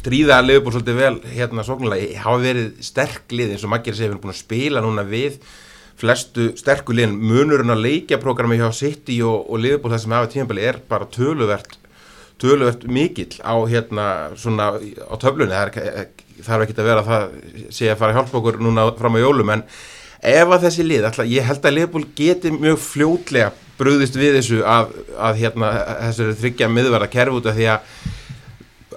stríða 0.00 0.38
að 0.40 0.46
liðbúr 0.50 0.72
svolítið 0.76 1.00
vel 1.00 1.16
hérna 1.34 1.64
sóknulega, 1.66 2.20
hafa 2.22 2.38
verið 2.44 2.70
sterk 2.86 3.32
lið 3.34 3.50
eins 3.56 3.64
og 3.66 3.70
margir 3.74 3.92
við 3.96 4.06
erum 4.08 4.20
búin 4.22 4.32
að 4.36 4.42
spila 4.44 4.80
núna 4.84 5.04
við 5.04 5.40
flestu 6.00 6.54
sterku 6.56 6.94
liðin. 6.96 7.18
Munurinn 7.20 7.74
að 7.74 7.82
leikjaprogrammi 7.84 8.56
hjá 8.56 8.70
City 8.72 9.18
og, 9.22 9.50
og 9.50 9.60
liðbúr 9.60 9.92
það 9.92 10.02
sem 10.04 10.14
hafa 10.16 10.30
tímabili 10.32 10.64
er 10.70 10.78
bara 10.88 11.04
töluvert 11.10 11.76
töluvert 12.40 12.86
mikill 12.88 13.36
á 13.44 13.52
hérna 13.68 14.04
svona 14.40 14.70
á 14.80 15.14
töflunni. 15.20 15.52
Það 15.52 15.76
er, 15.82 16.06
þarf 16.40 16.62
ekki 16.64 16.76
að 16.78 16.86
vera 16.88 17.02
að 17.02 17.10
það 17.10 17.74
sé 17.76 17.90
að 17.92 17.98
fara 18.00 18.14
að 18.14 18.16
hjálpa 18.16 18.38
okkur 18.40 18.60
núna 18.64 18.86
fram 18.96 19.18
á 19.18 19.20
jólum 19.20 19.52
en 19.52 19.64
ef 20.20 20.52
að 20.52 20.64
þessi 20.66 20.86
lið, 20.86 21.08
ætla, 21.08 21.26
ég 21.28 21.46
held 21.48 21.66
að 21.66 21.76
Leopold 21.78 22.14
geti 22.16 22.52
mjög 22.52 22.80
fljótlega 22.84 23.50
brúðist 23.80 24.16
við 24.20 24.36
þessu 24.36 24.62
að, 24.68 24.96
að 25.16 25.38
hérna 25.40 25.68
þessu 26.06 26.32
þryggja 26.42 26.68
miðverða 26.68 27.12
kerfi 27.12 27.38
út 27.38 27.48
af 27.48 27.56
því 27.56 27.68
að 27.72 27.94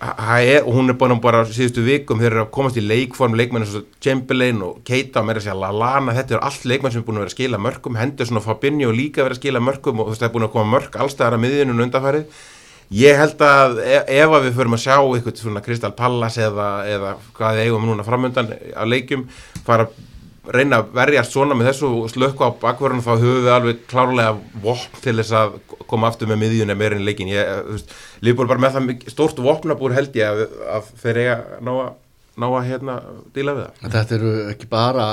er, 0.04 0.66
og 0.66 0.74
hún 0.76 0.92
er 0.92 0.98
búin 1.00 1.14
að 1.16 1.22
bara 1.24 1.44
síðustu 1.48 1.84
vikum 1.86 2.20
þeir 2.20 2.32
eru 2.34 2.42
að 2.44 2.52
komast 2.56 2.80
í 2.80 2.84
leikform 2.84 3.38
leikmenn 3.40 3.64
eins 3.64 3.76
og 3.78 3.86
Chamberlain 4.04 4.60
og 4.66 4.82
Keita 4.88 5.22
og 5.22 5.30
meira 5.30 5.40
að 5.40 5.48
segja 5.48 5.60
Lallana, 5.62 6.16
þetta 6.18 6.36
eru 6.36 6.44
allt 6.50 6.66
leikmenn 6.68 6.94
sem 6.96 7.04
er 7.04 7.08
búin 7.08 7.22
að 7.22 7.24
vera 7.24 7.32
að 7.32 7.38
skila 7.38 7.62
mörgum, 7.62 8.00
Henderson 8.02 8.42
og 8.42 8.46
Fabinho 8.48 8.92
líka 8.92 9.24
vera 9.24 9.38
að 9.38 9.40
skila 9.40 9.64
mörgum 9.64 10.04
og 10.04 10.12
það 10.12 10.28
er 10.28 10.34
búin 10.34 10.48
að 10.50 10.54
koma 10.58 10.74
mörg 10.76 10.98
allstæðar 11.06 11.38
að 11.38 11.44
miðjunum 11.46 11.84
undanfærið 11.86 12.42
ég 13.00 13.22
held 13.22 13.44
að 13.48 13.80
e- 13.86 14.06
ef 14.20 14.34
að 14.34 14.48
við 14.50 14.58
förum 14.58 14.76
að 14.76 14.84
sjá 14.84 14.98
eitthvað 14.98 15.40
svona 15.40 15.64
Crystal 15.64 15.94
Palace 15.96 16.44
eða, 16.50 16.72
eða 16.90 17.14
hvað 17.38 17.62
eigum 17.64 17.88
núna 17.88 18.06
framöndan 18.08 18.52
á 18.76 18.84
leikjum 18.84 19.30
fara 19.64 19.88
að 19.88 20.02
reyna 20.52 20.82
að 20.82 20.92
verjast 20.98 21.36
svona 21.36 21.56
með 21.56 21.70
þessu 21.72 21.90
slökku 22.12 22.44
á 22.44 22.52
bakvörðunum 22.60 23.06
þá 23.06 23.12
höfum 23.14 23.46
við 23.46 23.54
alveg 23.54 23.82
klárlega 23.92 24.34
vopn 24.64 25.02
til 25.04 25.16
þess 25.22 25.36
að 25.40 25.58
koma 25.88 26.10
aftur 26.10 26.32
með 26.32 26.42
miðjunni 26.44 26.76
meira 26.76 26.98
en 26.98 27.06
leikin 27.08 27.32
veist, 27.32 27.94
Lífból 28.26 28.50
bara 28.50 28.64
með 28.64 28.78
það 28.78 29.10
stórt 29.14 29.40
vopnabúr 29.44 29.96
held 29.96 30.16
ég 30.20 30.28
að, 30.28 30.58
að 30.76 30.92
þeir 31.04 31.22
eiga 31.22 31.38
ná 31.64 31.74
að, 31.74 31.92
ná 32.44 32.48
að 32.50 32.70
hérna 32.72 32.98
díla 33.36 33.56
við 33.56 33.68
það. 33.70 33.84
Þetta 33.96 34.18
eru 34.20 34.34
ekki 34.52 34.72
bara 34.72 35.08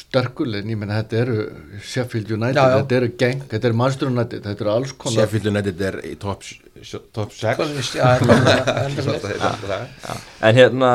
sterkulinn, 0.00 0.68
ég 0.72 0.78
menna 0.80 0.98
þetta 1.00 1.18
eru 1.20 1.36
Sheffield 1.84 2.30
United, 2.32 2.56
Já, 2.58 2.72
já. 2.72 2.76
þetta 2.80 2.96
eru 2.98 3.08
Genk 3.20 3.46
þetta 3.52 3.68
eru 3.70 3.78
Manchester 3.80 4.10
United, 4.10 4.44
þetta 4.46 4.64
eru 4.64 4.72
alls 4.74 4.92
konar 4.96 5.16
Sheffield 5.18 5.48
United 5.52 5.82
er 5.88 5.98
í 6.08 6.12
top, 6.20 6.44
top 7.16 7.34
6 7.36 7.90
Já, 7.98 8.06
þetta 8.96 9.34
er 9.76 10.20
En 10.48 10.56
hérna 10.58 10.92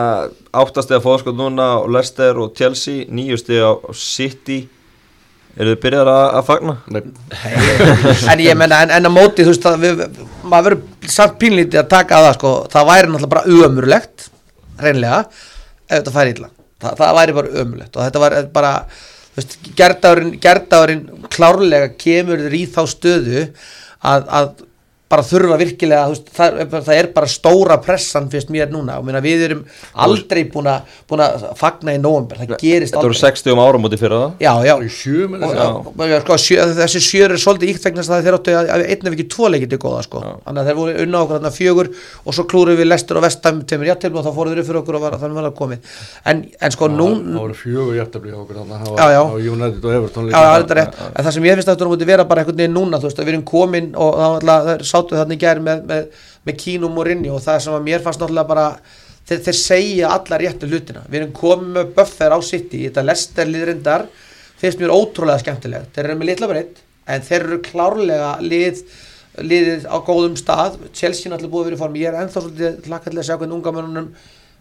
áttastega 0.56 1.02
fóðskot 1.04 1.38
núna 1.38 1.76
og 1.84 1.92
Leicester 1.94 2.40
og 2.42 2.56
Chelsea, 2.58 3.06
nýjustega 3.12 3.70
á 3.70 3.74
City. 3.94 4.64
Eru 5.56 5.72
þið 5.72 5.82
byrjar 5.86 6.10
að, 6.12 6.40
fagna? 6.50 6.74
Nei, 6.92 7.02
en 8.34 8.42
ég 8.44 8.58
menna, 8.60 8.82
en, 8.84 8.92
en 8.98 9.08
að 9.08 9.14
móti 9.16 9.46
þú 9.46 9.54
veist, 9.54 9.64
það, 9.64 9.86
við, 9.86 10.26
maður 10.44 10.66
verður 10.76 11.14
samt 11.16 11.38
pínlítið 11.40 11.80
að 11.80 11.92
taka 11.94 12.18
að 12.18 12.26
það, 12.28 12.36
sko, 12.40 12.52
það 12.74 12.90
væri 12.90 13.12
náttúrulega 13.14 13.34
bara 13.38 13.60
ömurlegt, 13.70 14.26
reynlega 14.84 15.22
ef 15.86 15.94
þetta 15.94 16.16
færi 16.18 16.34
illa, 16.36 16.50
það, 16.86 17.02
það 17.02 17.20
væri 17.20 17.38
bara 17.40 17.54
ömurlegt 17.64 17.98
og 17.98 18.06
þetta 18.06 18.24
var 18.24 18.38
bara 18.56 18.74
veist, 19.36 19.58
gerðárin, 19.78 20.32
gerðárin 20.44 21.04
klárlega 21.34 21.92
kemur 22.00 22.46
þér 22.46 22.58
í 22.58 22.64
þá 22.72 22.82
stöðu 22.94 23.44
að, 24.06 24.30
að 24.30 24.50
bara 25.10 25.22
þurfa 25.22 25.56
virkilega, 25.62 26.08
veist, 26.10 26.30
það, 26.34 26.56
er- 26.64 26.70
það 26.88 26.96
er 26.98 27.08
bara 27.14 27.28
stóra 27.30 27.76
pressan 27.84 28.26
fyrst 28.32 28.50
mér 28.50 28.72
núna. 28.74 28.98
Og 29.00 29.06
minna, 29.06 29.20
við 29.22 29.44
erum 29.50 29.60
aldrei 29.94 30.44
búin 30.50 30.66
að 30.72 30.82
að 31.26 31.44
fagna 31.60 31.94
í 31.94 32.00
nóvember, 32.02 32.38
það 32.42 32.56
gerist 32.62 32.94
Þetta 32.96 33.04
voru 33.06 33.14
aldrei. 33.14 33.32
60 33.32 33.52
um 33.54 33.60
áramóti 33.62 33.98
fyrir 34.02 34.16
það 34.18 34.32
Já, 34.42 34.54
já, 34.66 34.76
sjö 34.90 35.28
og, 35.30 35.88
og, 35.94 36.14
sko, 36.26 36.38
sjö, 36.42 36.66
þessi 36.80 37.02
sjör 37.06 37.36
er 37.36 37.42
svolítið 37.42 37.70
íkt 37.76 37.86
vegna 37.86 38.02
þess 38.02 38.14
að 38.16 38.26
þeir 38.26 38.38
áttu 38.40 38.56
að 38.56 38.70
að 38.76 38.84
einn 38.90 39.06
ef 39.06 39.14
ekki 39.16 39.28
tvo 39.36 39.46
leikir 39.54 39.70
til 39.72 39.80
góða 39.86 40.02
sko. 40.06 40.18
þannig 40.46 40.62
að 40.62 40.66
þeir 40.70 40.78
voru 40.80 40.92
unna 41.06 41.18
okkur 41.22 41.36
þarna 41.38 41.52
fjögur 41.56 41.88
og 42.26 42.32
svo 42.36 42.44
klúruðu 42.50 42.78
við 42.82 42.90
lestur 42.90 43.20
og 43.20 43.24
vestam 43.26 43.62
tveimur 43.62 43.90
játtilum 43.92 44.18
og 44.20 44.26
þá 44.26 44.32
fóruðu 44.36 44.56
þeir 44.58 44.68
fyrir 44.70 44.80
okkur 44.82 44.96
og 44.96 45.02
var, 45.06 45.14
þannig 45.22 45.38
var 45.40 45.46
það 45.50 45.56
komið. 45.62 45.80
En, 46.26 46.38
en 46.66 46.72
sko 46.76 46.86
nú 46.90 47.10
það 47.16 47.40
voru 47.46 47.58
fjögur 47.62 47.96
jæftabli 48.00 48.32
á 48.34 48.40
okkur 48.42 48.56
þarna, 48.62 48.76
það 48.82 48.96
Já, 48.96 49.08
já. 49.16 49.22
var 54.56 54.86
sátu 54.96 55.18
þarna 55.20 55.38
í 55.38 55.42
gær 55.42 55.62
með, 55.64 55.82
með, 55.90 56.22
með 56.48 56.60
kínum 56.64 57.00
og 57.00 57.10
rinni 57.10 57.32
og 57.34 57.44
það 57.44 57.64
sem 57.66 57.78
að 57.78 57.88
mér 57.90 58.06
fannst 58.06 58.24
náttúrulega 58.24 58.50
bara, 58.50 58.68
þeir, 59.28 59.42
þeir 59.48 59.60
segja 59.60 60.14
alla 60.16 60.40
réttu 60.42 60.70
hlutina, 60.72 61.04
við 61.10 61.22
erum 61.22 61.34
komin 61.36 61.74
með 61.76 61.92
buffer 61.98 62.36
á 62.36 62.40
City, 62.46 62.86
þetta 62.88 63.06
Lester 63.06 63.52
liðrindar 63.52 64.08
finnst 64.62 64.80
mér 64.82 64.96
ótrúlega 64.96 65.44
skemmtileg 65.44 65.90
þeir 65.96 66.08
eru 66.08 66.20
með 66.22 66.32
litla 66.32 66.50
breytt, 66.52 66.80
en 67.12 67.26
þeir 67.28 67.42
eru 67.42 67.60
klárlega 67.66 68.32
lið, 68.42 68.82
liðið 69.44 69.86
á 69.92 69.98
góðum 70.08 70.40
stað, 70.40 70.80
Chelsea 70.96 71.30
náttúrulega 71.30 71.54
búið 71.54 71.66
að 71.66 71.70
vera 71.70 71.78
í 71.78 71.82
form. 71.82 72.00
Ég 72.00 72.08
er 72.10 72.18
ennþá 72.22 72.42
svolítið 72.46 72.88
hlakkallega 72.88 73.22
að 73.22 73.28
sjá 73.28 73.36
hvernig 73.36 73.58
unga 73.60 73.74
mönnunum 73.76 74.08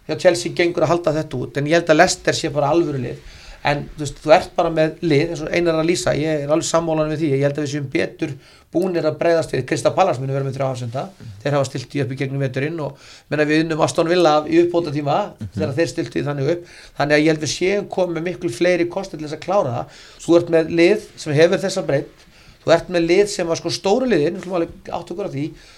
hjá 0.05 0.19
Chelsea 0.21 0.53
gengur 0.53 0.85
að 0.85 0.93
halda 0.93 1.13
þetta 1.15 1.39
út 1.39 1.57
en 1.57 1.69
ég 1.69 1.79
held 1.79 1.89
að 1.89 1.99
Lester 2.01 2.37
sé 2.37 2.51
bara 2.53 2.69
alvöru 2.73 3.01
lið 3.01 3.33
en 3.65 3.85
þú 3.95 4.03
veist, 4.03 4.19
þú 4.21 4.33
ert 4.35 4.51
bara 4.57 4.71
með 4.73 4.99
lið 5.05 5.31
eins 5.33 5.41
og 5.45 5.49
einar 5.53 5.79
að 5.79 5.89
lýsa, 5.89 6.13
ég 6.17 6.43
er 6.43 6.51
alveg 6.53 6.67
sammólan 6.67 7.11
við 7.13 7.23
því. 7.23 7.29
Ég 7.33 7.45
held 7.47 7.57
að 7.57 7.65
við 7.65 7.71
séum 7.73 7.87
betur 7.93 8.35
búnir 8.75 9.07
að 9.07 9.17
breyðast 9.21 9.55
við. 9.55 9.63
Krista 9.69 9.91
Pallas 9.95 10.19
muni 10.21 10.35
vera 10.35 10.45
með 10.45 10.57
þrjá 10.59 10.67
afsenda. 10.67 11.05
Þeir 11.41 11.57
hafa 11.57 11.69
stilt 11.69 11.95
í 11.95 12.03
upp 12.03 12.11
í 12.13 12.19
gegnum 12.19 12.43
veturinn 12.43 12.81
og 12.83 13.07
menna 13.31 13.47
við 13.49 13.63
unnum 13.63 13.83
Aston 13.85 14.11
Villa 14.11 14.35
í 14.45 14.59
uppbóta 14.63 14.93
tíma 14.93 15.17
þegar 15.55 15.75
þeir 15.79 15.91
stiltu 15.93 16.21
í 16.21 16.25
þannig 16.27 16.51
upp. 16.55 16.69
Þannig 16.99 17.17
að 17.17 17.23
ég 17.23 17.31
held 17.31 17.45
við 17.45 17.53
séum 17.55 17.89
komið 17.95 18.27
miklu 18.29 18.51
fleiri 18.53 18.89
kosti 18.91 19.17
til 19.17 19.25
þess 19.25 19.39
að 19.39 19.45
klára. 19.47 19.75
Það 19.75 20.25
þú 20.25 20.39
ert 20.39 20.53
með 20.55 20.73
lið 20.81 21.09
sem 21.23 21.37
hefur 21.39 21.63
þessa 21.65 21.85
breytt 21.87 22.25
þú 22.65 22.73
ert 22.73 22.89
með 22.89 23.07
lið 23.11 23.27
sem 23.29 23.47
var 23.47 23.59
sko 23.61 23.71
stóru 23.73 24.09
liðin 24.09 24.41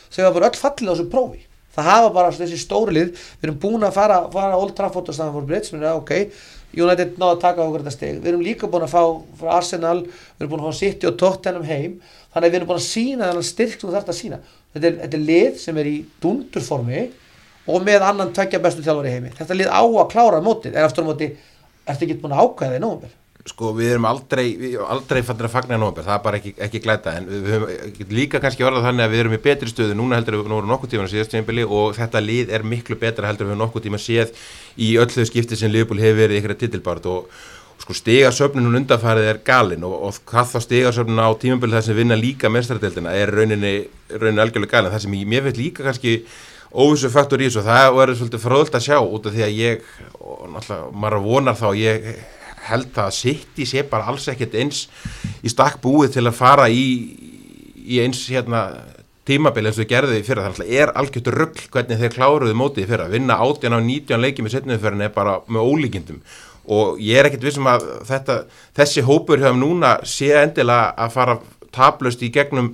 þau 0.08 0.24
hafa 0.24 0.34
bara 0.38 0.48
öll 0.48 0.56
fallið 0.56 0.88
á 0.88 0.94
þessu 0.94 1.10
prófi. 1.12 1.42
Það 1.76 1.88
hafa 1.92 2.12
bara 2.16 2.32
þessi 2.34 2.58
stóru 2.58 2.94
lið. 2.96 3.10
Við 3.38 3.50
erum 3.50 3.58
búin 3.62 3.84
að 3.86 3.98
fara, 3.98 4.22
fara 4.32 4.56
United 6.78 7.18
náða 7.18 7.34
að 7.36 7.42
taka 7.44 7.64
okkur 7.66 7.84
þetta 7.84 7.96
steg, 7.96 8.22
við 8.22 8.32
erum 8.32 8.46
líka 8.46 8.70
búin 8.72 8.86
að 8.86 8.94
fá 8.94 9.02
frá 9.40 9.52
Arsenal, 9.58 10.00
við 10.06 10.44
erum 10.44 10.54
búin 10.54 10.64
að 10.64 10.70
fá 10.70 10.80
City 10.82 11.10
og 11.10 11.18
Tottenham 11.22 11.68
heim, 11.68 12.00
þannig 12.34 12.48
að 12.48 12.50
við 12.52 12.60
erum 12.60 12.72
búin 12.72 12.82
að 12.82 12.88
sína 12.88 13.30
þennan 13.30 13.48
styrk 13.48 13.78
sem 13.78 13.88
þú 13.88 13.94
þarft 13.96 14.12
að 14.14 14.20
sína 14.22 14.40
þetta 14.74 14.90
er, 14.90 14.98
þetta 15.04 15.18
er 15.18 15.26
lið 15.32 15.62
sem 15.62 15.82
er 15.82 15.90
í 15.90 15.96
dundurformi 16.24 17.06
og 17.68 17.88
með 17.88 18.06
annan 18.08 18.34
tveggja 18.36 18.62
bestu 18.64 18.86
þjálfari 18.86 19.14
heimi, 19.16 19.34
þetta 19.38 19.58
lið 19.58 19.72
á 19.74 19.82
að 19.84 20.10
klára 20.14 20.44
mótið, 20.44 20.78
er 20.78 20.88
aftur 20.88 21.08
á 21.08 21.10
móti, 21.10 21.32
ertu 21.88 22.08
ekki 22.08 22.20
búin 22.22 22.36
að 22.36 22.46
ákvæða 22.46 22.72
það 22.72 22.78
í 22.78 22.84
nómur 22.84 23.16
sko 23.48 23.72
við 23.78 23.94
erum 23.96 24.08
aldrei, 24.10 24.46
aldrei 24.78 25.22
fannir 25.26 25.48
að 25.48 25.54
fagna 25.54 25.80
nóvember, 25.80 26.06
það 26.08 26.16
er 26.18 26.24
bara 26.26 26.40
ekki, 26.42 26.54
ekki 26.68 26.82
glæta 26.84 27.18
en 27.20 27.28
við 27.32 27.54
höfum 27.56 28.16
líka 28.18 28.42
kannski 28.44 28.66
orðað 28.68 28.90
þannig 28.90 29.06
að 29.06 29.14
við 29.14 29.24
erum 29.24 29.38
í 29.38 29.42
betri 29.48 29.72
stöðu 29.72 29.98
núna 29.98 30.20
heldur 30.20 30.40
við 30.40 30.50
nú 30.50 30.58
vorum 30.58 30.74
nokkuð 30.74 30.94
tíma 30.96 31.10
síðast 31.12 31.34
tímabili 31.34 31.68
og 31.68 31.96
þetta 31.98 32.24
lið 32.24 32.56
er 32.58 32.66
miklu 32.68 32.98
betra 33.00 33.30
heldur 33.30 33.48
við 33.48 33.56
höfum 33.56 33.64
nokkuð 33.66 33.88
tíma 33.88 34.02
séð 34.02 34.34
í 34.78 34.96
öllu 35.02 35.28
skipti 35.30 35.60
sem 35.60 35.72
Liverpool 35.72 36.02
hefur 36.04 36.24
verið 36.26 36.42
ykkur 36.42 36.58
titilbárt 36.66 37.08
og, 37.12 37.32
sko 37.78 37.94
stigasöfnun 37.94 38.66
hún 38.68 38.82
undanfarið 38.82 39.30
er 39.32 39.40
galin 39.46 39.86
og, 39.88 39.96
og 40.08 40.20
hvað 40.28 40.54
þá 40.54 40.64
stigasöfnun 40.66 41.22
á 41.24 41.30
tímabili 41.40 41.78
þar 41.78 41.86
sem 41.86 41.98
vinna 41.98 42.18
líka 42.20 42.50
mestradeldina 42.52 43.14
er 43.16 43.32
rauninni, 43.32 43.74
rauninni 44.12 44.44
algjörlega 44.44 44.74
galin. 44.74 44.94
Það 44.96 45.04
sem 45.06 45.18
ég, 45.20 45.28
mér 45.30 45.46
finnst 45.46 45.62
líka 45.62 45.86
kannski 45.86 46.16
óvissu 46.74 47.12
faktor 47.14 47.42
í 47.42 47.48
þessu 47.48 47.62
og 47.62 47.68
það 47.70 47.92
verður 48.00 48.20
svolítið 48.22 48.44
fróðult 48.44 48.80
að 48.80 48.88
sjá 48.88 48.98
út 49.00 49.30
af 49.30 49.36
því 49.38 49.46
að 49.46 49.54
ég 49.56 49.86
og 50.20 50.50
náttúrulega 50.56 50.90
maður 51.04 51.24
vonar 51.28 51.60
þá 51.60 51.68
ég 51.80 52.10
held 52.68 52.92
það 52.96 53.10
að 53.10 53.18
City 53.18 53.68
sé 53.68 53.84
bara 53.88 54.12
alls 54.12 54.28
ekkert 54.32 54.56
eins 54.60 54.86
í 55.44 55.52
stakk 55.52 55.82
búið 55.84 56.18
til 56.18 56.26
að 56.28 56.38
fara 56.38 56.68
í, 56.70 56.86
í 57.88 58.02
eins 58.04 58.26
hérna 58.32 58.68
tímabili 59.28 59.70
eins 59.70 59.80
og 59.80 59.86
þau 59.86 59.92
gerðu 59.92 60.16
því 60.16 60.26
fyrra. 60.28 60.46
Þannig 60.48 60.68
að 60.68 60.82
er 60.82 60.94
algjört 61.02 61.32
rugg 61.36 61.64
hvernig 61.74 62.02
þeir 62.02 62.14
kláruðu 62.16 62.58
mótið 62.58 62.86
í 62.86 62.92
fyrra. 62.92 63.10
Vinna 63.12 63.40
18 63.44 63.76
á 63.76 63.80
19 63.84 64.24
leiki 64.24 64.46
með 64.46 64.56
setniðuferðin 64.56 65.08
er 65.08 65.16
bara 65.16 65.40
með 65.52 65.72
ólíkindum. 65.72 66.22
Og 66.78 67.02
ég 67.04 67.20
er 67.20 67.30
ekkert 67.30 67.48
vissum 67.48 67.68
að 67.72 67.86
þetta, 68.08 68.42
þessi 68.76 69.04
hópur 69.08 69.40
hjá 69.40 69.50
þeim 69.50 69.62
núna 69.64 69.98
sé 70.08 70.34
endilega 70.36 70.94
að 71.00 71.14
fara 71.16 71.38
tablust 71.76 72.24
í 72.24 72.32
gegnum 72.34 72.74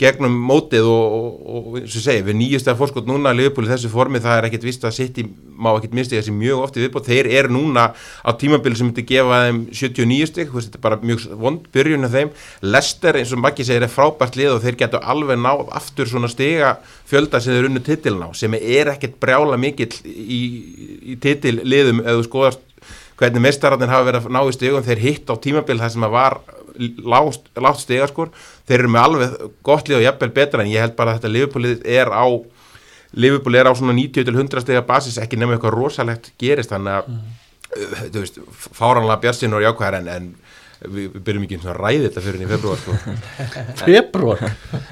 gegnum 0.00 0.34
mótið 0.48 0.86
og, 0.88 1.14
og, 1.16 1.40
og 1.50 1.78
eins 1.80 1.96
og 1.98 2.04
segi, 2.04 2.24
við 2.24 2.38
nýjast 2.38 2.70
að 2.70 2.78
fórskot 2.80 3.08
núna 3.08 3.34
að 3.34 3.42
í 3.44 3.68
þessu 3.68 3.90
formi, 3.92 4.22
það 4.22 4.38
er 4.38 4.48
ekkert 4.48 4.66
vist 4.68 4.86
að 4.88 4.96
City 4.96 5.24
má 5.60 5.70
ekkert 5.74 5.96
minnst 5.96 6.14
þessi 6.14 6.32
mjög 6.32 6.62
ofti 6.64 6.80
viðbót. 6.84 7.10
Þeir 7.10 7.28
eru 7.40 7.52
núna 7.52 7.90
á 7.92 8.30
tímabili 8.40 8.78
sem 8.78 8.88
myndi 8.88 9.04
gefa 9.08 9.42
þeim 9.46 9.60
79 9.76 10.30
stygg, 10.30 10.54
þetta 10.56 10.80
er 10.80 10.84
bara 10.86 11.00
mjög 11.04 11.26
vond 11.42 11.68
byrjun 11.74 12.08
af 12.08 12.16
þeim, 12.16 12.32
Leicester 12.64 13.20
eins 13.20 13.34
og 13.36 13.42
Maggi 13.44 13.66
segir 13.68 13.84
er 13.84 13.92
frábært 13.92 14.40
lið 14.40 14.54
og 14.54 14.64
þeir 14.64 14.80
getur 14.80 15.04
alveg 15.04 15.42
náð 15.42 15.66
aftur 15.76 16.08
svona 16.08 16.32
stiga 16.32 16.78
fjölda 17.10 17.42
sem 17.42 17.56
þeir 17.56 17.68
unnu 17.68 17.84
titilin 17.84 18.24
á, 18.24 18.30
sem 18.36 18.56
er 18.56 18.94
ekkert 18.94 19.20
brjála 19.20 19.60
mikill 19.60 19.92
í, 20.08 20.40
í 21.12 21.20
titilliðum 21.20 22.04
eða 22.06 22.24
skoðast 22.24 22.64
hvernig 23.20 23.44
mestararnir 23.44 23.92
hafa 23.92 24.06
verið 24.08 24.26
að 24.26 24.32
ná 24.32 24.40
í 24.48 24.54
stigum. 24.56 24.84
Þeir 24.86 25.02
hitt 25.04 25.28
á 25.28 25.34
tímabil 25.44 25.76
það 25.80 25.92
sem 25.92 26.06
að 26.06 26.14
var 26.14 26.38
lágt, 27.04 27.50
lágt 27.60 27.82
stigaskor 27.84 28.32
þeir 28.68 28.78
eru 28.78 28.92
með 28.94 29.06
alveg 29.06 29.36
gott 29.66 29.90
lið 29.90 30.00
og 30.00 30.06
jafnvel 30.06 30.30
betra 30.40 30.64
en 30.64 30.72
ég 30.72 30.84
held 30.84 30.96
bara 30.98 31.14
að 31.14 31.20
þetta 31.20 31.34
Liverpoolið 31.34 31.86
er 31.98 32.12
á 32.12 32.26
Liverpool 33.12 33.58
er 33.58 33.70
á 33.70 33.74
svona 33.74 33.96
90 33.96 34.26
til 34.28 34.36
100 34.36 34.64
stiga 34.64 34.84
basis 34.86 35.18
ekki 35.18 35.38
nema 35.40 35.56
eitthvað 35.56 35.76
rosalegt 35.76 36.32
gerist 36.40 36.70
þannig 36.74 37.00
að 37.00 37.10
mm. 37.10 37.24
þú 38.14 38.22
veist, 38.22 38.40
fáranlega 38.76 39.22
björnsinn 39.24 39.56
og 39.58 39.64
jákvæðar 39.66 39.98
en, 40.00 40.12
en 40.14 40.30
við, 40.86 41.10
við 41.14 41.24
byrjum 41.26 41.46
ekki 41.46 41.58
eins 41.58 41.66
og 41.66 41.72
að 41.74 41.80
ræði 41.80 42.04
þetta 42.06 42.24
fyrir 42.26 42.44
í 42.44 42.50
februar 42.50 42.80
sko. 42.80 42.94
februar 43.82 44.44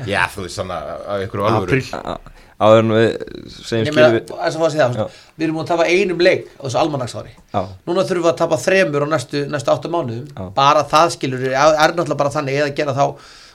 já 0.09 0.21
þú 0.35 0.45
veist 0.47 0.59
svona 0.59 0.81
að 1.15 1.25
ykkur 1.29 1.47
alvöru 1.47 1.79
april 1.79 2.38
áður 2.59 2.81
en 2.83 2.95
við 2.95 3.09
segjum 3.55 3.99
meina, 3.99 4.13
við 4.15 4.33
það, 4.75 5.19
við 5.39 5.47
erum 5.47 5.59
múin 5.59 5.65
að 5.65 5.73
tapa 5.73 5.89
einum 5.89 6.23
leik 6.27 6.47
á 6.59 6.63
þessu 6.67 6.81
almanaksári. 6.83 7.35
Já. 7.55 7.61
núna 7.87 8.07
þurfum 8.09 8.25
við 8.25 8.33
að 8.33 8.41
tapa 8.43 8.61
þremur 8.63 9.07
á 9.07 9.09
næstu, 9.15 9.45
næstu 9.53 9.75
áttu 9.75 9.93
mánuðum. 9.93 10.25
Já. 10.33 10.49
bara 10.57 10.87
það 10.91 11.13
skilur 11.15 11.45
er, 11.49 11.55
er 11.55 11.95
náttúrulega 11.95 12.23
bara 12.25 12.35
þannig 12.35 12.59
eða 12.63 12.73
gera 12.81 12.97
þá 12.97 13.05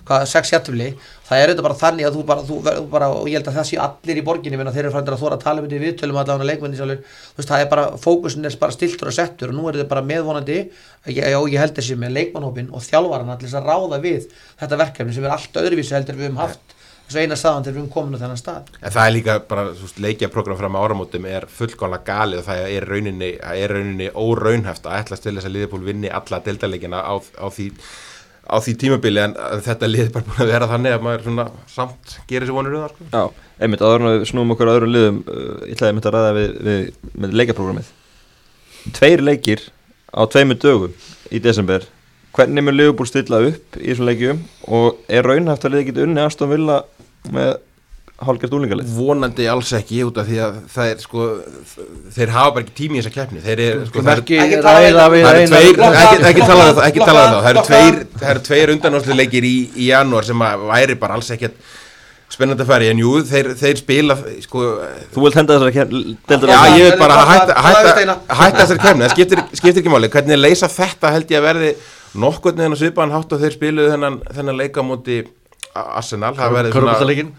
hvað, 0.08 0.26
sex 0.30 0.52
jættufli 0.54 0.90
það 1.28 1.40
er 1.40 1.52
auðvitað 1.52 1.66
bara 1.68 1.78
þannig 1.80 2.08
að 2.08 2.18
þú 2.18 2.24
bara, 2.30 2.46
þú, 2.48 2.58
bara 2.92 3.10
og 3.14 3.30
ég 3.32 3.40
held 3.40 3.50
að 3.50 3.58
það 3.58 3.68
sé 3.70 3.80
allir 3.84 4.20
í 4.20 4.26
borginni 4.28 4.60
minna, 4.60 4.74
þeir 4.76 4.84
eru 4.86 4.94
frændar 4.96 5.16
að 5.16 5.24
þóra 5.24 5.38
að 5.38 5.46
tala 5.46 5.62
um 5.62 5.68
þetta 5.68 5.78
í 5.78 5.84
viðtölum 5.84 6.20
allavega 6.22 6.50
leikmenni 6.50 6.80
sjálfur, 6.80 7.02
þú 7.08 7.40
veist, 7.40 7.52
það 7.54 7.64
er 7.64 7.70
bara 7.72 7.86
fókusin 8.04 8.50
er 8.50 8.58
bara 8.60 8.76
stiltur 8.76 9.12
og 9.12 9.16
settur 9.16 9.54
og 9.54 9.58
nú 9.58 9.68
er 9.70 9.80
þetta 9.80 9.94
bara 9.94 10.06
meðvonandi 10.10 10.60
og 10.68 11.12
ég, 11.16 11.40
ég 11.54 11.64
held 11.64 11.76
þessi 11.80 12.00
með 12.00 12.16
leikmannhópin 12.20 12.72
og 12.74 12.84
þjálfarana 12.84 13.40
til 13.40 13.48
þess 13.48 13.60
að 13.62 13.70
ráða 13.72 14.02
við 14.04 14.28
þetta 14.60 14.82
verkefni 14.84 15.16
sem 15.16 15.28
er 15.28 15.36
allt 15.38 15.62
öðruvísi 15.64 15.96
heldur 15.96 16.20
við 16.20 16.30
höfum 16.30 16.44
haft 16.44 16.78
þessu 17.08 17.24
eina 17.24 17.38
staðan 17.38 17.66
til 17.66 17.74
við 17.74 17.80
höfum 17.82 17.92
komin 17.94 18.18
á 18.18 18.22
þennan 18.24 18.40
stað. 18.40 18.72
En 18.80 18.94
það 18.94 19.08
er 19.08 19.14
líka 19.18 19.36
bara, 19.50 19.66
þú 19.76 19.88
veist, 19.88 20.00
leikjaprogram 20.06 20.60
fram 20.60 20.78
á 20.78 20.84
áramótum 20.84 21.28
er 21.30 21.46
fullkónlega 21.52 22.08
galið 22.08 22.42
og 22.42 22.48
það 22.48 22.64
er 22.78 22.88
rauninni, 22.90 23.30
það 23.42 23.62
er 23.64 23.76
rauninni 23.78 24.10
óraunhæft 24.24 24.88
að 24.88 24.98
ætla 25.02 25.20
til 25.20 25.36
þess 25.36 25.50
að 25.50 25.56
liðbúl 25.58 25.84
vinni 25.88 26.12
alla 26.14 26.42
deildarleikina 26.48 27.04
á, 27.04 27.14
á, 27.20 27.48
því, 27.54 27.70
á 28.50 28.56
því 28.66 28.76
tímabili 28.84 29.24
en 29.24 29.38
þetta 29.68 29.92
lið 29.92 30.06
er 30.08 30.14
bara 30.16 30.30
búin 30.30 30.46
að 30.46 30.54
vera 30.56 30.70
þannig 30.74 30.98
að 30.98 31.08
maður 31.08 31.26
svona 31.28 31.48
samt 31.74 32.18
gerir 32.32 32.50
sér 32.50 32.58
vonur 32.58 32.78
um 32.78 32.86
það, 32.86 32.96
sko. 32.96 33.10
Já, 33.14 33.50
einmitt, 33.60 33.84
áður 33.84 34.06
en 34.08 34.14
við 34.14 34.28
snúum 34.32 34.56
okkur 34.56 34.72
að 34.72 34.80
öðrum 34.80 34.96
liðum 34.96 35.20
uh, 35.26 35.42
ég 35.68 35.76
ætlaði 35.76 35.94
einmitt 35.94 36.10
að 36.10 36.18
ræða 36.18 36.36
við, 36.40 36.56
við 36.70 37.12
með 37.24 37.38
leikaprógramið 37.42 37.92
Tveir 38.94 39.22
leikir 39.24 39.62
á 40.12 40.22
tveimur 40.28 40.60
dögum 40.60 40.96
í 41.32 41.40
desember 41.44 41.86
Hvernig 42.34 42.64
mun 42.66 42.74
Liverpool 42.78 43.06
stilla 43.10 43.40
upp 43.46 43.78
í 43.78 43.92
þessum 43.92 44.08
leikjum? 44.10 44.40
Og 44.74 45.04
er 45.14 45.28
raunhæft 45.28 45.68
að 45.68 45.76
liðið 45.76 45.90
geta 45.92 46.06
unni 46.08 46.24
Aston 46.24 46.50
Villa 46.50 46.80
með 47.34 47.52
hálfgjart 48.24 48.54
úlingalið? 48.58 48.90
Vonandi 48.96 49.46
alls 49.52 49.70
ekki 49.78 50.00
út 50.08 50.18
af 50.22 50.26
því 50.30 50.40
að 50.46 50.58
það 50.74 50.90
er, 50.94 51.04
sko, 51.04 51.28
þeir 52.16 52.32
hafa 52.34 52.54
bara 52.56 52.64
ekki 52.66 52.76
tími 52.80 52.98
í 52.98 53.04
þessa 53.04 53.14
keppni, 53.18 53.42
þeir 53.44 53.62
eru, 53.68 53.86
sko, 53.90 54.02
það 54.06 54.12
eru 54.16 54.24
ekki 54.24 54.38
Ekki 54.46 54.60
tala 54.66 54.82
ræða 54.82 55.06
við- 55.14 55.14
við 55.14 55.24
Það 55.24 55.34
eru 55.34 55.44
eina 55.44 55.54
tveir, 55.54 55.78
Blokka- 55.78 56.04
ekki, 56.08 56.26
ekki 56.32 56.48
tala 56.50 56.66
um 56.70 56.76
það, 56.78 56.84
ekki 56.90 57.06
tala 57.06 57.24
um 57.24 57.34
það, 57.34 57.42
það 57.44 57.50
eru 57.54 57.64
tveir, 57.70 57.98
það 58.24 58.30
eru 58.34 58.44
tveir 58.50 58.74
undanásluleikir 58.78 59.48
í, 59.50 59.56
í 59.76 59.88
janúar 59.92 60.26
sem 60.30 60.46
að 60.48 60.66
væri 60.74 60.96
bara 61.04 61.18
alls 61.20 61.32
ekkert 61.36 61.58
spennandi 62.34 62.64
að 62.66 62.72
fara 62.74 62.86
í, 62.88 62.92
en 62.94 63.02
jú, 63.04 63.12
þeir, 63.30 63.50
þeir 63.60 63.82
spila, 63.84 64.16
sko, 64.46 64.62
Þú 65.14 65.26
vilt 65.28 65.36
henda 65.42 65.58
þessari 65.60 66.16
deildar 66.30 66.54
Já, 66.54 66.62
ég 66.80 66.88
vil 66.88 67.02
bara 67.02 67.18
hætta, 67.28 68.62
þessari 68.62 68.80
kemni, 68.88 69.06
það 69.06 69.14
skiptir, 69.18 69.44
skiptir 69.60 69.84
ekki 69.84 69.94
máli, 69.94 70.10
hvernig 70.16 70.40
leysa 70.42 70.70
þetta 70.72 71.12
held 71.18 71.28
ég 71.36 71.42
að 71.44 71.50
verði 71.50 71.74
nokkurn 72.20 72.60
veginn 72.60 72.76
að 72.76 72.84
svipaðan 72.84 73.16
hátt 73.16 73.34
og 73.34 73.42
þeir 73.42 73.56
spiluðu 73.56 73.94
þennan, 73.96 74.20
þennan 74.36 74.60
leika 74.60 74.84
á 74.84 74.90
móti 74.90 75.24
Arsenal, 75.74 76.36
það 76.38 76.56
verði 76.58 76.72
Körfuboltaleikin. 76.76 77.30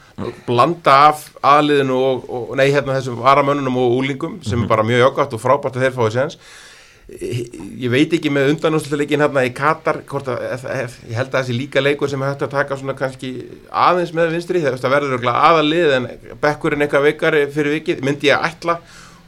blanda 0.48 0.94
af 1.08 1.26
aðliðinu 1.46 1.98
og, 2.02 2.22
og 2.34 2.54
nei, 2.58 2.66
hérna 2.74 2.96
þessum 2.96 3.20
varamönnunum 3.22 3.76
og 3.78 3.98
úlingum 4.00 4.40
sem 4.42 4.64
er 4.64 4.70
bara 4.70 4.86
mjög 4.86 5.04
jákvæmt 5.04 5.36
og 5.36 5.42
frábært 5.42 5.78
að 5.78 5.86
þeir 5.86 5.94
fáið 5.94 6.16
séns. 6.16 6.38
Ég 7.04 7.92
veit 7.92 8.14
ekki 8.16 8.32
með 8.32 8.54
undanúsleikin 8.54 9.22
hérna 9.22 9.44
í 9.44 9.52
Katar 9.54 10.00
að, 10.08 10.66
ég 11.04 11.14
held 11.14 11.28
að 11.28 11.36
þessi 11.36 11.56
líka 11.58 11.82
leikur 11.84 12.10
sem 12.10 12.22
hægt 12.24 12.42
að 12.46 12.54
taka 12.56 12.78
svona 12.80 12.96
kannski 12.98 13.32
aðeins 13.68 14.14
með 14.16 14.32
vinstri 14.34 14.64
það 14.64 14.94
verður 14.96 15.28
aðalið 15.30 15.96
en 16.00 16.08
bekkurinn 16.42 16.86
eitthvað 16.86 17.10
veikari 17.10 17.44
fyrir 17.54 17.76
vikið 17.78 18.02
myndi 18.08 18.32
ég 18.32 18.40
að 18.40 18.48
ætla 18.50 18.78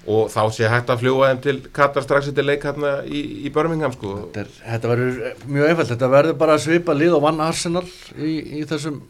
og 0.07 0.28
þá 0.30 0.42
sé 0.54 0.68
hægt 0.70 0.90
að 0.92 1.02
fljúa 1.02 1.32
þeim 1.32 1.40
til 1.42 1.57
Katar 1.74 2.04
strax 2.04 2.30
eftir 2.30 2.46
leik 2.46 2.64
hérna 2.66 3.00
í, 3.07 3.22
í 3.46 3.50
Birmingham 3.54 3.94
sko. 3.94 4.12
Þetta, 4.34 4.44
er, 4.44 4.52
þetta 4.70 4.90
verður 4.92 5.18
mjög 5.50 5.70
einfalt, 5.70 5.90
þetta 5.90 6.11
verður 6.12 6.38
bara 6.44 6.59
svipa 6.62 6.94
lið 6.94 7.16
og 7.18 7.24
vann 7.26 7.42
Arsenal 7.42 7.84
í, 8.14 8.36
í 8.61 8.62
þessum 8.70 9.00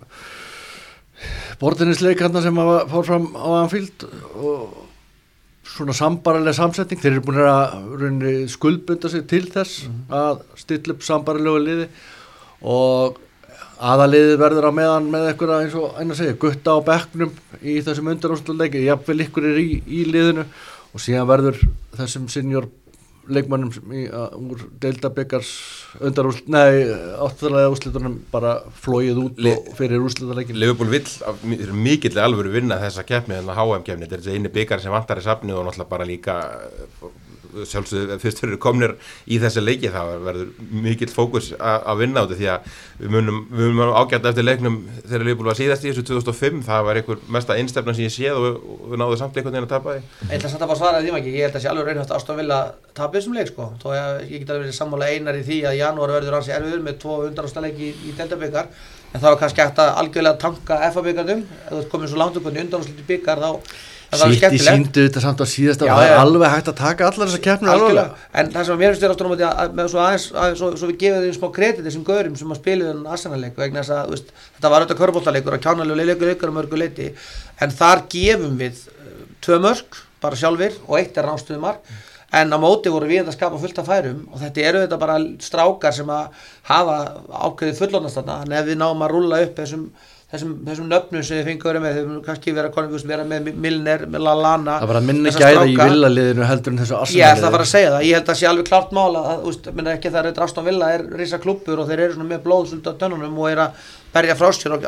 bortinisleik 1.61 2.21
hérna 2.25 2.43
sem 2.45 2.61
að 2.63 2.73
fór 2.93 3.09
fram 3.09 3.29
á 3.37 3.49
Anfield. 3.61 4.07
Og 4.41 4.83
svona 5.77 5.93
sambarileg 5.97 6.57
samsetning, 6.57 7.01
þeir 7.03 7.17
eru 7.17 7.27
búin 7.27 7.43
að 7.45 8.49
skuldbunda 8.53 9.11
sig 9.13 9.27
til 9.29 9.45
þess 9.53 9.85
að 10.09 10.45
stilla 10.57 10.97
upp 10.97 11.05
sambarilegu 11.05 11.63
liði. 11.65 11.89
Og 12.65 13.19
aðaliði 13.77 14.39
verður 14.41 14.71
á 14.71 14.73
meðan 14.73 15.11
með 15.13 15.27
eitthvað 15.31 15.59
eins 15.59 15.77
og 15.77 15.99
einn 16.01 16.15
að 16.15 16.23
segja, 16.23 16.39
gutta 16.41 16.79
á 16.81 16.87
bekknum 16.87 17.35
í 17.61 17.77
þessum 17.85 18.09
undanúsleiki, 18.15 18.87
jafnvel 18.87 19.27
ykkur 19.27 19.51
er 19.51 19.61
í, 19.61 19.69
í 19.85 20.07
liðinu 20.09 20.47
og 20.97 21.05
síðan 21.05 21.29
verður 21.29 21.61
þessum 21.99 22.27
senior 22.33 22.71
leikmannum 23.27 23.73
í, 23.91 24.05
að, 24.07 24.35
úr 24.39 24.61
deildabyggars 24.83 25.51
undarúsl, 26.07 26.45
nei, 26.53 26.87
áttfæðlega 27.27 27.73
úslitunum 27.75 28.17
bara 28.31 28.53
flóið 28.85 29.21
út 29.25 29.41
Le- 29.43 29.57
og 29.59 29.73
fyrir 29.79 30.05
úslitaleikin 30.07 30.59
Liverpool 30.61 30.93
vill 30.93 31.73
mikill 31.75 32.21
alvöru 32.23 32.55
vinna 32.55 32.79
þessa 32.83 33.07
keppni 33.09 33.39
þennan 33.39 33.59
HM-keppni, 33.59 34.07
þetta 34.07 34.31
er 34.31 34.39
eini 34.39 34.53
byggar 34.55 34.83
sem 34.83 34.95
vantar 34.95 35.21
í 35.21 35.27
safni 35.27 35.57
og 35.57 35.67
náttúrulega 35.67 35.91
bara 35.91 36.09
líka 36.09 36.39
sjálfsögðu 37.65 38.19
fyrst 38.23 38.43
fyrir 38.43 38.61
komnir 38.63 38.97
í 39.27 39.39
þessi 39.43 39.63
leiki 39.65 39.91
þá 39.95 40.01
verður 40.25 40.51
mikill 40.85 41.11
fókus 41.13 41.53
að 41.57 42.03
vinna 42.03 42.25
út 42.27 42.35
því 42.37 42.49
að 42.53 42.69
við 43.01 43.15
munum, 43.15 43.39
munum 43.51 43.95
ágæta 43.97 44.33
eftir 44.33 44.47
leiknum 44.47 44.77
þegar 45.05 45.25
Liverpool 45.27 45.51
var 45.51 45.59
síðast 45.59 45.85
í 45.87 45.91
þessu 45.93 46.05
2005 46.11 46.63
það 46.67 46.87
var 46.89 47.01
einhver 47.01 47.23
mesta 47.37 47.57
einstefna 47.57 47.97
sem 47.97 48.07
ég 48.07 48.15
séð 48.15 48.41
og, 48.41 48.61
við 48.91 49.01
náðum 49.03 49.21
samt 49.21 49.37
einhvern 49.37 49.57
veginn 49.57 49.69
að 49.69 49.75
tapa 49.75 49.97
því. 49.97 50.01
Ég 50.27 50.37
ætla 50.39 50.53
samt 50.53 50.63
að 50.67 50.71
bara 50.73 50.81
svara 50.83 51.03
því 51.05 51.11
ekki, 51.21 51.35
ég 51.37 51.47
held 51.47 51.57
að 51.57 51.65
sé 51.65 51.73
alveg 51.73 51.89
raunhæft 51.91 52.15
Aston 52.17 52.41
Villa 52.41 52.61
tapið 52.97 53.21
þessum 53.21 53.37
leik 53.37 53.51
sko. 53.53 53.65
Þó 53.83 53.89
ég, 53.95 54.05
ég 54.33 54.39
get 54.43 54.53
alveg 54.53 54.67
verið 54.67 54.79
sammála 54.81 55.11
einar 55.13 55.39
í 55.39 55.47
því 55.47 55.59
að 55.71 55.79
janúar 55.81 56.15
verður 56.17 56.39
hansi 56.39 56.55
erfiður 56.57 56.87
með 56.87 57.01
tvo 57.05 57.19
undanúrstaleiki 57.27 57.85
í, 57.87 57.93
í 58.09 58.15
deltabyggar 58.19 58.71
en 59.13 59.23
þá 59.23 59.29
er 59.31 59.39
kannski 59.41 59.63
hægt 59.65 59.81
að 59.81 59.95
algjörlega 60.03 60.41
tanka 60.43 60.75
Sýtti 64.07 64.61
síndu 64.63 65.03
þetta 65.09 65.21
samt 65.23 65.43
á 65.43 65.47
síðasta 65.51 65.87
og 65.87 65.91
það 65.91 66.09
er 66.09 66.21
alveg 66.21 66.53
hægt 66.53 66.71
að 66.71 66.77
taka 66.79 67.09
allar 67.09 67.27
þessar 67.27 67.43
keppnir 67.43 67.73
alveg. 67.73 68.23
En 68.39 68.51
það 68.55 68.69
sem 68.69 68.77
að 68.77 68.83
mér 68.83 68.95
finnst 68.95 69.07
ástunum 69.11 69.35
að, 69.35 69.45
að 69.51 69.77
með 69.81 69.91
svo 69.93 70.03
aðeins, 70.05 70.27
að, 70.31 70.57
svo, 70.61 70.71
svo 70.79 70.91
við 70.91 70.99
gefum 71.03 71.27
þeim 71.27 71.37
smá 71.37 71.47
kredit 71.59 71.87
þessum 71.89 72.07
gaurum 72.07 72.39
sem 72.39 72.55
að 72.55 72.61
spilu 72.61 72.87
þennan 72.87 73.13
Arsenal-leik 73.17 73.61
vegna 73.61 73.83
þess 73.83 73.97
að 73.97 74.13
veist, 74.15 74.33
þetta 74.57 74.73
var 74.73 74.85
auðvitað 74.85 75.01
körbóltaleikur 75.03 75.59
og 75.59 75.65
kjánalegu 75.67 76.09
leikur 76.11 76.31
leikur 76.33 76.53
um 76.53 76.59
mörgu 76.61 76.81
leiti 76.81 77.09
en 77.67 77.79
þar 77.83 78.05
gefum 78.15 78.59
við 78.63 78.83
uh, 78.95 79.23
tvö 79.43 79.61
mörg, 79.67 80.03
bara 80.23 80.39
sjálfur 80.39 80.79
og 80.87 80.99
eitt 81.01 81.19
er 81.19 81.27
ránstöðumar 81.27 81.83
en 82.37 82.53
á 82.53 82.59
móti 82.59 82.91
voru 82.93 83.09
við 83.11 83.27
að 83.27 83.37
skapa 83.37 83.59
fullt 83.61 83.79
af 83.81 83.89
færum 83.89 84.27
og 84.31 84.41
þetta 84.43 84.67
eru 84.71 84.83
þetta 84.85 84.99
bara 85.01 85.19
strákar 85.43 85.95
sem 85.95 86.11
að 86.11 86.47
hafa 86.69 86.97
ákveðið 87.31 87.81
fullornast 87.81 88.19
þarna. 88.19 88.39
En 88.45 88.55
ef 88.59 88.67
við 88.67 88.81
náum 88.81 89.05
að 89.07 89.13
rúlla 89.15 89.41
upp 89.47 89.61
þessum 89.61 89.87
þessum, 90.33 90.55
þessum 90.67 90.89
nöfnum 90.91 91.23
sem 91.27 91.39
við 91.39 91.49
fengum 91.51 91.69
að 91.69 91.73
vera 91.73 91.83
með 91.85 91.99
þau 91.99 92.23
kannski 92.27 92.55
vera, 92.57 92.71
konum, 92.75 92.97
vera 93.11 93.27
með 93.29 93.51
Milner, 93.63 94.05
með 94.11 94.25
Lallana 94.27 94.79
Það 94.81 94.91
var 94.91 94.99
að 95.01 95.07
minna 95.11 95.33
gæða 95.37 95.53
í 95.53 95.77
stráka. 95.77 95.87
villaliðinu 95.93 96.49
heldur 96.51 96.75
en 96.75 96.81
þessu 96.83 96.99
Ég 97.15 97.31
ætla 97.31 97.47
að 97.47 97.57
fara 97.57 97.67
að 97.69 97.73
segja 97.73 97.93
það, 97.95 98.07
ég 98.09 98.19
held 98.19 98.33
að 98.35 98.41
sé 98.41 98.51
alveg 98.51 98.69
klart 98.73 98.97
mála 98.97 99.23
að, 99.33 99.47
úst, 99.53 99.71
ekki 99.95 100.13
það 100.17 100.31
er 100.33 100.43
Aston 100.47 100.67
Villa 100.67 100.91
er 100.97 101.07
risa 101.21 101.41
klúppur 101.43 101.83
og 101.83 101.91
þeir 101.91 102.05
eru 102.09 102.19
svona 102.19 102.31
með 102.33 102.45
blóðsund 102.49 102.91
á 102.91 102.93
tönnunum 102.99 103.39
og 103.39 103.51
er 103.53 103.65
að 103.69 103.89
berja 104.17 104.37
frá 104.39 104.51
sér 104.57 104.77
og 104.77 104.87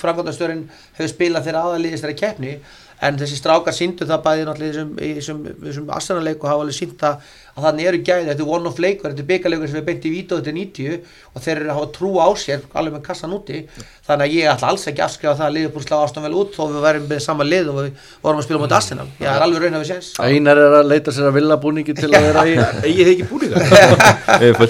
framkvæmdastörin 0.00 0.66
hefur 0.98 1.14
spilað 1.16 1.48
þeirra 1.48 1.64
aðalíðist 1.66 2.06
þeirra 2.06 2.20
keppni. 2.22 2.58
En 3.04 3.18
þessi 3.20 3.36
strákar 3.36 3.74
síndu 3.76 4.06
það 4.08 4.22
bæði 4.24 4.44
í 4.46 4.68
þessum, 4.70 4.92
í 4.96 5.10
þessum, 5.18 5.40
í 5.50 5.66
þessum 5.66 5.90
Arsenal-leik 5.92 6.40
og 6.40 6.48
hafa 6.48 6.64
alveg 6.64 6.76
sínt 6.78 6.94
það 7.02 7.34
að 7.56 7.66
þannig 7.66 7.88
eru 7.90 8.00
gæði, 8.04 8.26
þetta 8.30 8.44
er 8.44 8.50
one 8.52 8.68
of 8.68 8.78
leikur, 8.82 9.10
þetta 9.12 9.22
er 9.24 9.28
byggarleikur 9.30 9.70
sem 9.70 9.80
er 9.80 9.86
beint 9.86 10.04
í 10.04 10.10
vítu 10.12 10.36
þetta 10.36 10.50
er 10.52 10.56
90 10.60 11.00
og 11.32 11.40
þeir 11.44 11.56
eru 11.56 11.70
að 11.70 11.76
hafa 11.78 11.88
trú 11.96 12.10
á 12.20 12.28
sér 12.36 12.60
alveg 12.76 12.92
með 12.96 13.02
kassan 13.06 13.32
úti. 13.36 13.58
Þannig 14.06 14.24
að 14.26 14.34
ég 14.36 14.44
ætla 14.52 14.66
alls 14.70 14.84
ekki 14.86 15.00
að 15.02 15.06
afskrifa 15.08 15.34
það 15.34 15.46
að 15.46 15.54
liðbúr 15.56 15.82
slá 15.82 15.96
Aston 15.98 16.22
vel 16.26 16.36
út 16.36 16.50
þó 16.54 16.62
við 16.70 16.84
værum 16.84 17.06
með 17.10 17.20
sama 17.24 17.44
lið 17.46 17.66
og 17.72 17.76
við 17.80 17.88
vorum 18.22 18.38
að 18.38 18.46
spila 18.46 18.60
mot 18.62 18.74
Arsenal, 18.76 19.08
ég 19.18 19.26
er 19.32 19.42
alveg 19.46 19.60
raun 19.64 19.76
að 19.76 19.82
við 19.82 19.90
séns. 19.90 20.08
Einar 20.22 20.56
er 20.62 20.72
að 20.78 20.86
leita 20.92 21.10
sér 21.16 21.26
að 21.30 21.36
villabúningi 21.40 21.92
til 21.96 22.10
að 22.12 22.22
vera 22.28 22.42
í 22.46 22.48
Egið 22.86 23.04
þið 23.08 23.12
ekki 23.16 23.26
búin 23.32 23.50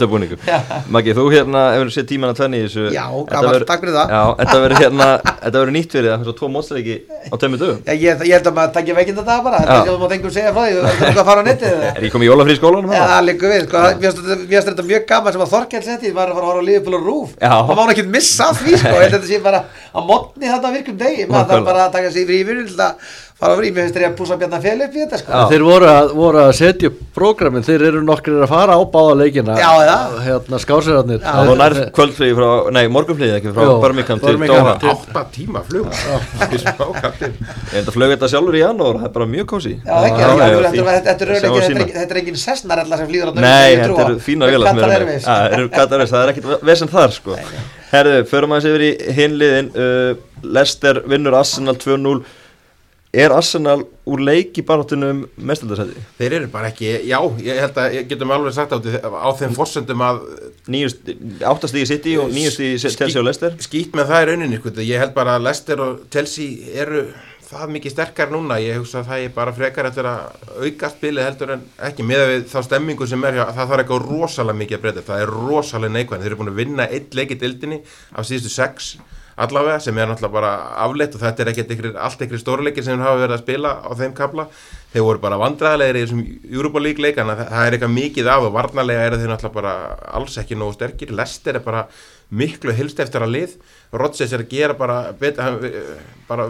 búningum. 0.14 0.40
Maggi, 0.94 1.12
þú 1.16 1.24
hérna 1.34 1.60
hefur 1.74 1.90
séð 1.92 2.06
tíman 2.14 2.32
að 2.32 2.38
tvenni 2.40 2.56
í 2.62 2.64
þessu. 2.64 2.84
Já, 2.94 3.04
gaman, 3.28 3.66
takk 3.68 3.80
fyrir 3.84 3.96
það. 3.98 4.06
Já, 4.16 4.22
þetta 4.40 4.56
verður 4.62 4.80
hérna 4.84 5.08
Þetta 5.46 5.58
verður 5.60 5.74
nýtt 5.76 5.92
að 12.76 12.84
að 12.84 12.90
skólanum? 12.90 12.94
Hana? 12.96 13.08
það 13.12 13.24
liggur 13.26 13.52
við, 13.52 13.62
sko, 13.66 13.78
mér 13.80 14.12
finnst 14.52 14.68
þetta- 14.68 14.86
mjög 14.90 15.06
gaman 15.06 15.32
sem 15.32 15.44
að 15.46 15.52
Þorkell 15.54 15.82
setti, 15.86 16.12
var 16.16 16.28
að 16.28 16.34
fara 16.36 16.44
að 16.44 16.50
horfa 16.50 16.62
á 16.62 16.68
Liverpool 16.68 16.98
og 16.98 17.06
Rúf, 17.06 17.30
það 17.40 17.72
má 17.72 17.80
hann 17.82 17.94
ekki 17.94 18.06
missa 18.16 18.50
því, 18.52 18.76
sko, 18.82 18.94
að 18.96 19.04
þetta 19.06 19.30
sé 19.30 19.40
bara 19.44 19.60
á 19.66 20.00
mótni 20.04 20.50
þetta 20.50 20.72
virkum 20.76 20.98
degi, 21.00 21.26
maður 21.30 21.50
þarf 21.52 21.64
bara 21.70 21.86
að 21.86 21.92
taka 21.96 22.10
sig 22.12 22.30
í 22.30 22.44
fyrir 22.44 22.66
til 22.68 22.80
að 22.80 22.94
fara 23.36 23.56
frí, 23.58 23.68
mér 23.68 23.84
finnst 23.84 23.96
þetta 23.98 24.08
að 24.08 24.14
púsa 24.16 24.36
bjarnar 24.40 24.62
fél 24.64 24.78
upp 24.86 24.94
í 24.96 25.00
þetta, 25.02 25.18
sko. 25.20 25.40
Þeir 25.50 25.64
voru 25.66 25.88
að, 25.90 26.12
voru 26.16 26.38
að 26.40 26.52
setja 26.56 26.88
upp 26.88 27.00
prógramin, 27.16 27.64
þeir 27.66 27.82
eru 27.90 28.00
nokkrir 28.06 28.38
að 28.46 28.48
fara 28.48 28.76
á 28.76 28.80
báða 28.94 29.16
leikina. 29.20 29.56
Já, 29.60 29.72
já. 29.84 29.96
Hérna 30.24 30.60
skásirarnir. 30.62 31.20
Það 31.24 31.50
var 31.50 31.60
nær 31.60 31.76
kvöldfríði 31.98 32.36
frá, 32.38 32.48
nei, 32.76 32.82
morgunfríði 32.96 33.36
ekki 33.36 33.52
frá 33.52 33.68
Birmingham 33.82 34.22
til 34.24 34.38
til- 34.40 34.94
Átta 34.94 35.24
tíma 35.34 35.62
flug. 35.68 35.90
Enda 37.76 37.92
flög 37.92 38.14
þetta 38.14 38.30
sjálfur 38.32 38.56
í 38.56 38.62
janúar, 38.64 39.00
það 39.02 39.08
er 39.10 39.14
bara 39.18 39.28
mjög 39.36 39.46
kósi 39.52 39.74
þetta 39.84 41.12
er- 41.12 41.34
er 41.36 41.36
er 41.36 42.10
er 42.10 42.20
engin 42.22 42.40
sessnarella 42.40 42.96
sem 42.96 43.08
flýður 43.10 43.32
á 43.32 43.40
Nei, 43.44 43.76
þetta 43.76 44.06
eru 44.06 44.18
fína 44.24 44.48
Airways, 44.48 46.10
það 46.10 46.22
er 46.22 46.32
ekkit 46.32 46.64
vesen 46.64 46.88
þar 46.88 47.12
sko. 47.12 47.36
Herðu, 47.92 48.24
förum 48.26 48.50
aðeins 48.56 48.66
yfir 48.72 48.82
í 48.86 49.14
hinliðin 49.14 49.68
uh, 49.76 50.16
Leicester 50.42 51.02
vinnur 51.06 51.36
Arsenal 51.38 51.76
2-0 51.78 52.24
Er 53.16 53.32
Arsenal 53.32 53.86
úr 54.04 54.20
leik 54.20 54.58
í 54.60 54.62
baráttunum 54.66 55.22
mestaldarsæti? 55.48 56.02
Þeir 56.18 56.34
eru 56.36 56.48
bara 56.52 56.68
ekki, 56.68 56.90
já, 57.08 57.16
ég 57.46 57.60
held 57.62 57.78
að 57.80 57.94
ég 57.96 58.10
getum 58.10 58.34
alveg 58.34 58.52
sagt 58.52 58.74
á, 58.76 58.78
á 59.08 59.30
þeim 59.38 59.54
forsendum 59.56 60.04
að 60.04 60.20
Áttastíði 61.46 61.88
City 61.88 62.18
og 62.20 62.28
nýjastíði 62.34 62.92
Chelsea 62.92 63.22
og 63.22 63.24
Leicester. 63.24 63.56
skýt 63.64 63.96
með 63.96 64.12
það 64.12 64.20
í 64.20 64.28
rauninni, 64.30 64.60
sko, 64.60 64.74
ég 64.84 65.00
held 65.00 65.16
bara 65.16 65.38
að 65.38 65.48
Leicester 65.48 65.80
og 65.86 66.04
Chelsea 66.12 66.76
eru 66.76 67.06
það 67.46 67.74
mikið 67.78 67.94
sterkar 67.94 68.32
núna, 68.34 68.60
ég 68.60 68.80
hugsa 68.82 69.00
að 69.00 69.10
það 69.10 69.24
er 69.24 69.34
bara 69.40 69.56
frekar 69.56 69.88
eftir 69.88 70.08
að 70.10 70.46
auka 70.66 70.92
spilið 70.92 71.28
heldur 71.30 71.56
en 71.56 71.66
ekki. 71.88 72.06
Með 72.12 72.24
við 72.34 72.48
þá 72.52 72.58
stemmingu 72.68 73.08
sem 73.08 73.28
er 73.28 73.38
það 73.40 73.60
þarf 73.62 73.76
eitthvað 73.80 74.08
rosalega 74.10 74.60
mikið 74.60 74.76
að 74.76 74.84
breyta, 74.84 75.08
það 75.08 75.22
er 75.24 75.36
rosalega 75.40 75.96
neikvæðin, 75.96 76.24
þeir 76.26 76.34
eru 76.34 76.40
búin 76.42 76.52
að 76.52 76.60
vinna 76.60 76.88
eitt 76.90 77.16
leik 77.16 77.32
í 77.32 77.38
dildinni 77.40 77.84
af 78.12 78.28
síðustu 78.28 78.52
sex 78.52 78.96
allavega 79.36 79.80
sem 79.84 79.98
er 79.98 80.08
náttúrulega 80.08 80.32
bara 80.32 80.52
afleitt 80.86 81.14
og 81.16 81.22
þetta 81.22 81.44
er 81.44 81.52
ekkert 81.52 81.72
ykkur, 81.74 81.92
allt 82.00 82.22
ykkur 82.24 82.40
stórleikir 82.40 82.86
sem 82.86 83.00
hafa 83.00 83.20
verið 83.20 83.36
að 83.36 83.42
spila 83.44 83.72
á 83.84 83.90
þeim 83.98 84.14
kapla 84.16 84.46
þeir 84.96 85.04
voru 85.04 85.20
bara 85.20 85.38
vandræðilegir 85.40 85.98
í 85.98 86.02
þessum 86.04 86.20
Europa 86.56 86.82
League 86.82 87.04
leik 87.04 87.18
en 87.20 87.32
það 87.32 87.62
er 87.62 87.76
eitthvað 87.76 87.96
mikið 87.96 88.30
af 88.32 88.46
og 88.46 88.54
varnarlega 88.54 89.08
eru 89.08 89.18
þeir 89.20 89.32
náttúrulega 89.32 89.58
bara 89.58 89.74
alls 90.16 90.36
ekki 90.40 90.56
nógu 90.56 90.76
sterkir. 90.76 91.12
Lester 91.16 91.58
er 91.58 91.64
bara 91.64 91.84
miklu 92.30 92.72
hilst 92.74 93.00
eftir 93.02 93.24
að 93.26 93.34
lið. 93.34 93.56
Rodgers 93.92 94.32
er 94.32 94.44
að 94.44 94.54
gera 94.54 94.76
bara, 94.78 94.96
bet, 95.20 95.40
hann, 95.42 95.60
bara 96.30 96.48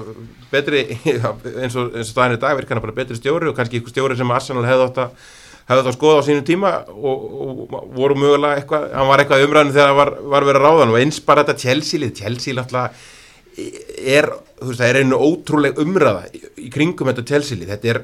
betri 0.53 0.84
eins 0.95 1.26
og, 1.26 1.91
eins 1.91 2.07
og 2.07 2.12
staðin 2.12 2.39
í 2.39 2.43
dag 2.45 2.55
virkar 2.61 2.78
hann 2.78 2.87
bara 2.87 2.97
betri 3.01 3.18
stjóri 3.18 3.51
og 3.51 3.59
kannski 3.59 3.80
ykkur 3.80 3.95
stjóri 3.95 4.18
sem 4.20 4.37
Arsenal 4.37 4.66
hefði 4.68 4.89
átt 4.91 5.03
að 5.07 5.26
hefði 5.67 5.85
það 5.89 5.97
skoða 5.97 6.23
á 6.23 6.27
sínum 6.27 6.47
tíma 6.47 6.73
og, 6.95 7.27
og 7.43 7.91
voru 7.97 8.17
mögulega 8.19 8.61
eitthvað, 8.61 8.89
hann 8.95 9.11
var 9.11 9.23
eitthvað 9.23 9.45
umræðinu 9.49 9.75
þegar 9.75 9.93
það 9.93 10.01
var, 10.01 10.12
var 10.35 10.49
verið 10.51 10.67
ráðan 10.67 10.95
og 10.95 10.99
eins 11.01 11.21
bara 11.27 11.45
þetta 11.45 11.62
Chelsea-lið, 11.64 12.12
Chelsea 12.21 12.57
náttúrulega 12.57 13.14
er, 13.57 14.29
þú 14.61 14.69
veist, 14.69 14.81
það 14.83 14.89
er 14.91 14.99
einu 15.01 15.19
ótrúleg 15.27 15.79
umræða 15.81 16.27
í, 16.29 16.43
í 16.67 16.71
kringum 16.73 17.11
þetta 17.11 17.25
Chelsea-lið, 17.31 17.73
þetta 17.73 17.93
er 17.95 18.01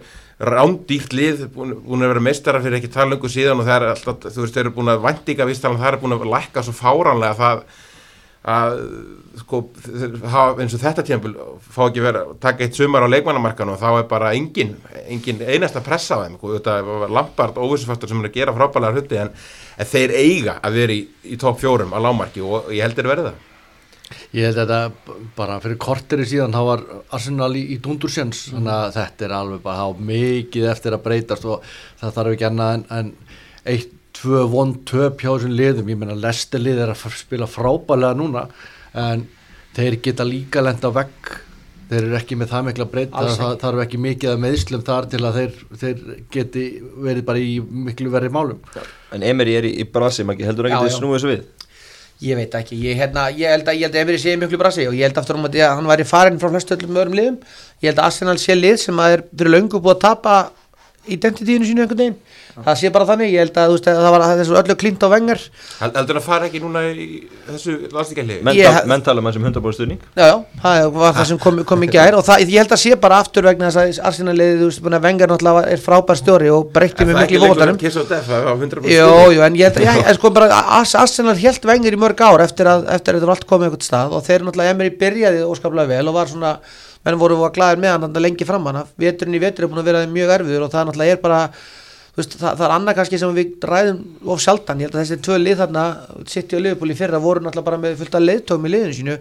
rándýrt 0.53 1.15
lið, 1.15 1.47
búin, 1.55 1.75
búin 1.85 2.03
að 2.03 2.15
vera 2.15 2.25
meistarar 2.25 2.65
fyrir 2.65 2.81
ekki 2.81 2.91
talöngu 2.95 3.31
síðan 3.31 3.61
og 3.63 3.69
það 3.69 3.77
er 3.77 3.89
alltaf, 3.93 4.29
þú 4.33 4.47
veist, 4.47 4.57
þeir 4.57 4.65
eru 4.65 4.75
búin 4.79 4.93
að 4.95 5.05
væntinga 5.05 5.49
viðstalan, 5.51 5.81
það 5.83 5.91
er 5.93 5.99
búin 6.03 6.17
að 6.17 6.29
lækka 6.33 6.65
svo 6.67 6.75
fáránlega 6.79 7.39
það 7.39 7.65
að 8.43 8.73
sko, 9.39 9.61
þeir 9.85 10.17
eins 10.63 10.75
og 10.75 10.81
þetta 10.83 11.05
tímpil 11.07 11.35
fá 11.63 11.85
ekki 11.85 12.03
verið 12.03 12.33
að 12.33 12.41
taka 12.43 12.67
eitt 12.67 12.79
sumar 12.79 13.07
á 13.07 13.13
leikmannamarkan 13.13 13.71
og 13.71 13.79
þá 13.79 13.87
er 13.93 14.09
bara 14.11 14.33
engin, 14.35 14.75
engin 15.07 15.45
einasta 15.47 15.83
pressa 15.85 16.19
á 16.19 16.23
þeim, 16.25 16.35
sko, 16.41 16.57
þetta 16.57 16.75
var 16.89 17.15
Lampard 17.15 17.61
óvissufaktor 17.63 18.11
sem 18.11 18.19
er 18.23 18.31
að 18.33 18.41
gera 18.41 18.57
frábælega 18.57 18.99
hluti 18.99 19.23
en, 19.23 19.31
en 19.79 19.91
þeir 19.95 20.17
eiga 20.19 20.59
að 20.59 20.81
vera 20.81 20.99
í, 20.99 21.07
í 21.31 21.39
topp 21.39 21.63
fjórum 21.63 21.95
á 21.95 22.03
lámarki 22.03 22.43
og 22.43 22.73
ég 22.75 22.83
heldur 22.83 23.11
verið 23.13 23.31
það. 23.31 23.49
Ég 24.37 24.49
held 24.49 24.59
þetta 24.59 25.17
bara 25.37 25.59
fyrir 25.63 25.79
korteri 25.81 26.27
síðan 26.29 26.53
þá 26.53 26.63
var 26.67 26.85
Arsenal 27.17 27.53
í, 27.57 27.63
í 27.75 27.79
dundursjens 27.85 28.49
þannig 28.51 28.75
að 28.75 28.95
þetta 28.99 29.27
er 29.27 29.35
alveg 29.39 29.65
bara 29.65 29.89
mikið 30.13 30.69
eftir 30.73 30.97
að 30.97 31.05
breytast 31.07 31.49
og 31.49 31.67
það 32.01 32.15
þarf 32.19 32.37
ekki 32.37 32.49
annað 32.49 32.75
en, 32.77 32.85
en, 32.99 33.13
eitt, 33.73 33.95
tvö, 34.23 34.43
von, 34.51 34.75
töp 34.89 35.23
hjá 35.23 35.33
þessum 35.33 35.55
liðum, 35.59 35.89
ég 35.91 35.99
menna 35.99 36.19
Lester 36.19 36.63
lið 36.63 36.83
er 36.85 36.93
að 36.95 37.17
spila 37.19 37.49
frábælega 37.51 38.19
núna 38.19 38.47
en 38.99 39.25
þeir 39.77 39.99
geta 40.05 40.27
líka 40.29 40.63
lenda 40.65 40.93
vegg. 40.95 41.33
Þeir 41.93 42.07
eru 42.07 42.17
ekki 42.17 42.37
með 42.41 42.53
það 42.55 42.63
mikla 42.71 42.85
breytt 42.89 43.17
Alls 43.21 43.35
það, 43.37 43.51
það 43.51 43.63
þarf 43.67 43.81
ekki 43.83 43.99
mikið 44.01 44.31
að 44.31 44.39
meðslum 44.41 44.85
þar 44.87 45.09
til 45.13 45.19
að 45.29 45.35
þeir, 45.39 45.57
þeir 45.83 45.99
geti 46.33 46.63
verið 47.05 47.27
bara 47.29 47.43
í 47.43 47.59
miklu 47.61 48.13
verið 48.15 48.33
málum. 48.33 48.63
En 49.13 49.27
Emery 49.29 49.59
er 49.59 49.67
í, 49.69 49.75
í 49.83 49.85
brasi, 49.85 50.25
maður 50.25 50.49
heldur 50.49 50.71
ekki 50.71 50.79
Já, 50.79 50.87
að 50.87 50.89
já. 50.89 50.97
snúið 50.97 51.19
þessu 51.19 51.33
við? 51.33 51.43
Ég 52.23 52.39
veit 52.39 52.55
ekki, 52.55 52.79
ég, 52.87 52.97
hérna, 52.97 53.27
ég 53.35 53.51
held 53.51 53.69
að, 53.69 53.85
að 53.91 53.99
Emiri 54.05 54.23
sé 54.23 54.39
miklu 54.41 54.61
brasi 54.61 54.87
og 54.89 54.97
ég 54.97 55.05
held 55.09 55.21
aftur 55.21 55.37
um 55.37 55.49
að 55.51 55.59
hann 55.67 55.91
væri 55.91 56.07
farin 56.09 56.41
frá 56.41 56.49
flestu 56.55 56.79
öllum 56.79 57.01
öðrum 57.03 57.19
liðum. 57.19 57.39
Ég 57.83 57.91
held 57.91 58.01
að 58.01 58.09
Arsenal 58.09 58.39
sé 58.41 58.57
lið 58.57 58.79
sem 58.87 59.03
að 59.03 59.17
er 59.19 59.25
fyrir 59.33 59.53
löngu 59.57 59.83
búið 59.83 59.97
að 59.99 60.05
tapa 60.07 60.37
identitíðinu 61.11 61.67
sínu 61.67 61.83
einhvern 61.85 61.99
veginn 61.99 62.19
það 62.53 62.77
sé 62.83 62.91
bara 62.93 63.07
þannig, 63.09 63.31
ég 63.33 63.41
held 63.47 63.57
að, 63.63 63.71
veist, 63.73 63.87
að 63.89 64.01
það 64.05 64.13
var 64.15 64.25
þessu 64.43 64.57
öllu 64.61 64.75
klínt 64.83 65.05
á 65.05 65.09
vengar 65.13 65.41
Held- 65.81 65.97
Heldur 65.97 66.19
að 66.21 66.27
fara 66.27 66.49
ekki 66.51 66.61
núna 66.61 66.83
í 66.93 67.07
þessu 67.49 67.75
landstíkjali? 67.95 68.37
Menn, 68.45 69.05
tala 69.07 69.23
um 69.23 69.29
þessum 69.31 69.47
100% 69.49 69.79
stuðning. 69.79 70.01
Já, 70.17 70.27
já, 70.29 70.43
það 70.63 70.91
var 70.99 71.15
það 71.17 71.29
sem 71.33 71.41
kom, 71.47 71.63
kom 71.73 71.87
í 71.87 71.89
gær 71.95 72.19
og 72.19 72.25
það, 72.29 72.45
ég 72.53 72.61
held 72.63 72.75
að 72.77 72.83
sé 72.85 72.97
bara 73.07 73.21
aftur 73.25 73.49
vegna 73.49 73.71
þess 73.73 74.01
að 74.03 74.07
Arsenal 74.13 74.37
liðið, 74.37 74.61
þú 74.63 74.69
veist, 74.69 74.83
búin 74.85 74.99
að 74.99 75.05
vengar 75.09 75.33
náttúrulega 75.33 75.65
er 75.73 75.83
frábær 75.87 76.21
stjóri 76.21 76.53
og 76.53 76.69
breytti 76.77 77.09
með 77.09 77.21
miklu 77.23 77.41
í 77.41 77.43
það 77.43 77.73
100% 77.73 78.93
Jó, 78.93 79.09
jú, 79.33 79.43
en 79.49 79.59
ég 79.63 79.73
held 79.73 79.81
að, 79.89 80.03
en 80.13 80.19
sko 80.21 80.31
bara 80.37 80.61
Ars- 80.79 80.97
Arsenal 81.03 81.37
held 81.41 81.69
vengur 81.73 81.97
í 81.97 82.01
mörg 82.05 82.21
ár 82.29 82.45
eftir 82.45 82.69
að 82.69 82.87
eftir 82.99 83.15
að 83.17 83.21
þetta 83.23 83.31
var 83.33 83.37
allt 83.39 83.49
komið 83.49 83.69
einhvern 83.71 83.87
stað 83.89 84.17
og 84.19 84.25
þeir 84.29 84.45
náttúrulega 84.47 84.75
Emery 84.77 84.93
byrjaði 85.03 85.45
óskaplega 85.49 85.89
vel 85.97 86.09
og 86.13 86.17
var 86.21 86.31
svona 86.31 86.55
menn 87.03 87.19
voru 87.19 87.39
að 87.43 87.55
glæðir 87.57 87.81
með 87.83 87.91
hann 87.97 88.05
þarna 88.07 88.21
lengi 88.23 88.47
fram 88.47 88.67
hann 88.71 88.83
veturinn 89.03 89.35
í 89.35 89.41
vetur 89.43 89.65
er 89.67 89.71
búin 89.73 89.81
að 89.83 89.89
vera 89.91 90.03
mjög 90.07 90.35
erfiður 90.37 90.67
og 90.69 90.71
það 90.75 90.85
náttúrulega 90.91 91.17
er 91.17 91.23
bara 91.25 91.41
veist, 92.19 92.35
það, 92.37 92.57
það 92.59 92.65
er 92.67 92.75
annað 92.77 92.97
kannski 92.99 93.21
sem 93.21 93.37
við 93.37 93.67
ræðum 93.69 94.01
of 94.33 94.43
sjaldan, 94.45 94.83
ég 94.83 94.89
held 94.89 94.99
að 94.99 95.03
þessi 95.03 95.19
tvö 95.25 95.39
lið 95.41 95.63
þarna 95.63 95.85
City 96.29 96.59
og 96.59 96.65
Liverpool 96.67 96.93
í 96.93 96.97
fyrra 96.99 97.21
voru 97.23 97.43
náttúrulega 97.45 97.69
bara 97.71 97.81
með 97.81 97.97
fullt 98.03 98.19
af 98.19 98.25
leiðtóum 98.27 98.69
í 98.69 98.73
liðinu 98.75 98.97
sínu. 98.99 99.17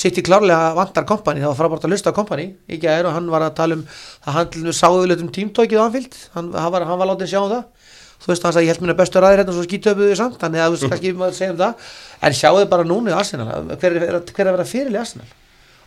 City 0.00 0.22
klárlega 0.24 0.70
vantar 0.78 1.06
kompani, 1.08 1.42
það 1.42 1.52
var 1.52 1.58
frábært 1.58 1.86
að 1.88 1.94
lusta 1.94 2.14
kompani 2.14 2.46
í 2.70 2.78
gær 2.80 3.08
og 3.10 3.16
hann 3.16 3.26
var 3.32 3.44
að 3.48 3.56
tala 3.58 3.76
um 3.76 3.82
það 3.90 4.36
hann 4.36 4.52
til 4.54 4.62
dæmis 4.64 4.80
sáðu 4.80 5.16
um 5.16 5.32
tímtókið 5.34 5.82
á 5.82 5.84
Anfield. 5.88 6.16
Hann, 6.36 6.52
hann, 6.54 6.72
var, 6.76 6.86
hann 6.86 7.02
var 7.02 7.10
látið 7.10 7.32
sjá 7.34 7.40
um 7.42 7.50
það. 7.50 7.90
Þú 8.20 8.30
veist 8.30 8.46
hann 8.46 8.54
sagði 8.54 8.68
ég 8.68 8.74
held 8.74 8.84
minna 8.84 8.96
bestu 9.00 9.20
ræðir 9.24 9.42
hérna 9.42 9.52
og 9.52 9.58
svo 9.58 9.66
skítöpuðu 9.66 10.16
samt. 10.20 10.38
Þannig 10.40 10.62
að 10.62 10.70
þú 10.70 10.78
veist 10.78 10.94
kannski 10.94 11.12
maður 11.24 11.38
segja 11.40 11.56
um 11.56 11.60
það. 11.64 11.92
En 12.28 12.36
sjáðu 12.36 12.70
bara 12.70 12.86
núna 12.86 13.12
í 13.12 13.16
Arsenal 13.16 13.62
hver 13.74 13.96
er, 13.96 14.18
hver 14.30 14.44
er 14.44 14.52
að 14.52 14.58
vera 14.60 14.68
fyrir 14.68 14.94
í 14.94 15.00
Arsenal 15.00 15.28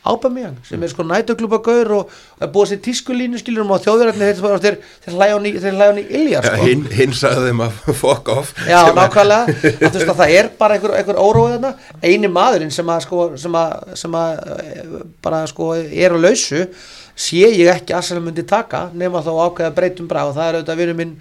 Ábameyang 0.04 0.58
sem 0.68 0.82
er 0.84 0.91
sko 0.91 1.06
nætuklúpa 1.08 1.62
gaur 1.64 1.91
og 1.97 2.16
er 2.43 2.49
búið 2.51 2.74
sér 2.74 2.82
tískulínu 2.84 3.39
skilur 3.39 3.64
um 3.64 3.72
á 3.72 3.80
þjóðverðarnir 3.86 4.39
þeir, 4.39 4.64
þeir, 4.66 4.80
þeir 5.06 5.16
hlæja 5.16 5.38
hann 5.38 6.01
í, 6.01 6.24
Já, 6.34 6.39
sko. 6.43 6.58
hinn, 6.66 6.84
hinn 6.91 7.16
sagði 7.16 7.45
þeim 7.51 7.64
að 7.64 7.78
fuck 8.01 8.34
off. 8.34 8.51
Já, 8.68 8.82
sem 8.84 8.99
nákvæmlega, 8.99 9.54
að, 9.54 9.86
veist 9.86 10.12
að 10.12 10.20
það 10.20 10.36
er 10.39 10.51
bara 10.60 10.78
einhver, 10.78 10.95
einhver 10.99 11.22
óróið 11.24 11.56
þarna, 11.56 11.72
eini 12.04 12.34
maðurinn 12.36 12.76
sem 12.76 12.91
að, 12.91 13.06
sko, 13.08 13.30
sem 13.39 13.56
að, 13.62 13.95
sem 14.04 14.20
að 14.20 14.43
eh, 14.58 14.99
bara 15.24 15.45
sko 15.47 15.72
er 15.80 16.16
á 16.16 16.18
lausu 16.20 16.66
sé 17.14 17.45
ég 17.45 17.70
ekki 17.70 17.93
að 17.93 17.99
Arsenal 18.01 18.24
myndi 18.26 18.43
taka 18.49 18.88
nema 18.97 19.22
þá 19.24 19.32
ákveða 19.38 19.74
breytum 19.78 20.08
brá 20.10 20.24
og 20.26 20.34
það 20.36 20.47
er 20.47 20.56
auðvitað 20.60 20.80
vinur 20.82 20.97
minn 20.97 21.12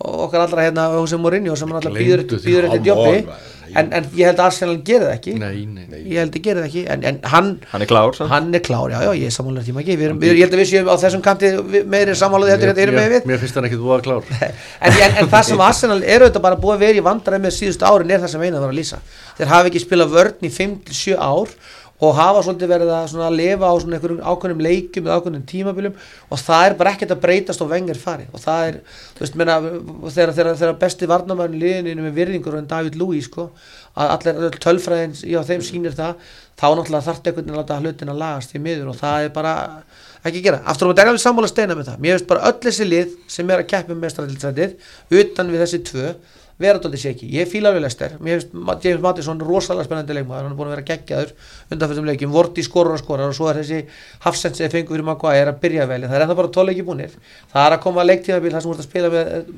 okkar 0.00 0.46
allra 0.46 0.66
hérna 0.66 0.90
Jose 0.96 1.16
Mourinho 1.20 1.56
sem 1.56 1.72
alltaf 1.72 1.96
býður 1.96 2.26
come 2.30 2.78
jobbi. 2.86 3.24
en, 3.76 3.90
en 3.94 4.06
ég 4.16 4.26
held 4.26 4.40
að 4.40 4.46
Arsenal 4.48 4.76
gerir 4.82 5.04
það 5.06 5.12
ekki. 5.14 5.34
Nei, 5.38 5.66
nei, 5.68 5.84
nei. 5.86 5.98
ég 6.10 6.22
held 6.22 6.34
að 6.34 6.44
gerir 6.46 6.62
það 6.62 6.68
ekki. 6.70 6.84
En, 6.90 7.04
en 7.06 7.18
hann 7.30 7.50
Hann 7.70 7.84
er 7.84 7.90
klár 7.90 8.16
hann 8.32 8.48
er 8.56 8.62
klár, 8.64 8.90
já 8.90 9.04
já, 9.04 9.10
ég 9.20 9.28
er 9.28 9.34
sammálaður 9.36 9.68
tíma 9.68 9.82
ekki 9.84 9.96
við 10.00 10.08
erum, 10.08 10.22
við, 10.22 10.32
ég 10.40 10.46
held 10.46 10.56
að 10.56 10.62
við 10.62 10.70
séum 10.72 10.90
á 10.90 10.96
þessum 11.04 11.24
kanti 11.26 11.52
meiri 11.92 12.16
sammálaði 12.18 12.54
heldur 12.56 12.72
en 12.72 12.82
erum 12.86 12.98
með 12.98 13.14
við. 13.14 13.28
mér 13.30 13.42
finnst 13.44 13.60
hann 13.60 13.68
ekki 13.68 13.80
þú 13.80 13.94
að 13.94 14.04
klár. 14.08 14.30
En, 14.80 14.96
en, 14.96 15.16
en 15.20 15.28
það 15.28 15.44
sem 15.50 15.60
Arsenal 15.60 16.00
er 16.00 16.24
auðvitað 16.24 16.44
bara 16.46 16.58
búið 16.60 16.78
að 16.78 16.84
vera 16.86 16.98
í 16.98 17.04
vandræði 17.04 17.44
með 17.44 17.52
síðustu 17.58 17.84
árin 17.84 18.14
er 18.14 18.22
það 18.22 18.32
sem 18.32 18.44
eina 18.46 18.62
var 18.62 18.72
að 18.72 18.78
lýsa. 18.80 19.00
Þeir 19.36 19.50
hafa 19.52 19.68
ekki 19.70 19.82
spilað 19.84 20.14
vörn 20.14 20.46
í 20.48 20.50
5-7 20.54 21.18
ár 21.20 21.52
og 22.00 22.14
hafa 22.16 22.42
svolítið 22.46 22.70
verið 22.72 22.90
að 22.96 23.08
svona 23.12 23.30
lifa 23.34 23.68
á 23.68 23.74
svona 23.76 23.98
einhverjum 23.98 24.20
ákveðnum 24.24 24.62
leikjum 24.64 25.08
eða 25.08 25.16
ákveðnum 25.20 25.42
tímabilum. 25.50 25.96
Og 26.32 26.40
það 26.40 26.66
er 26.66 26.76
bara 26.78 26.94
ekkert 26.94 27.12
að 27.12 27.22
breytast 27.26 27.64
og 27.64 27.70
vengar 27.72 28.00
fari 28.00 28.28
og 28.32 28.40
það 28.40 28.68
er, 28.68 28.78
þú 29.16 29.24
veist, 29.24 29.36
menna 29.40 29.56
þegar, 29.60 30.32
þegar, 30.38 30.52
þegar 30.62 30.78
besti 30.80 31.10
varnamærin 31.10 31.60
liðinu 31.60 32.06
með 32.06 32.16
virðingur 32.16 32.56
en 32.56 32.70
David 32.70 32.96
Louis, 33.00 33.28
sko 33.28 33.50
að 34.00 34.14
allir 34.14 34.40
öll 34.48 34.62
tölfræðin, 34.64 35.16
já 35.28 35.40
þeim 35.44 35.66
sýnir 35.66 35.96
það 35.98 36.24
þá 36.60 36.66
náttúrulega 36.68 37.06
þarf 37.08 37.20
einhvern 37.20 37.44
veginn 37.44 37.54
að 37.54 37.60
láta 37.60 37.78
hlutin 37.80 38.12
að 38.12 38.20
lagast 38.22 38.54
í 38.54 38.62
miður. 38.62 38.92
Og 38.92 38.98
það 39.00 39.26
er 39.26 39.32
bara 39.34 39.54
ekki 40.20 40.40
að 40.40 40.44
gera, 40.46 40.60
aftur 40.68 40.88
á 40.88 40.90
að 40.90 40.98
degja 40.98 41.12
alveg 41.12 41.24
sammála 41.24 41.50
steina 41.50 41.76
með 41.76 41.90
það. 41.90 42.02
Mér 42.04 42.16
finnst 42.16 42.28
bara 42.30 42.50
öll 42.50 42.58
þessi 42.64 42.86
lið 42.88 43.14
sem 43.34 43.50
er 43.50 43.62
að 43.62 43.70
keppa 43.72 43.94
um 43.94 44.02
mestradilsætið 44.04 45.20
utan 45.20 45.52
við 45.52 45.64
þessi 45.64 45.82
tvö 45.90 46.12
vera 46.60 46.80
dóttir 46.80 47.00
sér 47.00 47.14
ekki, 47.14 47.28
ég 47.32 47.48
fíla 47.48 47.72
við 47.72 47.86
Lester. 47.86 48.16
Mér 48.20 48.42
finnst 48.42 48.84
James 48.84 49.00
Mattisson 49.00 49.40
rosalega 49.40 49.86
spennandi 49.86 50.16
leikmaður. 50.16 50.44
Hann 50.44 50.52
er 50.52 50.58
búin 50.58 50.68
að 50.68 50.74
vera 50.74 50.86
geggjaður 50.90 51.32
undanfjöldum 51.72 52.08
leikjum. 52.10 52.32
Vorti 52.34 52.64
skorur 52.66 52.96
og 52.96 53.00
skorar 53.00 53.32
og 53.32 53.36
svo 53.38 53.48
er 53.48 53.60
þessi 53.62 53.80
Hafsend 54.26 54.58
sem 54.58 54.72
fengur 54.72 54.98
fyrir 54.98 55.06
Maguire 55.08 55.46
er 55.46 55.52
að 55.54 55.60
byrja 55.62 55.86
vel. 55.88 56.02
Það 56.04 56.16
er 56.18 56.24
ennþá 56.26 56.36
bara 56.42 56.52
tóleiki 56.56 56.84
búnir. 56.84 57.14
Það 57.52 57.66
er 57.66 57.76
að 57.76 57.82
koma 57.86 58.02
að 58.04 58.10
leiktímabil 58.10 58.52
þar 58.52 58.64
sem 58.66 58.74
ert 58.74 58.82
að 58.84 58.88
spila 58.90 59.12
með 59.14 59.32
eh, 59.38 59.54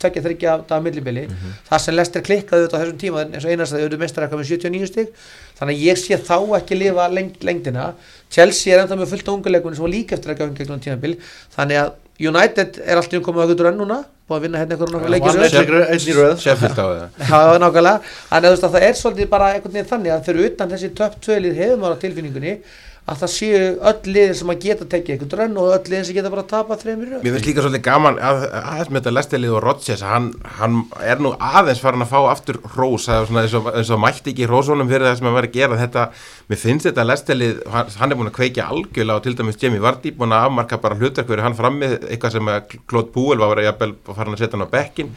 tveggja 0.00 0.24
þryggja 0.26 0.56
daga 0.70 0.80
millibili. 0.86 1.26
Það 1.68 1.84
sem 1.84 1.98
Lester 1.98 2.24
klikkaði 2.24 2.64
auðvitað 2.64 2.80
á 2.80 2.82
þessum 2.86 3.02
tíma 3.04 3.26
eins 3.26 3.44
og 3.44 3.52
einast 3.52 3.76
að 3.76 3.84
þau 3.84 3.88
eru 3.90 4.00
mestar 4.00 4.26
eitthvað 4.26 4.42
með 4.42 4.50
79 4.54 4.90
stig. 4.92 5.12
Þannig 5.60 5.76
að 5.76 5.86
ég 5.90 6.00
sé 6.00 6.20
þá 6.24 6.38
ekki 6.60 6.80
lifa 6.80 7.10
lengd, 7.12 7.38
lengdina. 7.44 7.90
Chelsea 8.32 8.74
er 8.74 8.84
ennþá 8.86 9.00
með 9.02 9.12
fullt 9.12 9.28
af 9.28 9.36
unguleikunni 9.36 9.76
sem 9.76 9.86
var 9.86 9.92
líka 9.92 10.16
eftir 10.16 10.32
að 10.32 10.40
ganga 10.40 10.58
gegnum 10.60 10.82
tímabil. 10.82 11.16
Þannig 11.56 11.82
að 11.84 11.94
United 12.20 12.78
er 12.80 12.96
alltaf 12.96 13.22
komið 13.26 13.42
að 13.44 13.50
gutur 13.52 13.68
enn 13.70 13.76
núna 13.82 13.98
búið 14.26 14.36
að 14.38 14.44
vinna 14.46 14.58
hérna 14.62 14.72
einhverjum 14.76 14.94
nokkuð 14.96 15.12
leikir 15.12 15.26
Vann 15.26 15.36
einn 15.36 15.52
leik- 15.52 15.90
einn 15.92 16.06
í 16.10 16.14
röð. 16.16 16.38
Sheffield 16.40 16.78
á 16.80 16.86
það 16.86 17.02
þannig 18.30 18.56
að 18.56 18.64
það 18.76 18.86
er 18.88 18.94
svolítið 19.02 19.28
bara 19.34 19.50
einhvern 19.54 19.74
veginn 19.76 19.90
þannig 19.92 20.14
að 20.16 20.24
fyrir 20.30 20.48
utan 20.50 20.70
þessi 20.72 20.90
töpp 20.96 21.18
tvölið 21.26 21.60
hefur 21.60 21.76
maður 21.82 21.96
á 21.96 22.02
tilfinningunni 22.06 22.54
að 23.06 23.20
það 23.20 23.30
séu 23.30 23.58
öll 23.86 24.10
liðir 24.10 24.32
sem 24.34 24.50
að 24.50 24.64
geta 24.64 24.86
tekið 24.90 25.12
einhvern 25.14 25.30
drönn 25.30 25.58
og 25.62 25.68
öll 25.76 25.90
liðir 25.92 26.06
sem 26.08 26.16
geta 26.16 26.32
bara 26.32 26.42
að 26.42 26.48
tapa 26.50 26.78
þreymir. 26.80 27.12
Mér 27.22 27.36
finnst 27.36 27.46
líka 27.46 27.62
svolítið 27.62 27.84
gaman 27.86 28.18
að, 28.18 28.46
aðeins 28.58 28.90
með 28.90 28.98
þetta 28.98 29.12
lestelið 29.14 29.54
og 29.54 29.62
Rodgers 29.62 30.02
hann, 30.06 30.26
hann 30.58 30.80
er 31.06 31.22
nú 31.22 31.32
aðeins 31.38 31.82
farin 31.84 32.02
að 32.02 32.10
fá 32.10 32.18
aftur 32.32 32.58
hrós, 32.74 33.06
eins 33.14 33.54
og, 33.54 33.70
og 33.70 34.02
mætti 34.02 34.34
ekki 34.34 34.50
hrósónum 34.50 34.90
fyrir 34.90 35.06
það 35.06 35.18
sem 35.20 35.30
hann 35.30 35.38
var 35.38 35.46
að 35.46 35.54
gera 35.54 35.80
þetta, 35.84 36.06
mér 36.50 36.62
finnst 36.64 36.90
þetta 36.90 37.06
lestelið 37.06 37.64
hann, 37.76 37.94
er 38.10 38.18
búin 38.18 38.32
að 38.32 38.38
kveikja 38.40 38.70
algjörlega 38.74 39.20
og 39.20 39.26
til 39.28 39.38
dæmis 39.38 39.62
Jamie 39.62 39.86
Vardy 39.86 40.14
búin 40.16 40.34
að 40.34 40.48
afmarka 40.50 40.82
bara 40.82 40.98
hlutverk 40.98 41.30
fyrir 41.30 41.46
hann 41.46 41.58
frammið, 41.58 42.00
eitthvað 42.10 42.40
sem 42.40 42.54
að 42.56 42.78
Claude 42.90 43.14
Puel 43.14 43.38
var 43.38 43.62
að 43.62 43.86
farin 44.10 44.34
að 44.34 44.42
setja 44.42 44.58
hann 44.58 44.66
á 44.66 44.74
bekkin 44.74 45.14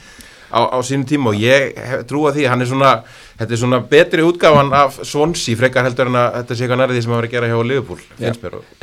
á, 0.49 0.59
á 0.73 0.77
sínum 0.85 1.05
tíma 1.09 1.31
og 1.33 1.39
ég 1.39 1.77
trúa 2.09 2.33
því 2.35 2.47
að 2.47 2.53
hann 2.53 2.65
er 2.65 2.71
svona, 2.71 2.95
þetta 3.39 3.55
er 3.55 3.61
svona 3.63 3.81
betri 3.93 4.25
útgáfan 4.25 4.73
af 4.75 4.99
Swansea 5.01 5.59
frekar 5.59 5.87
heldur 5.87 6.11
en 6.11 6.19
að 6.19 6.41
þetta 6.41 6.57
sé 6.57 6.65
eitthvað 6.65 6.83
nærið 6.83 6.97
því 6.97 7.05
sem 7.05 7.13
hann 7.13 7.21
var 7.21 7.29
að 7.29 7.37
gera 7.37 7.51
hjá 7.53 7.61
Liverpool 7.69 8.03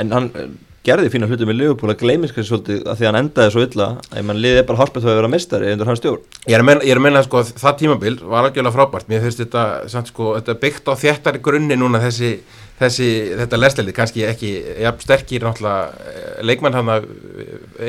En 0.02 0.14
hann 0.16 0.30
eh, 0.34 0.48
gerði 0.86 1.10
fína 1.10 1.26
hluti 1.26 1.46
með 1.48 1.58
Liverpool 1.60 1.92
að 1.92 2.02
gleymis 2.02 2.32
kannski 2.34 2.50
svolítið 2.50 2.84
að 2.86 2.98
því 2.98 3.06
að 3.06 3.10
hann 3.10 3.18
endaði 3.20 3.52
svo 3.54 3.64
illa. 3.66 3.88
Að 4.12 4.26
mann 4.28 4.42
liði 4.42 4.62
bara 4.68 4.80
hálpað 4.82 5.06
þá 5.06 5.10
að 5.10 5.18
vera 5.18 5.30
mestari 5.32 5.72
undir 5.72 5.90
hans 5.90 6.02
stjórn. 6.02 6.28
Ég 6.46 6.54
er 6.54 6.62
að 6.62 6.68
menna, 6.68 6.86
að 6.86 7.02
menna 7.06 7.22
sko, 7.26 7.42
það 7.48 7.78
tímabil 7.80 8.14
var 8.22 8.46
algjörlega 8.46 8.74
frábært, 8.76 9.10
mér 9.10 9.24
finnst 9.24 9.42
þetta, 9.42 9.64
samt, 9.90 10.12
sko, 10.12 10.34
þetta 10.38 10.56
byggt 10.62 10.90
á 10.90 10.94
þéttari 11.02 11.42
grunni 11.42 11.78
núna 11.80 12.02
þessi, 12.04 12.32
þessi 12.78 13.08
þetta 13.42 13.60
lesleilið, 13.62 13.96
kannski 13.98 14.26
ekki 14.30 14.52
ja, 14.84 14.94
sterkir 15.02 15.46
náttúrulega 15.48 16.12
eh, 16.12 16.28
leikmenn 16.46 16.78
hann 16.78 16.92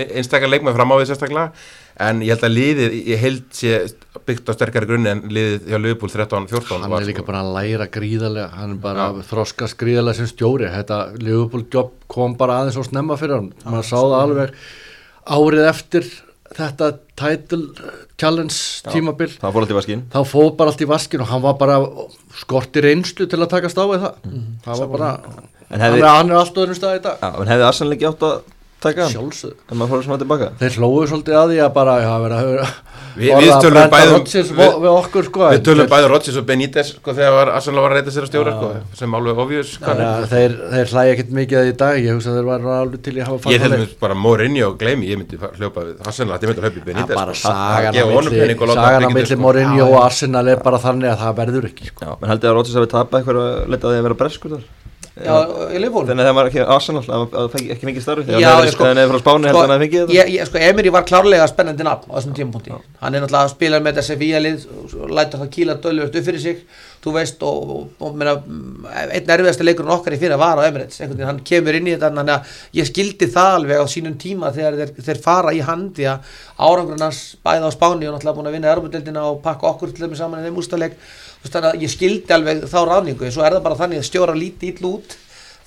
einstakar 0.07 0.49
leikmenn 0.49 0.77
fram 0.77 0.93
á 0.93 0.97
því 0.97 1.09
sérstaklega, 1.11 1.51
en 1.99 2.19
ég 2.21 2.29
held 2.35 2.43
að 2.45 2.53
liðið 2.57 2.95
ég 3.09 3.21
held 3.23 3.43
sé 3.57 3.71
byggt 4.27 4.49
á 4.49 4.53
sterkari 4.57 4.85
grunni 4.89 5.09
en 5.09 5.21
liðið 5.31 5.69
hjá 5.71 5.77
Liverpool 5.81 6.11
13-14 6.13 6.83
hann 6.83 6.93
er 6.99 7.05
líka 7.07 7.23
bara 7.25 7.41
að 7.45 7.53
læra 7.55 7.87
gríðarlega. 7.93 8.49
Hann 8.57 8.75
er 8.75 8.81
bara 8.83 9.07
að 9.11 9.23
þroskast 9.29 9.77
gríðarlega 9.79 10.19
sem 10.19 10.29
stjóri. 10.29 10.67
Þetta 10.73 10.99
Liverpool 11.21 11.65
jobb 11.73 11.93
kom 12.11 12.35
bara 12.37 12.59
aðeins 12.61 12.77
og 12.81 12.85
snemma 12.89 13.17
fyrir 13.19 13.39
hann, 13.39 13.51
maður 13.65 13.87
sá 13.89 13.97
það 13.97 14.17
alveg 14.21 14.55
árið 15.37 15.67
eftir 15.71 16.09
þetta 16.57 16.91
title 17.19 17.63
challenge 18.21 18.59
tímabil. 18.91 19.27
Það 19.41 19.51
fór 19.55 19.63
alltaf 19.65 19.73
í 19.75 19.79
vaskinn. 19.81 20.03
Þá 20.13 20.19
fóð 20.31 20.51
bara 20.59 20.71
allt 20.71 20.83
í 20.85 20.87
vaskin 20.89 21.23
og 21.25 21.31
hann 21.31 21.41
var 21.43 21.57
bara 21.59 21.79
skorti 22.39 22.83
reynslu 22.85 23.27
til 23.27 23.41
að 23.43 23.49
takast 23.55 23.77
á 23.79 23.83
það. 23.83 24.05
Það 24.63 24.83
var 24.83 24.91
bara 24.93 25.09
hefði- 25.71 25.99
er, 26.03 26.07
hann 26.07 26.31
er 26.31 26.39
alltaf 26.39 26.61
öðrum 26.63 26.77
stað 26.79 26.99
í 26.99 27.03
dag. 27.03 27.25
En 27.27 27.51
hefði 27.51 27.67
Arsenal 27.67 27.93
ekki 27.97 28.07
átt 28.11 28.23
að 28.29 28.37
taka 28.83 29.07
hann 29.07 29.31
en 29.71 29.77
maður 29.79 29.89
fór 29.91 30.03
svona 30.05 30.19
tilbaka 30.21 30.47
þeir 30.59 30.75
hlóðu 30.77 31.07
svolítið 31.09 31.35
að 31.39 31.47
því 31.51 31.57
að 31.65 31.71
bara 31.73 31.93
já, 32.03 32.11
vera, 32.23 32.37
vera, 32.45 32.67
Við- 33.17 33.31
orða 33.33 33.41
við 33.41 33.51
að 33.55 33.63
tölum 33.65 33.79
um- 33.81 34.11
Rodgers 34.13 34.49
við- 34.51 34.57
við, 34.59 34.75
við 34.83 34.91
okkur 34.97 35.23
sko 35.27 35.47
Við 35.49 35.61
tölum 35.65 35.87
bæði 35.89 36.09
Rodgers 36.11 36.37
og 36.37 36.45
Benítez 36.45 36.91
sko, 36.93 37.13
þegar 37.17 37.33
var, 37.33 37.49
Arsenal 37.57 37.81
var 37.81 37.91
að 37.91 37.97
reyta 37.97 38.11
sér 38.13 38.27
á 38.27 38.29
stjóra 38.29 38.51
sko, 38.53 38.69
sem 38.99 39.15
alveg 39.17 39.41
obvious 39.41 39.71
sko. 39.73 39.95
Að 39.97 40.27
þeir, 40.29 40.53
þeir 40.75 40.91
hlæja 40.93 41.15
ekkert 41.15 41.31
mikið 41.39 41.57
að 41.57 41.65
því 41.65 41.73
í 41.73 41.77
dag 41.81 41.97
ég 42.05 42.13
hugsa 42.13 42.29
að 42.29 42.37
þeir 42.37 42.47
var 42.51 42.67
alveg 42.77 43.01
til 43.07 43.13
að 43.17 43.25
hafa 43.25 43.37
Ég 43.37 43.41
farið 43.41 43.61
held 43.65 43.73
þá 43.73 43.77
leið. 43.77 43.81
mér 43.87 43.99
bara 44.05 44.13
Mourinho 44.27 44.67
og 44.69 44.77
gleymi, 44.77 45.09
ég 45.09 45.17
myndi 45.23 45.39
fara- 45.41 45.57
hljópa 45.57 45.79
við 45.87 46.07
Arsenal, 46.07 46.37
þetta 46.37 46.47
myndi 46.51 46.61
hljópa 46.61 46.77
Já, 46.77 46.85
Benítez 46.91 47.15
bara 47.17 47.33
sko. 47.33 47.47
sagan 47.49 47.93
á 47.97 48.05
milli, 48.13 48.29
pening 48.37 48.61
og 49.81 49.89
sko. 49.89 50.03
Arsenal 50.05 50.47
er 50.53 50.61
bara 50.69 50.77
þannig 50.77 51.09
að 51.09 51.17
það 51.25 51.33
verður 51.41 51.65
ekki 51.71 51.85
sko. 51.89 52.17
Menn 52.21 52.29
held 52.29 52.41
ég 52.45 52.49
að 52.51 52.57
Rodgers 52.61 52.75
hafi 52.77 52.93
tapað 52.93 53.25
eitthvað 53.25 54.67
að 55.17 55.27
að 55.27 55.43
að 55.43 55.53
Já, 55.67 55.75
í 55.77 55.81
Liverpool. 55.81 56.07
Þannig 56.07 56.23
að 56.23 56.29
það 56.29 56.37
var 56.37 56.49
ekki 56.51 56.65
Arsenal 56.75 57.03
að 57.03 57.23
það 57.33 57.47
fengi 57.55 57.71
ekki 57.75 57.87
fengið 57.89 58.05
starfi 58.05 58.25
Já, 58.27 58.49
ég 58.63 58.71
sko- 58.73 58.87
hann 58.87 59.01
hefði 59.01 59.13
frá 59.13 59.21
Spáni 59.23 59.49
heldur 59.49 59.63
en 59.67 59.75
að 59.75 59.83
fengið 59.83 60.01
þetta. 60.03 60.17
ég, 60.17 60.33
ég, 60.35 60.49
sko, 60.49 60.57
Emery 60.57 60.89
var 60.93 61.07
klárlega 61.07 61.47
spennandi 61.51 61.87
nafn 61.87 62.11
á 62.11 62.15
þessum 62.17 62.35
tímapunkti. 62.37 62.75
Hann 63.01 63.15
er 63.15 63.21
náttúrulega 63.21 63.45
að 63.47 63.55
spila 63.55 63.79
með 63.79 64.01
Sevilla-lið 64.07 64.67
og 65.01 65.09
læta 65.09 65.37
það 65.41 65.53
kýla 65.57 65.77
dölvöld 65.81 66.15
upp 66.15 66.27
fyrir 66.27 66.39
sig 66.41 66.57
þú 67.03 67.13
veist 67.13 67.43
og, 67.45 67.69
og, 67.71 67.83
og 68.03 68.15
meina, 68.17 68.33
einn 69.13 69.29
erfiðasta 69.29 69.65
leikurinn 69.65 69.93
okkar 69.93 70.15
í 70.17 70.19
fyrir 70.19 70.39
var 70.41 70.59
á 70.59 70.67
Emirates. 70.67 70.99
Einhvern 71.01 71.17
veginn, 71.19 71.29
hann 71.29 71.43
kemur 71.45 71.77
inn 71.77 71.87
í 71.87 71.93
þetta 71.95 72.09
þannig 72.11 72.33
að 72.33 72.55
ég 72.79 72.89
skildi 72.89 73.29
það 73.31 73.57
alveg 73.59 73.83
á 73.83 73.85
sínum 73.87 74.17
tíma 74.19 74.51
þegar 74.55 74.79
þeir, 74.81 74.93
þeir 75.05 75.21
fara 75.23 75.53
í 75.53 75.61
hand 75.63 75.93
því 75.97 76.09
að 76.13 76.33
árangurinn 76.57 77.05
hans 77.05 77.21
bæða 77.45 77.69
á 77.69 77.75
Spáni 77.75 78.09
og 78.09 78.17
náttúrulega 78.17 78.37
búin 78.39 78.49
að 78.49 78.57
vinna 78.57 78.73
Erbudeldina 78.73 79.27
og 79.29 79.41
pakka 79.45 79.69
okkur 79.71 79.93
til 79.93 80.07
þeim 80.07 80.17
saman 80.17 80.41
í 80.41 80.49
þeim 80.49 80.97
úrstæðleik 81.43 81.53
þannig 81.53 81.77
að 81.77 81.85
ég 81.87 81.93
skildi 81.95 82.33
alveg 82.37 82.65
þá 82.67 82.79
ráðningu 82.91 83.31
svo 83.31 83.45
er 83.45 83.57
það 83.57 83.63
bara 83.69 83.79
þannig 83.83 84.03
að 84.03 84.09
stjóra 84.11 84.35
líti 84.37 84.73
ill 84.73 84.85
út 84.95 85.17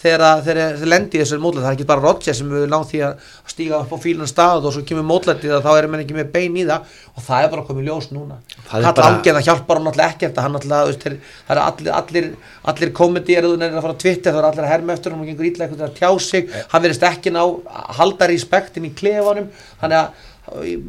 þegar 0.00 0.22
að- 0.24 0.44
þeir 0.46 0.88
lendi 0.88 1.18
í 1.18 1.20
þessu 1.20 1.36
mótlæti. 1.44 1.60
Það 1.60 1.70
er 1.70 1.76
ekki 1.76 1.86
bara 1.90 2.00
Rodgers 2.00 2.38
sem 2.40 2.48
við 2.48 2.62
náð 2.72 2.84
því 2.88 3.00
að 3.04 3.18
stíga 3.52 3.80
upp 3.84 3.90
á 3.92 3.98
fílan 4.00 4.30
stað 4.30 4.64
og 4.64 4.72
svo 4.72 4.80
kemur 4.88 5.04
mótlætið 5.04 5.52
að 5.58 5.66
þá 5.66 5.72
erum 5.76 5.92
við 5.92 6.00
ekki 6.06 6.16
með 6.16 6.30
bein 6.32 6.56
í 6.56 6.64
það. 6.64 6.86
Og 7.12 7.20
það 7.26 7.44
er 7.44 7.50
bara 7.52 7.64
komið 7.68 7.84
ljós 7.90 8.06
núna. 8.16 8.38
Það 8.70 8.80
er 8.88 8.92
bara- 8.96 9.10
Algen 9.10 9.34
það 9.36 9.44
hjálpar 9.44 9.76
hann 9.76 9.84
náttúrulega 9.84 10.14
ekkert 10.14 10.38
að 10.40 10.44
veist, 10.88 11.04
það 11.04 11.52
eru 11.52 11.60
allir 11.60 11.92
allir, 12.00 12.30
allir 12.64 12.92
komedi 12.96 13.36
er 13.36 13.42
nefnir 13.60 13.76
að 13.76 13.82
fara 13.84 13.92
á 13.92 14.00
Twitter 14.00 14.32
það 14.32 14.38
eru 14.40 14.48
allir 14.48 14.64
að 14.64 14.72
herma 14.72 14.92
eftir 14.96 15.10
hann 15.12 15.20
og 15.20 15.26
gengur 15.28 15.50
ítla 15.50 15.68
eitthvað 15.68 15.84
að 15.90 15.94
tjá 16.00 16.20
sig. 16.30 16.48
Hann 16.72 16.82
verðist 16.82 17.02
ekki 17.12 17.30
ná 17.36 17.42
að 17.44 17.94
halda 18.00 18.26
respektin 18.32 18.88
í 18.88 18.94
klefanum. 18.96 19.48
Þannig 19.82 20.00
að 20.00 20.08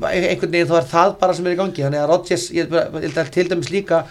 einhvern 0.07 0.51
veginn 0.55 0.71
þá 0.71 0.77
er 0.79 0.87
það 0.87 1.19
bara 1.19 1.33
sem 1.33 1.47
er 1.47 1.51
í 1.51 1.59
gangi. 1.59 1.83
Þannig 1.83 1.99
að 1.99 2.07
Rodgers, 2.15 2.49
ég 2.55 2.69
ég 2.71 3.11
að 3.11 3.31
til 3.35 3.49
dæmis 3.49 3.69
líka 3.75 4.05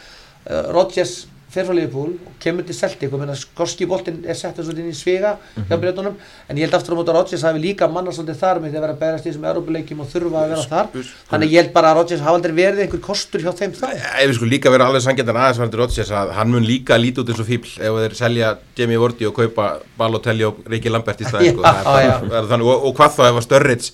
Rodgers 0.46 1.26
fer 1.50 1.64
frá 1.66 1.74
Liverpool 1.74 2.12
og 2.14 2.34
kemur 2.38 2.62
til 2.62 2.76
Celtic 2.78 3.10
og 3.10 3.18
meina 3.18 3.34
skorski 3.34 3.86
boltinn 3.90 4.20
er 4.22 4.36
sett 4.38 4.60
svolítið 4.60 4.84
inn 4.84 4.92
í 4.92 4.94
svega 4.94 5.32
hjá 5.66 5.78
breytunum 5.82 6.14
en 6.14 6.60
ég 6.60 6.68
held 6.68 6.76
aftur 6.78 6.94
á 6.94 6.98
móti 7.00 7.10
að 7.10 7.16
Rodgers 7.18 7.42
hafi 7.42 7.62
líka 7.64 7.88
manna 7.90 8.14
svolítið 8.14 8.38
þar 8.38 8.60
með 8.62 8.70
því 8.70 8.78
að 8.78 8.84
vera 8.84 8.94
að 8.94 9.00
berast 9.00 9.26
í 9.26 9.30
þessum 9.32 9.48
Európa-leikjum 9.50 10.04
og 10.04 10.12
þurfa 10.12 10.44
að 10.44 10.52
vera 10.52 10.68
þar. 10.70 11.08
þannig 11.32 11.48
að 11.48 11.56
ég 11.56 11.64
held 11.64 11.72
bara 11.74 11.90
að 11.90 11.98
Rodgers 11.98 12.22
hafa 12.22 12.36
aldrei 12.38 12.54
verið 12.60 12.84
einhver 12.84 13.02
kostur 13.08 13.42
hjá 13.42 13.50
þeim 13.58 13.74
þá. 13.80 13.86
Ef 13.98 14.30
við 14.30 14.36
sko 14.38 14.50
líka 14.52 14.74
vera 14.76 14.86
alveg 14.86 15.04
sangjarnar 15.08 15.40
aðeins 15.42 15.60
varandi 15.64 15.82
Rodgers 15.82 16.14
að 16.20 16.32
hann 16.38 16.54
mun 16.54 16.70
líka 16.70 17.00
líti 17.02 17.24
út 17.24 17.34
eins 17.34 17.42
og 17.42 17.50
fíbl 17.50 17.74
ef 17.82 18.00
þeir 18.04 18.18
selja 18.22 18.54
Jamie 18.78 19.02
Vorti 19.02 19.26
og 19.26 19.34
kaupa 19.34 19.72
Balotelli 19.98 20.46
og 20.46 20.62
Riki 20.70 20.94
Lambert 20.94 21.18
í 21.18 21.26
staði 21.26 21.50
sko. 21.56 21.66
Það 21.66 22.30
það 22.30 22.50
þannig, 22.54 22.70
og, 22.70 22.86
og 22.86 22.98
hvað 23.00 23.18
þá 23.18 23.22
ef 23.26 23.42
að 23.42 23.46
Störrits 23.48 23.92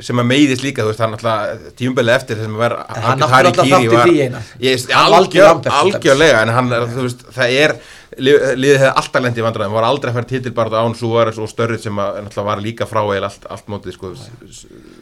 sem 0.00 0.16
að 0.22 0.26
meiðist 0.30 0.62
líka, 0.64 0.82
þú 0.86 0.88
veist, 0.92 1.00
hann 1.04 1.12
alltaf 1.18 1.64
tímubelið 1.76 2.14
eftir 2.16 2.36
sem 2.40 2.54
að 2.56 2.62
vera 2.64 2.84
hann 2.88 3.02
algjör 3.02 3.26
átti 3.26 3.32
Harry 3.32 3.48
náttúrulega 3.50 3.66
Kiri 3.66 3.72
þátt 3.72 3.82
í 3.82 3.96
var- 3.96 4.06
því, 4.08 4.20
Einar. 4.26 4.42
Ég- 4.60 4.86
Hann 4.92 5.10
valdi 5.12 5.26
algjör- 5.38 5.48
Lambert, 5.48 5.62
til 5.62 5.72
dæmis. 5.72 5.94
algjörlega, 5.96 6.42
en 6.42 6.48
hann, 6.48 6.72
er, 6.72 6.86
þú 6.94 7.02
veist, 7.06 7.24
það 7.36 7.56
er 7.64 7.74
lið- 8.18 8.46
liðið 8.62 8.78
hefði 8.82 8.94
alltaf 9.02 9.22
lendi 9.22 9.40
í 9.40 9.44
vandræðum, 9.46 9.72
var 9.76 9.84
aldrei 9.90 10.10
að 10.12 10.16
færa 10.16 10.28
titil 10.32 10.52
bara 10.56 10.70
án 10.82 10.94
Suárez 10.96 11.38
og 11.38 11.48
Störrits 11.52 11.82
sem 11.84 11.96
að 11.96 12.22
náttúrulega 12.24 12.44
var 12.48 12.58
líka 12.64 12.86
frá 12.88 13.02
eða 13.04 13.28
allt, 13.28 13.46
allt 13.50 13.66
mótið, 13.68 13.92
sko 13.92 14.14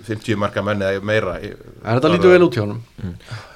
50 0.08 0.36
marka 0.36 0.62
menni 0.62 0.84
eða 0.84 1.02
meira 1.06 1.36
En 1.40 1.98
þetta 2.00 2.10
lítur 2.14 2.34
vel 2.34 2.42
út 2.48 2.54
hjá 2.58 2.64
honum? 2.64 2.82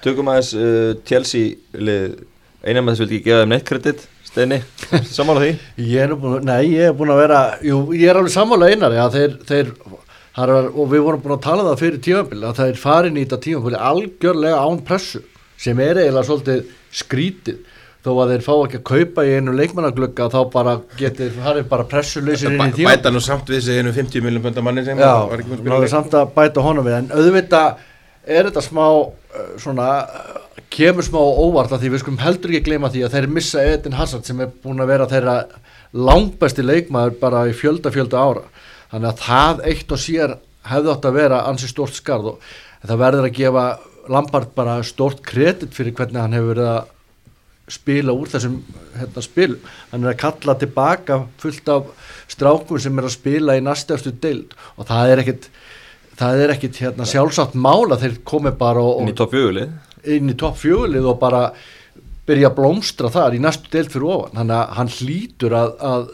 Tökum 0.05 0.30
aðeins 0.32 0.55
uh, 0.55 0.95
Chelsea 1.05 1.57
lið. 1.74 2.18
Einar 2.64 2.80
með 2.87 2.95
þess 2.95 3.03
vildi 3.05 3.18
ekki 3.18 3.28
gefa 3.28 3.43
þeim 3.45 3.53
neitt 3.53 3.66
kredit 3.68 4.07
Steini, 4.24 4.57
samanlega 5.05 5.45
því? 5.45 5.59
Ég 5.93 6.01
er, 6.07 6.14
búin, 6.16 6.39
að- 6.39 6.47
nei, 6.49 6.62
ég 6.72 6.89
er 6.89 6.95
búin 6.97 7.12
að 7.12 7.20
vera 7.20 7.41
jú, 7.62 7.82
ég 7.93 8.09
er 8.11 8.16
alveg 8.22 8.32
sammála 8.35 8.70
einari 8.72 8.97
að 9.03 9.18
þeir, 9.18 9.35
þeir 9.51 9.74
það 10.35 10.55
er, 10.57 10.66
og 10.72 10.91
við 10.91 11.05
vorum 11.07 11.22
búin 11.24 11.37
að 11.37 11.45
tala 11.47 11.62
um 11.64 11.70
það 11.70 11.82
fyrir 11.85 12.03
tímabili 12.09 12.49
að 12.49 12.61
þeir 12.62 12.80
farin 12.82 13.16
í 13.20 13.24
þetta 13.24 13.41
tímabili 13.47 13.80
algjörlega 13.91 14.64
án 14.64 14.82
pressu 14.89 15.22
sem 15.64 15.80
er 15.80 16.03
eiginlega 16.03 16.26
svolítið 16.28 16.74
skrítið 16.95 17.61
þó 18.05 18.11
að 18.20 18.35
þeir 18.35 18.43
fá 18.45 18.53
ekki 18.57 18.78
að 18.80 18.87
kaupa 18.91 19.24
í 19.24 19.35
einu 19.39 19.55
leikmannaglugga 19.57 20.26
þá 20.35 20.41
bara 20.53 20.74
getur 20.99 21.30
farið 21.39 21.68
bara 21.70 21.87
pressuleysir 21.89 22.51
inn 22.51 22.61
í 22.61 22.74
tímabili 22.76 22.91
bæta 22.91 23.12
nú 23.14 23.22
samt 23.24 23.53
við 23.55 23.62
sig 23.64 23.80
einu 23.80 23.95
50 23.97 24.26
miljón 24.26 24.45
pönda 24.45 24.64
manni 24.64 24.85
sem 24.85 24.99
Já, 25.01 25.12
var 25.30 25.41
ekki 25.41 25.55
spila 25.55 25.72
náðu 25.76 25.87
leik. 25.87 25.93
samt 25.95 26.16
að 26.18 26.35
bæta 26.35 26.64
honum 26.66 26.85
við. 26.85 26.99
En 26.99 27.09
auðvitað 27.14 27.78
er 28.26 28.49
þetta 28.51 28.64
smá 28.66 28.85
uh, 28.91 29.47
svona, 29.62 29.89
uh, 30.05 30.61
kemur 30.74 31.07
smá 31.07 31.20
óvart 31.22 31.72
að 31.72 31.85
því 31.87 31.95
við 31.95 32.05
skulum 32.05 32.20
heldur 32.24 32.53
ekki 32.53 32.68
gleyma 32.68 32.91
því 32.93 33.07
að 33.07 33.16
þeir 33.16 33.30
missa 33.39 33.64
Edin 33.70 33.97
Hazard 33.97 34.28
sem 34.28 34.43
er 34.45 34.53
búin 34.53 34.85
að 34.85 34.93
vera 34.93 35.09
þeirra 35.09 35.39
langbæsti 35.95 36.66
leikmaður 36.66 37.18
bara 37.22 37.47
í 37.49 37.57
fjölda 37.57 37.93
fjölda 37.95 38.20
ára 38.20 38.45
þannig 38.95 39.11
að 39.11 39.23
það 39.25 39.63
eitt 39.71 39.93
og 39.95 40.01
sér 40.01 40.37
hefði 40.71 40.93
átt 40.95 41.09
að 41.09 41.19
vera 41.19 41.43
ansi 41.51 41.69
stort 41.69 41.97
skarð 41.97 42.35
og 42.35 42.49
það 42.85 43.03
verður 43.03 43.29
að 43.29 43.37
gefa 43.41 43.67
Lampard 44.13 44.51
bara 44.57 44.83
stort 44.85 45.23
kredit 45.25 45.73
fyrir 45.73 45.95
hvernig 45.97 46.21
hann 46.21 46.37
hefur 46.37 46.53
verið 46.53 46.71
að 46.75 46.91
spila 47.73 48.13
úr 48.13 48.29
þessum 48.29 48.59
hérna, 48.93 49.23
spil. 49.25 49.55
Hann 49.89 50.05
er 50.05 50.13
að 50.13 50.19
kalla 50.21 50.55
tilbaka 50.61 51.23
fullt 51.41 51.71
af 51.73 52.11
strákum 52.29 52.81
sem 52.81 52.99
er 53.01 53.09
að 53.09 53.15
spila 53.15 53.57
í 53.57 53.63
næstefstu 53.65 54.13
deild 54.21 54.53
og 54.77 54.89
það 54.91 55.13
er 55.13 55.23
ekkit 55.25 55.49
það 56.19 56.43
er 56.45 56.53
ekkit 56.55 56.83
hérna, 56.85 57.09
sjálfsagt 57.09 57.57
mála 57.59 57.99
þeir 57.99 58.21
komi 58.29 58.53
bara 58.59 58.85
og, 58.85 59.01
Inn 59.03 59.11
í 59.11 59.17
og 59.17 59.17
inn 60.05 60.31
í 60.31 60.37
topp 60.39 60.61
fjölið 60.61 61.09
og 61.11 61.19
bara 61.23 61.47
byrja 62.29 62.51
að 62.51 62.59
blómstra 62.61 63.11
þar 63.13 63.37
í 63.37 63.41
næstu 63.43 63.73
deild 63.73 63.91
fyrir 63.93 64.11
ofan. 64.13 64.37
Þannig 64.39 64.61
að 64.61 64.77
hann 64.79 64.93
hlýtur 64.99 65.57
að, 65.59 65.75
að 65.89 66.07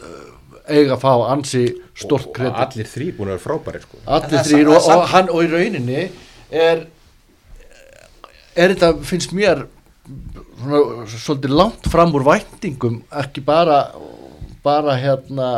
eiga 0.69 0.95
að 0.97 1.01
fá 1.03 1.11
ansi 1.33 1.63
stort 1.97 2.27
og 2.29 2.35
kredit 2.35 2.59
allir 2.65 2.89
þrý 2.91 3.07
búin 3.17 3.31
að 3.31 3.37
vera 3.37 3.45
frábæri 3.45 3.81
sko. 3.83 4.01
Allir 4.05 4.43
sa- 4.45 4.61
og, 4.61 4.89
og 4.97 5.07
hann 5.13 5.29
og 5.29 5.43
í 5.43 5.49
rauninni 5.51 6.01
er 6.51 6.85
er 8.55 8.73
þetta 8.75 8.91
finnst 9.07 9.33
mér 9.37 9.65
svona, 10.59 10.81
svolítið 11.07 11.55
langt 11.55 11.87
fram 11.91 12.13
úr 12.17 12.25
væntingum 12.27 13.01
ekki 13.21 13.43
bara 13.45 13.85
bara 14.63 14.97
hérna 14.99 15.49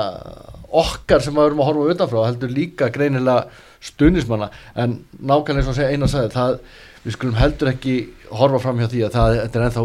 okkar 0.74 1.22
sem 1.22 1.36
við 1.36 1.50
erum 1.50 1.62
að 1.64 1.70
horfa 1.72 1.94
utanfrá 1.96 2.26
heldur 2.28 2.54
líka 2.54 2.90
greinilega 2.94 3.48
stunismanna 3.84 4.50
en 4.80 5.00
nákvæmlega 5.20 5.60
eins 5.64 5.72
og 5.74 5.76
segja 5.78 5.92
eina 5.92 6.08
sagði 6.10 6.32
það, 6.34 6.56
við 7.04 7.18
skulum 7.18 7.36
heldur 7.42 7.72
ekki 7.74 7.96
horfa 8.32 8.62
fram 8.64 8.80
hjá 8.82 8.88
því 8.94 9.04
að 9.08 9.18
það 9.18 9.36
þetta 9.42 9.60
er 9.60 9.66
ennþá 9.68 9.84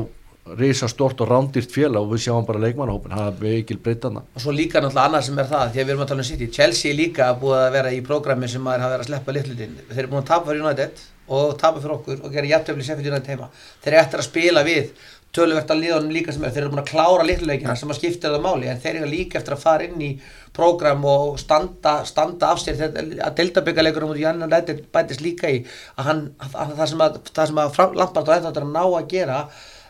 risa 0.58 0.88
stort 0.88 1.20
og 1.24 1.28
rándýrt 1.32 1.74
félag 1.74 2.06
og 2.06 2.14
við 2.14 2.24
sjáum 2.26 2.48
bara 2.48 2.62
leikmannahópin, 2.64 3.16
það 3.18 3.28
er 3.32 3.38
veikil 3.42 3.78
breytana 3.84 4.24
og 4.24 4.44
svo 4.44 4.54
líka 4.54 4.80
náttúrulega 4.80 5.10
annað 5.10 5.28
sem 5.28 5.42
er 5.42 5.52
það 5.52 5.70
því 5.74 5.82
að 5.82 5.84
við 5.84 5.94
erum 5.94 6.06
að 6.06 6.10
tala 6.14 6.24
um 6.24 6.30
City, 6.30 6.50
Chelsea 6.58 6.92
er 6.92 6.98
líka 7.02 7.28
búið 7.42 7.60
að 7.66 7.76
vera 7.78 7.92
í 7.92 8.02
prógrami 8.08 8.48
sem 8.48 8.64
maður 8.64 8.86
hafa 8.86 8.96
verið 8.96 9.06
að 9.06 9.12
sleppa 9.12 9.36
litlutin 9.36 9.78
þeir 9.90 10.02
eru 10.04 10.12
búin 10.14 10.22
að 10.22 10.28
tapa 10.32 10.50
fyrir 10.50 10.66
United 10.66 11.06
og 11.28 11.54
tapa 11.60 11.82
fyrir 11.82 11.94
okkur 11.98 12.24
og 12.24 12.32
gera 12.32 12.50
jættöfli 12.54 12.84
Sheffield 12.86 13.12
United 13.12 13.30
heima. 13.34 13.48
Þeir 13.84 13.94
eru 13.94 14.02
eftir 14.02 14.22
að 14.22 14.28
spila 14.28 14.64
við 14.66 14.90
töluvert 15.36 15.70
að 15.70 15.82
liðanum 15.82 16.12
líka 16.14 16.32
sem 16.32 16.44
er, 16.46 16.52
þeir 16.54 16.62
eru 16.62 16.72
búin 16.72 16.82
að 16.82 16.88
klára 16.88 17.24
litluleikina 17.28 17.74
sem 17.76 17.90
að 17.92 17.98
skipta 17.98 18.30
það 18.32 18.44
máli 18.46 18.70
en 18.72 18.80
þeir 18.80 18.94
eru 18.94 19.10
líka 19.10 19.38
eftir 19.40 19.56
að 19.58 19.64
fara 19.64 19.84
inn 19.84 20.00
í 20.00 20.10
prógram 20.56 21.04
og 21.06 21.36
standa, 21.38 21.98
standa 22.08 22.52
af 22.54 22.62
sér. 22.62 22.80
Að 22.88 23.34
deltabyggarleikurum 23.42 24.14
út 24.14 24.22
í 24.22 24.24
annan 24.28 24.54
bætist 24.94 25.22
líka 25.22 25.52
í 25.52 25.60
að 25.98 26.08
hann, 26.08 26.22
að 26.40 26.72
það 26.78 26.86
sem 26.94 27.04
að, 27.04 27.18
það 27.28 27.60
að 27.66 27.98
Lampard 28.00 28.24
og 28.24 28.32
þetta 28.32 28.54
er 28.54 28.64
að 28.64 28.72
ná 28.72 28.84
að 28.86 29.10
gera 29.12 29.42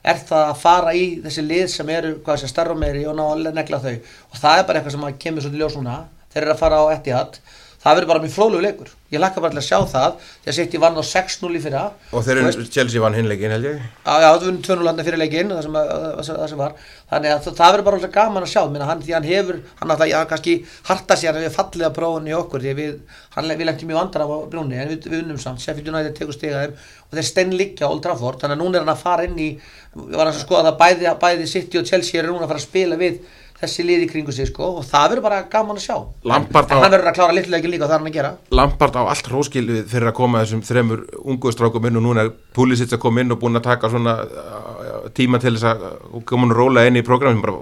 er 0.09 0.21
það 0.29 0.45
að 0.47 0.61
fara 0.63 0.95
í 0.97 1.07
þessi 1.25 1.45
lið 1.45 1.65
sem 1.73 1.91
eru 1.93 2.13
hvað 2.25 2.43
sé 2.43 2.51
starra 2.51 2.77
meiri 2.79 3.05
og 3.09 3.17
ná 3.19 3.25
að 3.27 3.49
negla 3.57 3.81
þau. 3.83 3.97
Og 4.33 4.43
það 4.43 4.61
er 4.61 4.69
bara 4.69 4.81
eitthvað 4.81 4.97
sem 4.97 5.19
kemur 5.25 5.45
svolítið 5.45 5.65
ljós 5.65 5.79
núna. 5.79 5.97
Þeir 6.33 6.43
eru 6.45 6.55
að 6.55 6.63
fara 6.63 6.81
á 6.81 6.85
Etihad 6.95 7.41
það 7.79 7.95
verður 7.99 8.09
bara 8.11 8.23
mjög 8.25 8.33
fróðlegu 8.35 8.63
leikur. 8.65 8.89
Ég 9.09 9.21
lakka 9.23 9.41
bara 9.41 9.55
til 9.55 9.61
að 9.63 9.65
sjá 9.69 9.79
það 9.89 10.17
því 10.45 10.51
að 10.51 10.57
City 10.59 10.79
vann 10.83 10.99
á 10.99 11.05
6-0 11.09 11.55
í 11.57 11.61
fyrra. 11.65 11.83
Og 12.13 12.25
þeir 12.27 12.41
eru 12.43 12.65
Chelsea 12.69 13.01
vann 13.01 13.15
hinleikin 13.17 13.55
held 13.55 13.65
ég. 13.69 13.79
Já, 14.05 14.15
já, 14.21 14.27
það 14.35 14.43
vunni 14.49 14.65
2-0 14.67 14.89
hann 14.91 15.05
fyrir 15.07 15.21
leikinn 15.23 15.53
það 15.55 15.63
sem, 15.65 15.79
að- 15.81 16.19
það 16.29 16.49
sem- 16.51 16.59
var. 16.59 16.75
Þannig 17.09 17.33
að 17.33 17.47
það, 17.57 17.71
verður 17.79 17.87
bara 17.89 18.11
gaman 18.19 18.43
að 18.45 18.53
sjá. 18.53 18.63
Minna, 18.69 18.85
hann, 18.91 19.01
því 19.07 19.15
hann 19.17 19.29
hefur, 19.31 19.61
hann 19.81 19.91
alltaf, 19.95 20.29
kannski 20.35 20.57
harta 20.91 21.17
sér 21.17 21.39
að 21.39 21.47
við 21.47 21.57
fallið 21.57 21.87
að 21.89 21.97
prófunni 21.97 22.35
í 22.35 22.37
okkur 22.37 22.61
því 22.67 22.71
að 22.75 22.79
við, 22.83 22.99
hann, 23.39 23.49
við 23.49 23.67
lengjum 23.71 23.89
mjög 23.89 24.01
vandrar 24.03 24.27
á 24.29 24.37
brúnni 24.53 24.77
en 24.83 24.89
við, 24.93 25.09
við 25.09 25.23
unnum 25.23 25.39
samt, 25.41 25.63
Sheffield 25.65 25.89
United 25.89 26.19
tekur 26.19 26.37
stiga 26.37 26.67
þeim 26.67 26.77
og 27.09 27.17
þeir 27.17 27.25
stein 27.31 27.57
liggja 27.57 27.89
á 27.89 27.93
Old 27.95 28.03
Trafford. 28.05 28.43
Þannig 28.43 28.59
að 28.59 28.63
núna 28.67 28.77
er 28.77 28.85
hann 28.85 28.93
að 28.97 29.03
fara 29.07 29.25
inn 29.25 29.39
í 29.41 29.51
við 29.97 30.19
varum 30.21 30.35
að 30.35 30.43
skoða 30.45 30.69
það 30.69 30.79
bæði, 30.85 31.13
bæði 31.25 31.49
City 31.49 31.79
og 31.81 31.87
Chelsea 31.89 32.21
eru 32.21 32.35
núna 32.35 32.45
að 32.45 32.53
fara 32.53 32.61
að 32.61 32.69
spila 32.69 32.97
við 33.01 33.23
þessi 33.59 33.85
lið 33.89 34.05
í 34.05 34.09
kringu 34.13 34.33
sig 34.33 34.47
sko 34.53 34.69
og 34.79 34.85
það 34.87 35.09
verður 35.13 35.25
bara 35.25 35.39
gaman 35.51 35.77
að 35.81 35.85
sjá. 35.89 35.97
Lampard 36.31 36.71
en 36.71 36.79
á- 36.79 36.83
hann 36.85 36.93
verður 36.95 37.11
að 37.11 37.17
klára 37.19 37.35
litluleikin 37.35 37.73
líka 37.75 37.85
og 37.85 37.91
það 37.91 37.97
er 37.97 38.03
hann 38.05 38.11
að 38.13 38.17
gera. 38.19 38.31
Lampard 38.61 38.95
á 38.95 39.03
allt 39.11 39.31
hróskil 39.33 39.67
fyrir 39.91 40.11
að 40.13 40.17
koma 40.21 40.45
þessum 40.45 40.63
þremur 40.69 41.03
ungu 41.25 41.53
strákum 41.57 41.89
inn 41.91 41.99
og 41.99 42.07
núna 42.07 42.25
er 42.29 42.33
Pulisic 42.55 42.93
að 42.95 43.03
koma 43.03 43.21
inn 43.25 43.33
og 43.35 43.41
búin 43.43 43.59
að 43.59 43.67
taka 43.67 43.91
svona 43.91 44.15
uh, 44.23 45.11
tíma 45.15 45.41
til 45.43 45.57
þess 45.57 45.67
að 45.73 45.85
uh, 45.91 46.23
koma 46.25 46.47
að 46.53 46.57
róla 46.61 46.87
inn 46.87 47.01
í 47.03 47.07
programm 47.07 47.43
bara 47.43 47.59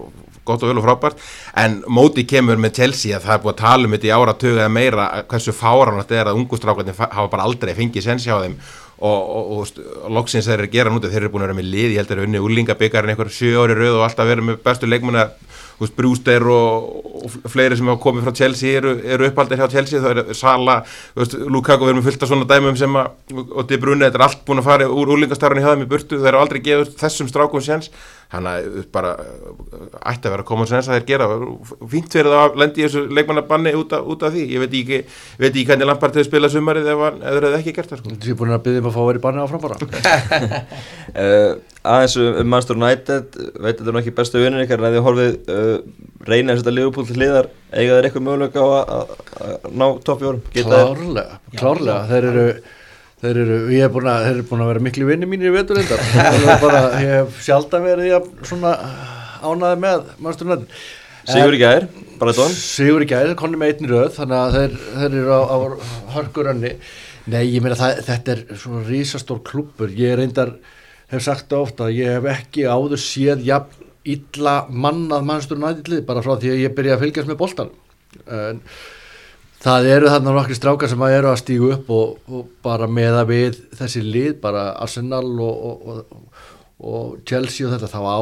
gott 0.47 0.63
og 0.63 0.69
vel 0.71 0.79
og 0.79 0.85
frábært. 0.87 1.17
En 1.59 1.81
móti 1.91 2.23
kemur 2.29 2.61
með 2.61 2.77
Chelsea 2.83 3.17
að 3.17 3.25
það 3.27 3.35
er 3.39 3.41
búið 3.47 3.55
að 3.57 3.63
tala 3.65 3.89
um 3.89 3.95
þetta 3.97 4.07
í 4.07 4.13
áratögu 4.15 4.59
eða 4.61 4.71
meira 4.77 5.07
hversu 5.33 5.55
fáran 5.57 5.99
þetta 6.05 6.21
er 6.21 6.29
að 6.31 6.39
ungu 6.43 6.61
strákarnir 6.61 6.95
fa- 6.95 7.09
hafa 7.17 7.33
bara 7.33 7.47
aldrei 7.49 7.73
fengið 7.75 8.05
sensi 8.07 8.31
á 8.31 8.39
þeim. 8.45 8.55
Og, 8.97 9.25
og, 9.37 9.49
og, 9.59 10.13
loksins 10.15 10.47
þeir 10.49 10.61
eru 10.63 10.69
að 10.71 10.73
gera 10.73 10.93
núti 10.95 11.11
þeir 11.13 11.25
eru 11.27 11.33
búin 11.35 11.43
að 11.45 11.51
vera 11.51 11.57
með 11.59 11.67
lið, 11.69 11.91
ég 11.93 11.99
held 12.01 12.07
að 12.07 12.13
þeir 12.15 12.21
eru 12.23 12.29
unni 12.31 12.45
úlingabikar 12.47 13.05
en 13.05 13.11
einhver 13.13 13.29
sjö 13.29 13.51
ári 13.61 13.75
röð 13.77 13.99
og 13.99 14.05
alltaf 14.07 14.31
verið 14.31 14.47
með 14.49 14.63
bestu 14.65 14.89
leikmuna 14.89 15.27
Brewster 15.97 16.47
og, 16.49 16.87
og 17.27 17.35
fleiri 17.53 17.77
sem 17.77 17.89
hafa 17.91 18.01
komið 18.01 18.25
frá 18.25 18.33
Chelsea 18.39 18.79
eru, 18.81 18.95
eru 19.05 19.27
uppaldir 19.29 19.61
hjá 19.61 19.67
Chelsea. 19.75 20.01
Það 20.01 20.23
er 20.23 20.39
Sala, 20.39 20.79
veist, 21.19 21.37
Lukaku 21.53 21.85
verður 21.85 21.99
með 22.01 22.07
fullt 22.09 22.25
af 22.25 22.31
svona 22.33 22.49
dæmum 22.49 22.79
sem 22.81 22.97
að, 22.97 23.11
og 23.45 23.67
De 23.69 23.79
Bruyne 23.83 24.09
þetta 24.09 24.21
er 24.23 24.25
allt 24.31 24.45
búin 24.49 24.63
að 24.63 24.69
fara 24.71 24.89
úr 24.89 25.13
úlingastarfinu 25.17 25.61
hjá 25.67 25.75
þeim 25.75 25.85
í 25.85 25.91
burtu, 25.91 26.17
þeir 26.23 26.31
eru 26.33 26.41
aldrei 26.41 26.63
gefið 26.65 26.95
þessum 27.03 27.29
strákum 27.29 27.61
séns. 27.67 27.91
Hann 28.33 28.49
að 28.51 28.81
bara 28.91 29.13
uh, 29.23 30.01
ætti 30.11 30.27
að 30.27 30.33
vera 30.35 30.47
common 30.49 30.67
sense 30.67 30.91
að 30.91 30.97
þeir 30.99 31.05
gera 31.13 31.27
fínt 31.93 32.11
fyrir 32.17 32.33
það 32.33 32.41
að 32.49 32.57
lendi 32.59 32.81
í 32.83 32.87
þessu 32.89 33.05
leikmannabanni 33.15 33.75
út, 33.79 33.93
af- 33.95 34.09
út 34.17 34.25
af 34.27 34.33
því, 34.35 34.47
ég 34.57 34.65
veit 34.65 34.75
ekki, 34.81 34.99
veit 35.39 35.53
ekki 35.53 35.63
hvernig 35.69 35.87
Lampard 35.93 36.17
hefur 36.19 36.27
spilað 36.33 36.57
sumarið 36.57 36.91
ef, 36.91 37.05
þeir 37.23 37.47
hefði 37.47 37.61
ekki 37.61 37.77
gert 37.77 37.93
það 37.95 38.01
sko. 38.03 38.17
Þú 38.25 38.33
er 38.35 38.41
búin 38.41 38.57
að 38.57 38.65
byggja 38.67 38.83
um 38.83 38.89
að 38.91 38.97
fá 38.97 39.01
að 39.05 39.09
vera 39.13 39.21
í 39.21 39.25
banni 39.29 39.45
áfram 39.45 39.63
bara. 39.69 39.79
Uh, 41.15 41.55
aðeins 41.93 42.17
um 42.23 42.41
um 42.43 42.49
Manchester 42.53 42.77
United 42.81 43.37
veit 43.65 43.79
þetta 43.81 43.93
er 43.95 44.01
ekki 44.03 44.15
bestu 44.19 44.43
vinnur 44.43 44.65
ykkar 44.65 44.83
en 44.83 44.89
að 44.89 44.97
þið 44.97 45.05
horfið 45.07 45.53
uh, 45.57 45.77
reyna 46.31 46.55
að 46.57 46.61
setja 46.63 46.75
Liverpool 46.77 47.07
til 47.09 47.19
hliðar 47.21 47.49
eiga 47.73 47.97
þeir 47.99 48.09
eitthvað 48.11 48.27
möguleika 48.29 48.65
á 48.65 48.69
að- 48.77 48.91
að 48.97 49.15
að 49.47 49.71
ná 49.83 49.87
toppjórum 50.09 50.43
Klárlega, 50.57 51.39
klárlega 51.61 52.01
þeir 52.13 52.29
eru 52.33 52.49
Þeir 53.17 53.39
eru, 53.41 53.55
ég 53.73 53.81
hef 53.81 53.93
búin 53.95 54.07
að, 54.13 54.25
þeir 54.27 54.35
eru 54.37 54.43
búin 54.51 54.61
að 54.63 54.69
vera 54.69 54.81
miklu 54.85 55.07
vinni 55.09 55.27
mínir 55.27 55.49
í 55.49 55.53
vetur 55.55 55.79
reyndar. 55.79 56.03
Það 56.45 56.59
bara, 56.61 56.81
ég 57.01 57.13
hef 57.15 57.39
sjaldan 57.47 57.87
verið 57.87 58.09
jafn 58.11 58.43
svona 58.45 58.73
ánaði 59.41 59.79
með 59.87 60.03
mannstur 60.27 60.51
nættin. 60.51 60.67
Sigur 61.33 61.57
í 61.57 61.61
gær, 61.63 61.87
bara 62.21 62.35
tón 62.37 62.53
Sigur 62.53 63.07
í 63.07 63.09
gæði, 63.09 63.33
konni 63.41 63.57
með 63.63 63.73
einni 63.73 63.91
röð, 63.95 64.11
þannig 64.19 64.37
að 64.43 64.59
þeir, 64.59 64.77
þeir 64.99 65.17
eru 65.23 65.33
á, 65.33 65.41
á 65.49 65.57
hörkurönni. 66.19 66.75
Nei, 67.33 67.41
ég 67.57 67.65
meina 67.65 67.81
það, 67.81 68.03
þetta 68.11 68.35
er 68.37 68.45
svona 68.61 68.85
rísastór 68.93 69.41
klúpur. 69.49 69.97
Ég 69.97 70.13
reyndar, 70.21 70.53
hef 71.13 71.25
sagt 71.25 71.53
ofta, 71.57 71.91
ég 71.93 72.17
hef 72.17 72.29
ekki 72.33 72.67
áður 72.67 73.01
séð 73.01 73.45
jafn 73.47 73.85
illa 74.07 74.61
mannað 74.71 75.27
mannstur 75.27 75.59
nættilið, 75.59 76.05
bara 76.07 76.23
frá 76.23 76.37
því 76.39 76.53
að 76.53 76.63
ég 76.63 76.77
byrja 76.77 76.95
að 76.97 77.03
fylgjast 77.05 77.31
með 77.31 77.41
boltan. 77.41 77.73
En 78.31 78.61
það 79.65 79.89
eru 79.97 80.11
þarna 80.13 80.35
nokkri 80.37 80.59
strákar 80.59 80.93
sem 80.93 81.03
að 81.03 81.17
eru 81.17 81.31
að 81.33 81.41
stígu 81.43 81.73
upp 81.75 81.91
og, 81.95 82.19
og 82.31 82.53
bara 82.63 82.87
meða 82.87 83.25
við 83.27 83.59
þessi 83.79 84.05
lið, 84.07 84.37
bara 84.43 84.69
Arsenal 84.83 85.25
og, 85.43 85.65
og, 85.67 86.37
og, 86.79 87.17
Chelsea 87.27 87.67
og 87.67 87.75
þetta, 87.75 87.91
þá 87.91 88.01
á 88.07 88.19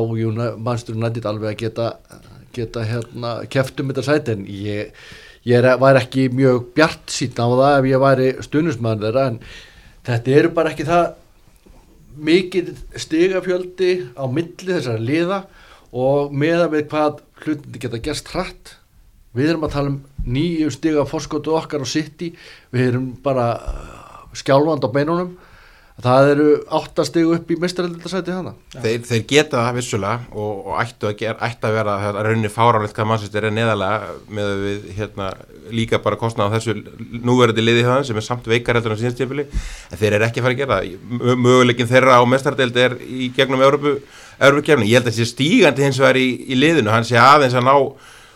mannstur 0.56 0.96
nættil 0.96 1.26
alveg 1.28 1.52
að 1.52 1.60
geta 1.66 1.90
geta 2.54 2.84
hérna 2.86 3.34
keftum 3.50 3.90
þetta 3.90 4.06
sæti 4.06 4.34
en 4.34 4.46
ég, 4.46 4.94
ég 5.48 5.68
var 5.80 5.98
ekki 6.00 6.28
mjög 6.34 6.70
bjart 6.76 7.12
sín 7.12 7.34
á 7.34 7.46
það 7.46 7.78
ef 7.78 7.88
ég 7.90 8.02
væri 8.04 8.30
stundismæður 8.46 9.06
þeirra 9.08 9.26
en 9.32 9.38
þetta 10.06 10.36
eru 10.38 10.52
bara 10.56 10.74
ekki 10.74 10.88
það 10.88 11.06
mikið 12.16 12.72
stigafjöldi 13.00 13.92
á 14.14 14.24
milli 14.30 14.70
þessara 14.70 15.02
liða 15.02 15.38
og 15.94 16.34
meða 16.34 16.68
við 16.72 16.88
hvað 16.90 17.22
hlutindi 17.44 17.82
geta 17.82 18.02
gerst 18.02 18.30
hratt. 18.34 18.74
Við 19.34 19.52
erum 19.52 19.66
að 19.66 19.74
tala 19.74 19.92
um 19.92 20.00
nýju 20.24 20.70
stiga 20.74 21.06
fórskotu 21.08 21.54
okkar 21.54 21.82
á 21.82 21.86
City. 21.88 22.32
Við 22.74 22.88
erum 22.92 23.08
bara 23.22 23.48
uh, 23.58 24.28
skjálfand 24.36 24.86
á 24.86 24.90
beinunum 24.94 25.34
það 26.02 26.28
eru 26.32 26.46
áttastig 26.74 27.28
upp 27.30 27.50
í 27.54 27.56
mistarildasæti 27.62 28.32
hana 28.34 28.52
þeir, 28.72 29.04
þeir 29.06 29.20
geta 29.30 29.60
það 29.60 29.76
vissulega 29.76 30.32
og, 30.34 30.64
og 30.66 30.80
ættu 30.82 31.06
að, 31.06 31.14
gera, 31.20 31.36
ættu 31.46 31.68
að 31.68 31.76
vera 31.76 31.94
það 32.02 32.18
er 32.18 32.26
rauninni 32.28 32.50
fáránlegt 32.50 32.96
hvað 32.96 33.08
mannsistir 33.12 33.46
er 33.46 33.54
neðalega 33.54 34.16
með 34.26 34.48
að 34.50 34.64
við 34.64 34.88
hérna, 34.96 35.28
líka 35.70 36.00
bara 36.02 36.18
kostna 36.18 36.48
á 36.50 36.54
þessu 36.56 36.74
núverði 37.22 37.62
liði 37.62 37.86
þann 37.86 38.08
sem 38.08 38.18
er 38.18 38.26
samt 38.26 38.50
veikar 38.50 38.80
heldur 38.80 38.96
en 38.96 39.00
síðanstjöfili 39.04 39.46
en 39.46 40.02
þeir 40.02 40.18
eru 40.18 40.28
ekki 40.28 40.42
að 40.42 40.48
fara 40.48 40.56
að 40.56 40.64
gera 40.64 40.80
það. 40.80 41.38
Möguleikin 41.46 41.90
þeirra 41.94 42.18
á 42.18 42.22
mestardeild 42.26 42.82
er 42.82 42.98
í 42.98 43.30
gegnum 43.38 43.62
Európu, 43.62 43.94
kemni, 44.66 44.90
ég 44.90 44.98
held 44.98 45.06
að 45.06 45.12
þessi 45.12 45.30
stígandi 45.30 45.86
hins 45.86 46.02
vegar 46.02 46.18
í, 46.18 46.26
í 46.50 46.58
liðinu, 46.58 46.90
hann 46.90 47.06
sé 47.06 47.22
aðeins 47.22 47.54
að 47.54 47.68
ná 47.70 47.74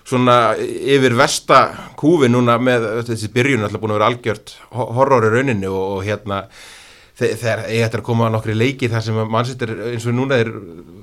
svona 0.08 0.38
yfir 0.56 1.18
vesta 1.18 1.66
kúfi 1.98 2.30
núna 2.30 2.54
með 2.62 2.86
þessi 3.10 3.28
byrjun 3.34 3.66
alltaf 3.66 3.82
búin 3.82 3.92
að 3.92 3.98
vera 3.98 4.10
algjört 4.14 4.54
horror 4.72 5.26
í 5.26 5.32
rauninni 5.34 5.68
og, 5.68 5.98
og 5.98 6.06
hérna 6.06 6.44
þegar 7.18 7.64
ég 7.72 7.82
ætti 7.86 7.98
að 7.98 8.04
koma 8.06 8.28
nokkri 8.30 8.54
leiki 8.54 8.90
þar 8.90 9.02
sem 9.02 9.16
mannsýttir 9.32 9.72
eins 9.90 10.06
og 10.06 10.14
núna 10.14 10.38
er 10.38 10.52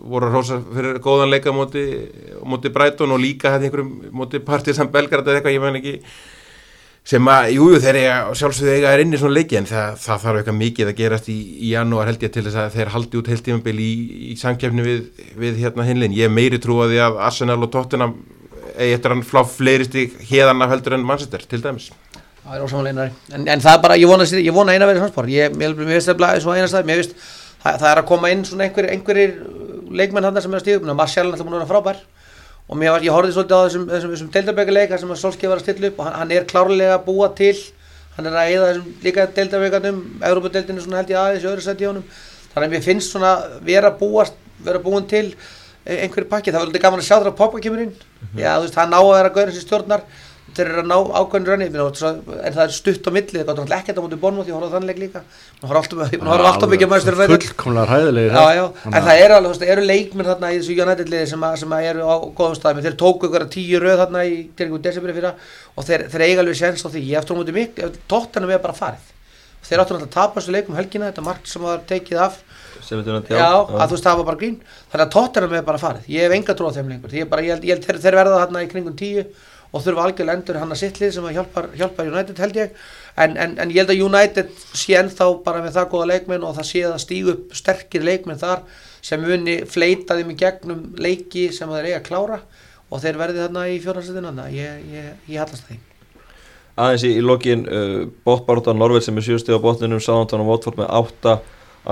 voru 0.06 0.30
að 0.30 0.38
rosa 0.38 0.62
fyrir 0.64 1.02
góðan 1.04 1.34
leika 1.34 1.52
móti, 1.56 1.84
móti 2.48 2.72
Brighton 2.72 3.12
og 3.12 3.20
líka 3.20 3.52
hætti 3.52 3.68
einhverjum 3.68 4.16
móti 4.16 4.40
Partisan 4.46 4.92
Belgrad 4.94 5.28
eða 5.28 5.42
eitthvað 5.42 5.58
ég 5.58 5.66
menn 5.66 5.80
ekki 5.82 5.96
sem 7.06 7.28
að, 7.30 7.52
jújú, 7.54 7.82
þeir 7.84 8.00
eiga 8.00 8.14
sjálfsögðu 8.40 8.78
eiga 8.80 8.94
er 8.96 9.04
inn 9.04 9.14
í 9.14 9.20
svona 9.22 9.38
leiki 9.38 9.60
en 9.60 9.68
það, 9.70 10.00
það 10.06 10.24
þarf 10.24 10.40
eitthvað 10.40 10.58
mikið 10.62 10.90
að 10.90 10.96
gerast 11.02 11.28
í, 11.30 11.36
í 11.68 11.74
janúar 11.76 12.10
held 12.10 12.24
ég 12.26 12.34
til 12.34 12.46
þess 12.48 12.62
að 12.64 12.80
þeir 12.80 12.94
haldi 12.96 13.20
út 13.20 13.30
heilt 13.30 13.46
tímambil 13.46 13.76
í, 13.84 13.92
í 14.32 14.38
samkjöfni 14.42 14.88
við, 14.88 15.04
við 15.44 15.62
hérna 15.62 15.86
hinlein, 15.86 16.16
ég 16.18 16.34
meiri 16.34 16.62
trú 16.64 16.80
að 16.86 16.96
Arsenal 17.14 17.60
og 17.60 17.70
Tottenham 17.76 18.16
eigi 18.74 18.96
eftir 18.98 19.14
að 19.14 19.28
flá 19.30 19.44
fleiri 19.48 19.86
stík 19.88 20.18
hérðan 20.32 20.66
af 20.66 20.74
heldur 20.74 20.98
en 20.98 21.06
mannsýttir 21.06 21.46
til 21.50 21.62
dæmis 21.62 21.92
Það 22.46 22.56
er 22.60 22.64
ósamanlega 22.68 23.06
en, 23.34 23.48
en 23.50 23.62
það 23.64 23.74
er 23.74 23.82
bara, 23.82 23.96
ég 23.98 24.10
vona, 24.10 24.26
ég 24.30 24.54
vona 24.54 24.74
eina 24.76 24.86
verið 24.86 25.02
samspor 25.06 25.30
ég, 25.34 25.56
mér 25.58 25.74
finnst 25.80 26.12
það 26.12 26.26
eins 26.36 26.46
og 26.46 26.54
einastæð 26.60 26.86
mér 26.90 27.00
finnst 27.02 27.16
það, 27.64 27.80
það 27.82 27.88
er 27.92 28.02
að 28.02 28.10
koma 28.12 28.30
inn 28.34 28.44
svona 28.46 28.68
einhverjir 28.68 28.94
einhverjir 28.94 29.32
leikmenn 29.96 30.28
hann 30.28 30.38
sem 30.42 30.54
er 30.54 30.60
að 30.60 30.64
stíða 30.66 30.82
upp. 30.82 30.92
Marcial 31.00 31.26
er 31.26 31.32
alltaf 31.32 31.46
búin 31.48 31.56
að 31.56 31.62
vera 31.64 31.72
frábær. 31.72 32.00
Og 32.70 32.78
mér, 32.82 32.92
var- 32.96 33.04
ég 33.06 33.14
horfði 33.14 33.34
svolítið 33.36 33.56
á 33.58 33.62
þessum, 33.66 33.84
þessum, 33.90 34.12
þessum 34.16 34.30
deildabökuleik 34.34 34.94
sem 35.00 35.12
að 35.14 35.20
Solskjaer 35.22 35.52
var 35.54 35.60
að 35.62 35.66
stilla 35.66 35.88
upp 35.92 36.00
og 36.02 36.06
hann, 36.08 36.16
hann 36.20 36.32
er 36.36 36.48
klárlega 36.50 36.96
að 36.98 37.04
búa 37.06 37.30
til. 37.38 37.54
Hann 38.18 38.26
er 38.30 38.38
að 38.42 38.54
eða 38.56 38.70
þessum 38.72 38.88
líka 39.06 39.26
deildabökanum 39.38 40.00
Európa-deildinu 40.30 40.82
svona 40.86 40.98
held 41.02 41.14
ég 41.14 41.20
aðeins 41.22 41.46
í 41.46 41.50
öðru 41.52 41.66
sæti 41.66 41.86
í 41.86 41.90
honum. 41.90 42.06
Þannig 42.54 42.68
að 42.68 42.74
mér 42.76 42.86
finnst 42.90 43.14
svona 43.14 43.32
vera 43.70 43.92
búast 44.02 44.34
vera 44.66 44.82
búin 44.82 45.08
til 45.10 45.26
e- 45.86 46.00
einhverju 46.06 46.30
pakki 46.34 46.52
það 46.52 46.60
var 46.60 46.68
alltaf 46.70 46.86
gaman 46.88 47.00
að 47.04 47.08
sjá 47.10 47.16
þegar 47.20 47.32
að 47.34 47.38
Pogba 47.40 47.62
kemur 47.66 47.84
inn. 47.86 47.94
Já 48.36 48.52
þú 48.58 48.66
veist 48.66 48.80
hann 48.82 48.92
ná 48.92 49.00
að 49.02 49.14
vera 49.14 49.34
gauðin 49.38 49.54
sem 49.60 49.66
stjórnar 49.68 50.06
þeir 50.56 50.70
eru 50.72 50.82
að 50.82 50.88
ná 50.90 50.96
ákveðin 51.20 51.48
rönni 51.50 51.66
en 51.68 52.54
það 52.56 52.62
er 52.66 52.74
stutt 52.76 53.08
á 53.08 53.12
milli, 53.16 53.42
það 53.48 53.60
er 53.66 53.74
ekki 53.78 53.90
þetta 53.92 54.04
mútið 54.06 54.22
bónmóti, 54.24 54.52
ég 54.52 54.56
horfði 54.58 54.76
þannig 54.76 55.00
líka. 55.02 55.22
Ég 56.16 56.22
horfði 56.32 56.50
alltaf, 56.52 56.70
mikið 56.76 56.92
mæstur 56.94 57.18
fullkomlega 57.46 57.88
hræðilegir 57.92 58.36
já, 58.36 58.46
já, 58.56 58.66
en 58.86 59.06
það 59.08 59.22
eru 59.26 59.36
alveg, 59.38 59.50
þú 59.50 59.56
veist, 59.56 59.66
eru 59.76 59.86
leikminn 59.90 60.30
þarna 60.30 60.52
í 60.54 60.60
þessu 60.62 60.78
United 60.86 61.12
liði 61.16 61.28
sem, 61.34 61.46
að- 61.50 61.58
sem 61.64 61.76
að 61.80 61.90
eru 61.92 62.06
á 62.08 62.16
góðum 62.40 62.56
staðum, 62.60 62.84
þeir 62.86 62.98
tóku 63.04 63.30
ykkur 63.30 63.46
að 63.48 63.54
tíu 63.58 63.82
röð 63.84 64.00
þarna 64.04 64.24
í 64.26 64.36
desibri 64.86 65.16
fyrra 65.20 65.34
og 65.76 65.84
þeir, 65.90 66.08
þeir 66.14 66.26
eiga 66.30 66.40
alveg 66.46 66.60
séns 66.62 66.86
á 66.86 66.90
því, 66.90 67.04
ég 67.12 67.20
eftir 67.20 67.36
á 67.36 67.40
mútið 67.40 67.60
mikið 67.60 68.00
tóttanum 68.08 68.52
er 68.56 68.64
bara 68.64 68.74
farið. 68.78 69.12
Þeir 69.66 69.82
áttu 69.82 69.96
náttúrulega 69.96 70.12
að 70.12 70.14
tapa 70.14 70.40
þessu 70.42 70.52
leikum 70.54 70.76
um 70.76 70.78
helgina, 70.78 71.08
þetta 71.10 71.24
margt 71.26 71.48
sem 71.50 71.62
var 71.66 71.80
tekið 71.90 72.20
af 72.22 72.36
já, 73.34 73.48
að 73.82 73.88
þú 73.90 73.96
veist 73.96 74.06
það 74.06 74.18
var 74.20 74.26
bara 74.28 74.38
grín. 74.38 74.58
Þannig 74.92 75.06
að 75.08 75.14
tóttanum 75.16 75.56
er 75.58 75.64
bara 75.66 75.80
farið, 75.82 76.04
ég 76.14 76.22
hef 76.28 76.36
enga 76.38 76.54
trú 76.60 76.68
á 76.70 76.76
þeim 76.76 76.92
lengur. 76.92 77.16
Ég, 77.18 77.26
bara, 77.32 77.42
ég, 77.42 77.56
held, 77.56 77.66
ég 77.66 77.74
held 77.74 77.88
þeir, 77.88 77.98
þeir 78.04 78.18
verða 78.20 78.42
þarna 78.44 78.62
í 78.62 78.70
kringum 78.70 78.94
tíu 79.00 79.24
og 79.76 79.84
þurfa 79.84 80.06
algjörlega 80.08 80.40
endur 80.40 80.60
hann 80.62 80.72
að 80.72 80.80
sittlið 80.80 81.10
sem 81.12 81.26
að 81.28 81.36
hjálpar, 81.36 81.66
hjálpar 81.76 82.12
United 82.12 82.38
held 82.40 82.60
ég. 82.60 82.76
En, 83.20 83.34
en, 83.36 83.56
en 83.60 83.72
ég 83.74 83.82
held 83.82 83.92
að 83.92 84.04
United 84.06 84.54
sé 84.72 84.96
ennþá 85.00 85.28
bara 85.44 85.64
með 85.64 85.76
það 85.76 85.90
góða 85.92 86.12
leikmenn 86.14 86.46
og 86.48 86.54
það 86.56 86.70
sé 86.70 86.84
að 86.88 87.02
stígu 87.04 87.34
upp 87.34 87.58
sterkir 87.60 88.06
leikmenn 88.06 88.40
þar 88.40 88.64
sem 89.04 89.22
muni 89.22 89.58
fleita 89.70 90.16
þeim 90.16 90.32
í 90.32 90.38
gegnum 90.40 90.86
leiki 91.00 91.50
sem 91.56 91.72
þeir 91.72 91.90
eiga 91.90 92.00
að 92.00 92.08
klára 92.08 92.40
og 92.90 93.04
þeir 93.04 93.20
verði 93.20 93.44
þarna 93.44 93.66
í 93.68 93.76
fjórnarsættina 93.84 94.48
ég, 94.54 94.88
ég, 94.94 95.12
ég 95.34 95.44
hallast 95.44 95.68
því. 95.68 95.82
Aðeins 96.76 97.06
í, 97.08 97.12
í 97.20 97.24
lokin 97.24 97.68
uh, 97.68 98.00
bóttbártan 98.28 98.80
Norveig 98.80 99.04
sem 99.04 99.20
er 99.20 99.28
sjösti 99.28 99.56
á 99.56 99.60
botninum 99.64 100.02
Sáðantón 100.04 100.44
og 100.44 100.54
Votford 100.54 100.80
með 100.80 100.92
8 101.02 101.36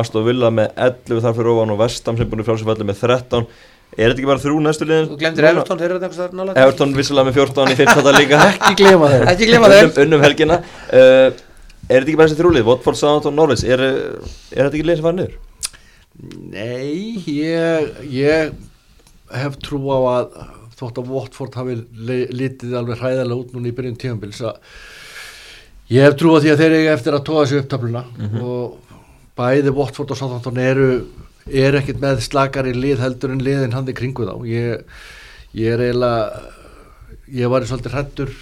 Aston 0.02 0.26
Villa 0.26 0.50
með 0.52 0.74
11 0.76 1.22
þar 1.24 1.38
fyrir 1.38 1.54
ofan 1.54 1.74
og 1.76 1.80
Vestam 1.84 2.18
sem 2.20 2.30
búin 2.30 2.44
í 2.44 2.48
frálsumfalli 2.48 2.88
með 2.88 3.04
13 3.06 3.46
er 3.94 4.10
þetta 4.10 4.20
ekki 4.20 4.30
bara 4.30 4.44
þrjú 4.44 4.60
næstu 4.66 4.88
liðin? 4.90 5.08
Þú 5.12 5.18
glemdir 5.22 5.48
Everton, 5.50 5.80
þeir 5.80 5.88
eru 5.90 6.00
þetta 6.02 6.10
einhvers 6.10 6.22
þar 6.22 6.36
nálega 6.40 6.66
Everton 6.66 6.96
vissulega 6.98 7.30
með 7.30 7.40
14 7.40 7.74
í 7.74 7.78
15 7.80 8.20
líka. 8.20 8.42
Ekki 8.54 8.78
glema 8.82 9.10
þeir. 9.14 9.26
Ekki 9.34 9.50
gleyma 9.50 9.72
þeim 9.74 9.84
unnum, 9.86 10.02
unnum 10.06 10.26
helgina. 10.28 10.60
Uh, 10.90 11.28
er 11.88 11.96
þetta 11.96 12.04
ekki 12.04 12.20
bara 12.20 12.32
þessi 12.32 12.42
þrjúlið? 12.42 12.68
Votford, 12.70 13.00
Sáðantón, 13.00 13.38
Norveig 13.38 13.64
er, 13.68 13.86
er 13.86 14.60
þetta 14.64 14.70
ekki 14.72 14.86
lið 14.90 15.00
sem 15.00 15.08
fara 15.08 15.18
niður? 15.20 15.40
Nei, 16.54 17.24
ég, 17.34 17.96
ég 18.14 18.54
hef 19.34 19.58
trú 19.66 19.82
á 19.90 19.98
að 20.14 20.36
þótt 20.78 21.00
að 21.02 21.12
Watford 21.14 21.58
hafi 21.58 21.78
litið 22.34 22.76
alveg 22.78 23.02
hræðilega 23.02 23.40
út 23.40 23.54
núna 23.54 23.70
í 23.70 23.76
byrjun 23.76 23.98
tíðanbils 24.02 24.42
að 24.46 24.60
ég 25.94 26.06
hef 26.06 26.18
trú 26.20 26.34
á 26.34 26.42
því 26.42 26.54
að 26.54 26.64
þeir 26.64 26.76
eiga 26.78 26.96
eftir 26.96 27.18
að 27.18 27.26
tóða 27.30 27.46
sig 27.50 27.62
upptöfluna 27.64 28.04
og 28.42 28.96
bæði 29.38 29.74
Watford 29.74 30.14
og 30.14 30.20
Southampton 30.20 30.62
eru 30.62 30.88
er 31.48 31.78
ekkert 31.80 32.02
með 32.04 32.24
slakari 32.24 32.74
lið 32.76 33.04
heldur 33.04 33.34
en 33.34 33.44
liðin 33.44 33.76
hann 33.76 33.90
í 33.90 33.96
kringu 33.98 34.28
þá. 34.30 34.36
Ég, 34.48 34.84
ég 35.58 35.76
er 35.76 35.88
eiginlega 35.88 36.44
ég 37.34 37.50
var 37.52 37.66
svolítið 37.68 37.96
hrættur 37.98 38.34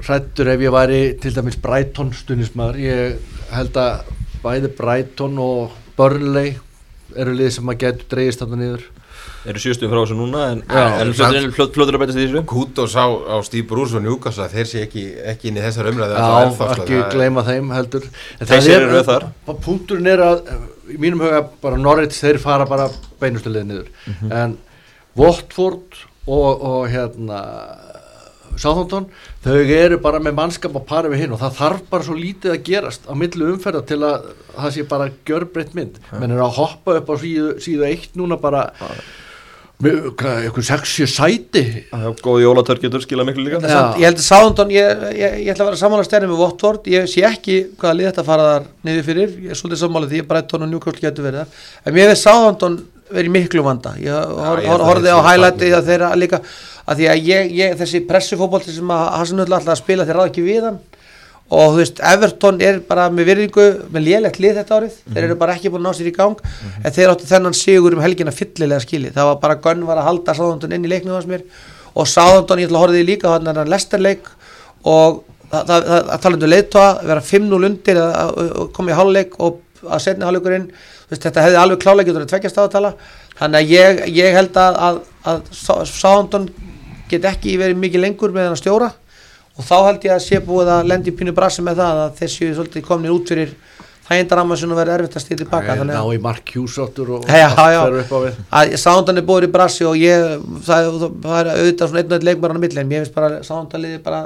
hrættur 0.00 0.48
ef 0.48 0.64
ég 0.64 0.72
væri 0.72 1.02
til 1.20 1.34
dæmis 1.36 1.58
Brighton 1.60 2.14
stunismar 2.16 2.78
ég 2.80 3.20
held 3.52 3.76
að 3.76 4.08
bæði 4.44 4.70
Brighton 4.78 5.36
og 5.42 5.76
Burnley 5.98 6.56
eru 7.18 7.34
lið 7.36 7.52
sem 7.56 7.70
að 7.70 7.84
getur 7.84 8.08
dreigist 8.14 8.40
þarna 8.40 8.58
niður. 8.60 8.86
Eru 9.50 9.60
sjöstum 9.60 9.88
frá 9.88 9.98
þessu 10.02 10.16
núna 10.16 10.40
en, 10.52 10.58
en 10.68 11.12
fljótur 11.56 11.96
að 11.96 12.10
í 12.12 12.14
þessu? 12.14 12.42
Kútos 12.48 12.92
á, 12.96 13.08
á 13.08 13.36
Steve 13.44 13.66
Bruce 13.68 13.96
og 13.96 14.04
Newcastle 14.04 14.48
þeir 14.52 14.68
sé 14.68 14.82
ekki, 14.84 15.04
ekki 15.32 15.50
inn 15.50 15.58
í 15.60 15.64
þessar 15.64 15.88
umræði 15.90 16.20
Já, 16.20 16.66
ekki 16.76 17.00
gleyma 17.14 17.44
þeim 17.46 17.72
heldur. 17.72 18.06
En 18.36 18.50
Þeir 18.50 18.64
séu 18.66 18.76
eru 18.78 19.02
þar. 19.08 19.26
Punturinn 19.64 20.10
er 20.12 20.24
að 20.24 20.42
í 20.94 20.98
mínum 21.00 21.22
huga 21.24 21.44
bara 21.62 21.78
Norwich 21.80 22.16
þeir 22.18 22.38
fara 22.42 22.66
bara 22.68 22.88
beinustu 23.20 23.52
lið 23.52 23.68
niður. 23.70 23.88
Mhm. 24.06 24.32
en 24.32 24.58
Watford 25.18 25.96
og, 26.26 26.62
og 26.62 26.88
hérna 26.92 27.40
Sáþóndon, 28.60 29.06
þau 29.44 29.54
eru 29.72 29.96
bara 30.02 30.18
með 30.20 30.34
mannskap 30.36 30.74
á 30.74 30.82
pari 30.84 31.10
við 31.12 31.22
hinn 31.22 31.34
og 31.36 31.40
það 31.40 31.54
þarf 31.60 31.84
bara 31.92 32.04
svo 32.04 32.16
lítið 32.18 32.50
að 32.52 32.64
gerast 32.66 33.06
á 33.06 33.14
millu 33.16 33.46
umferða 33.54 33.82
til 33.86 34.00
að 34.04 34.26
það 34.56 34.74
sé 34.74 34.84
bara 34.90 35.06
gjörbreytt 35.30 35.76
mynd. 35.78 36.00
Menn 36.18 36.34
er 36.34 36.42
að 36.44 36.56
hoppa 36.58 36.96
upp 36.98 37.08
á 37.08 37.16
síðu, 37.22 37.52
síðu 37.62 37.86
eitt 37.88 38.18
núna 38.18 38.36
bara 38.42 38.66
hvað, 38.80 39.04
eitthvað 39.80 40.66
sexi 40.66 41.06
sæti? 41.08 41.64
Góð 42.20 42.42
jólatörk 42.44 42.84
getur 42.84 43.04
skila 43.04 43.24
miklu 43.24 43.46
líka. 43.46 43.60
Samt, 43.64 43.98
ég 44.00 44.08
held 44.10 44.20
að 44.20 44.26
Sándon, 44.26 44.72
ég, 44.74 45.04
ég, 45.16 45.36
ég 45.46 45.52
ætla 45.54 45.64
að 45.64 45.70
vera 45.70 45.80
samanlega 45.80 46.08
stærni 46.08 46.30
með 46.30 46.42
Votvort, 46.42 46.88
ég 46.92 47.08
sé 47.08 47.24
ekki 47.28 47.58
hvaða 47.80 47.96
lið 47.96 48.10
þetta 48.10 48.26
fara 48.28 48.48
þar 48.50 48.66
niður 48.88 49.06
fyrir, 49.08 49.36
ég 49.46 49.54
er 49.54 49.60
svolítið 49.60 49.82
sammálið 49.84 50.12
því 50.14 50.22
að 50.24 50.30
Breitón 50.32 50.66
og 50.66 50.72
Newcastle 50.74 51.06
getur 51.06 51.28
verið 51.30 51.44
þar. 51.44 51.62
En 51.84 51.96
mér 51.96 52.12
veist 52.12 52.26
Sándon 52.26 52.76
verið 53.10 53.30
í 53.30 53.34
miklu 53.38 53.64
vanda. 53.66 53.94
Ég 54.00 54.36
hor, 54.36 54.60
ég 54.60 54.70
hor, 54.70 54.86
horfði 54.90 55.16
á 55.16 55.18
að 55.18 55.88
þeirra 55.88 56.12
líka 56.18 56.44
að 56.90 57.00
því 57.00 57.08
að 57.10 57.26
ég, 57.30 57.50
ég 57.56 57.76
þessi 57.78 58.04
pressufótbolti 58.08 58.74
sem 58.74 58.92
að 58.92 59.04
Hassan 59.16 59.42
öll 59.44 59.48
alltaf 59.50 59.74
að 59.76 59.80
spila 59.82 60.06
þeir 60.06 60.18
ráð 60.18 60.30
ekki 60.30 60.44
við 60.46 60.66
hann 60.66 60.78
og 61.50 61.72
þú 61.74 61.80
veist, 61.80 62.00
Everton 62.06 62.60
er 62.62 62.78
bara 62.86 63.08
með 63.10 63.30
virðingu 63.32 63.66
með 63.90 64.04
lélegt 64.06 64.38
lið 64.42 64.60
þetta 64.60 64.76
árið. 64.76 64.98
Þeir 65.08 65.24
eru 65.24 65.36
bara 65.40 65.56
ekki 65.56 65.72
búin 65.72 65.82
að 65.82 65.88
ná 65.88 65.98
sér 65.98 66.10
í 66.10 66.14
gang. 66.14 66.44
En 66.84 66.94
þeir 66.94 67.10
áttu 67.10 67.26
þennan 67.26 67.56
sigur 67.58 67.96
um 67.96 68.04
helgina 68.04 68.34
fyllilega 68.34 68.84
skili 68.84 69.10
það 69.14 69.32
var 69.32 69.40
bara 69.42 69.58
Gunn 69.64 69.82
var 69.88 69.98
að 69.98 70.06
halda 70.10 70.36
Sáðantón 70.38 70.76
inn 70.76 70.86
í 70.86 70.92
leiknum 70.92 71.16
hans 71.16 71.26
mér. 71.30 71.42
Og 71.98 72.06
Sáðantón, 72.06 72.62
ég 72.62 72.70
ætla 72.70 72.78
að 72.78 72.84
horfa 72.84 72.96
því 72.98 73.08
líka 73.08 73.34
hann 73.34 73.50
er 73.50 73.58
hann 73.58 73.72
lesterleik 73.72 74.30
og 74.86 75.24
það, 75.50 75.64
það, 75.66 75.88
það, 75.88 76.06
það 76.10 76.22
talandu 76.24 76.50
leiðtóa, 76.50 76.86
vera 77.10 77.26
5-0 77.32 77.68
undir 77.70 78.00
að, 78.00 78.14
að, 78.20 78.40
að 78.62 78.70
koma 78.76 78.92
í 78.92 78.98
háluleik 79.00 79.36
og 79.42 79.60
að 79.88 80.02
setna 80.04 80.28
háluleikurinn, 80.28 80.70
þetta 81.10 81.44
hefði 81.46 81.60
alveg 81.60 81.82
kláleik 81.82 82.10
út 82.12 82.20
að 82.20 82.30
tvekja 82.30 82.52
staðatala 82.52 82.94
þannig 83.40 83.60
að 83.60 83.72
ég, 83.74 84.02
ég 84.20 84.36
held 84.36 84.58
að, 84.60 84.80
að, 84.86 85.00
að 85.32 85.86
Sáðantón 85.90 86.50
get 87.10 87.26
ekki 87.26 87.56
verið 87.60 87.80
mikið 87.82 88.04
lengur 88.04 88.34
með 88.34 88.46
hann 88.46 88.56
að 88.56 88.62
stjóra 88.62 88.90
og 89.58 89.66
þá 89.66 89.74
held 89.88 90.04
ég 90.08 90.14
að 90.16 90.24
sé 90.26 90.40
búið 90.46 90.70
að 90.76 90.88
lendi 90.92 91.14
pínu 91.16 91.34
brasi 91.36 91.62
með 91.66 91.80
það 91.82 92.02
að 92.06 92.22
séu 92.34 92.54
svolítið 92.56 92.86
komin 92.86 93.12
út 93.14 93.28
fyrir 93.32 93.54
þægindarama 94.10 94.56
sem 94.58 94.70
verður 94.74 94.94
erfitt 94.98 95.16
að 95.18 95.22
stýta 95.24 95.40
tilbaka 95.44 95.74
ná 95.74 95.80
þannig 95.82 95.96
að- 96.00 96.14
í 96.16 96.20
Mark 96.24 96.52
Hjúsáttur 96.54 97.10
og 97.18 97.26
já. 97.30 97.48
fer 97.54 97.98
upp 98.00 98.10
á 98.10 98.18
við 98.24 98.38
að 98.60 98.76
Soundan 98.82 99.20
er 99.20 99.26
búið 99.28 99.46
í 99.46 99.50
brasi 99.54 99.84
og 99.86 99.98
ég 100.00 100.40
það, 100.66 100.88
það 101.22 101.36
er 101.42 101.50
auðvitað 101.54 101.90
svona 101.92 102.00
einn 102.02 102.10
og 102.10 102.16
einn 102.18 102.26
leikmar 102.30 102.54
á 102.54 102.62
milli 102.64 102.80
en 102.82 102.88
mér 102.90 103.04
finnst 103.04 103.14
bara 103.14 103.42
Soundan 103.46 103.84
liði 103.84 104.00
bara 104.02 104.22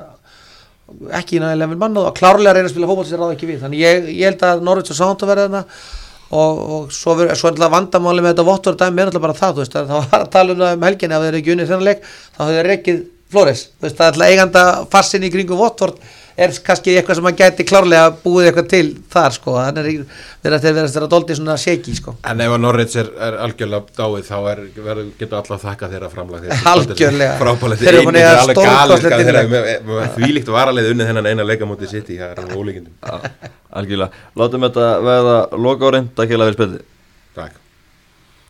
ekki 1.19 1.41
nægilega 1.41 1.69
vel 1.73 1.81
mannað 1.81 2.09
og 2.11 2.17
klárlega 2.17 2.53
að 2.53 2.57
reyna 2.59 2.69
að 2.71 2.75
spila 2.75 2.89
fótboll 2.91 3.07
sem 3.09 3.21
ráð 3.21 3.35
ekki 3.35 3.49
við 3.51 3.61
þannig 3.65 3.81
ég, 3.85 4.09
ég 4.15 4.29
held 4.31 4.43
að 4.49 4.65
Norwich 4.69 4.93
og 4.93 4.99
Soundan 4.99 5.31
verða 5.31 5.47
þarna 5.49 5.63
og, 6.35 6.59
og 6.77 6.93
svo, 6.93 7.15
er 7.25 7.33
alltaf 7.35 7.73
vandamáli 7.73 8.25
með 8.25 8.33
þetta 8.35 8.47
vottur 8.49 8.77
dæmi 8.81 9.03
er 9.05 9.11
alltaf 9.11 9.25
bara 9.25 9.37
það 9.39 9.53
þú 9.59 9.63
veist 9.65 9.77
að 9.81 9.91
það 9.93 10.01
var 10.05 10.21
að 10.25 10.31
tala 10.35 10.55
um 10.57 10.63
það 10.65 10.77
um 10.79 10.87
helginni 10.89 11.17
ef 11.19 11.25
þeir 11.25 11.31
eru 11.33 11.41
ekki 11.43 11.55
unnið 11.55 11.71
þennan 11.73 11.89
leik 11.89 12.05
þá 12.09 12.41
hefur 12.45 12.55
þeir 12.59 12.69
rekkið 12.73 13.01
Flores 13.33 13.69
þú 13.79 13.89
veist 13.89 14.03
að 14.03 14.13
alltaf 14.13 14.29
eiganda 14.33 14.67
fassin 14.93 15.25
í 15.25 15.33
kringum 15.33 15.61
Votvort 15.61 16.03
er 16.35 16.51
kannski 16.67 16.97
eitthvað 16.99 17.19
sem 17.21 17.29
að 17.29 17.37
gæti 17.39 17.67
klárlega 17.69 18.11
búið 18.25 18.49
eitthvað 18.49 18.69
til 18.73 18.87
þar 19.13 19.37
sko 19.37 19.55
þannig 19.55 19.85
er 19.85 19.89
þeir 20.43 20.57
að 20.57 20.65
þeir 20.65 20.77
verðast 20.79 20.97
þeirra 20.97 21.09
doldi 21.13 21.37
svona 21.39 21.57
shaky 21.63 21.95
sko. 21.95 22.17
En 22.27 22.43
ef 22.43 22.55
að 22.57 22.63
Norrits 22.65 22.99
er, 22.99 23.11
er 23.29 23.39
algjörlega 23.45 23.95
dáið 24.01 24.29
þá 24.29 24.37
er, 24.51 24.63
getur 25.21 25.39
alltaf 25.39 25.63
þakka 25.63 25.91
þeirra 25.95 26.11
framlag. 26.11 26.51
Algjörlega. 26.75 27.39
Frábælegt 27.41 27.85
Þeir 27.85 27.93
eru 27.93 28.05
búin 28.11 28.19
að 28.21 28.27
eiga 28.27 28.45
alveg 28.83 29.09
galið 29.09 29.27
þeirra 29.31 30.13
því 30.19 30.33
líkt 30.35 30.55
varalið 30.59 30.93
unnið 30.93 31.13
þennan 31.13 31.31
eina 31.33 31.51
leika 31.53 31.71
mútið 31.71 31.95
sitt 31.95 32.15
í 32.15 32.19
það 32.19 32.35
er 32.35 32.55
ólíkindum. 32.59 33.27
Algjörlega, 33.75 34.25
látum 34.43 34.67
þetta 34.69 34.95
veða 35.07 35.43
loka 35.55 35.93
árin, 35.93 36.11
takk 36.19 36.35
ég 36.35 36.43
lega 36.43 36.55
fyrir 36.55 36.63
spildi 36.65 36.89
Takk 37.35 37.61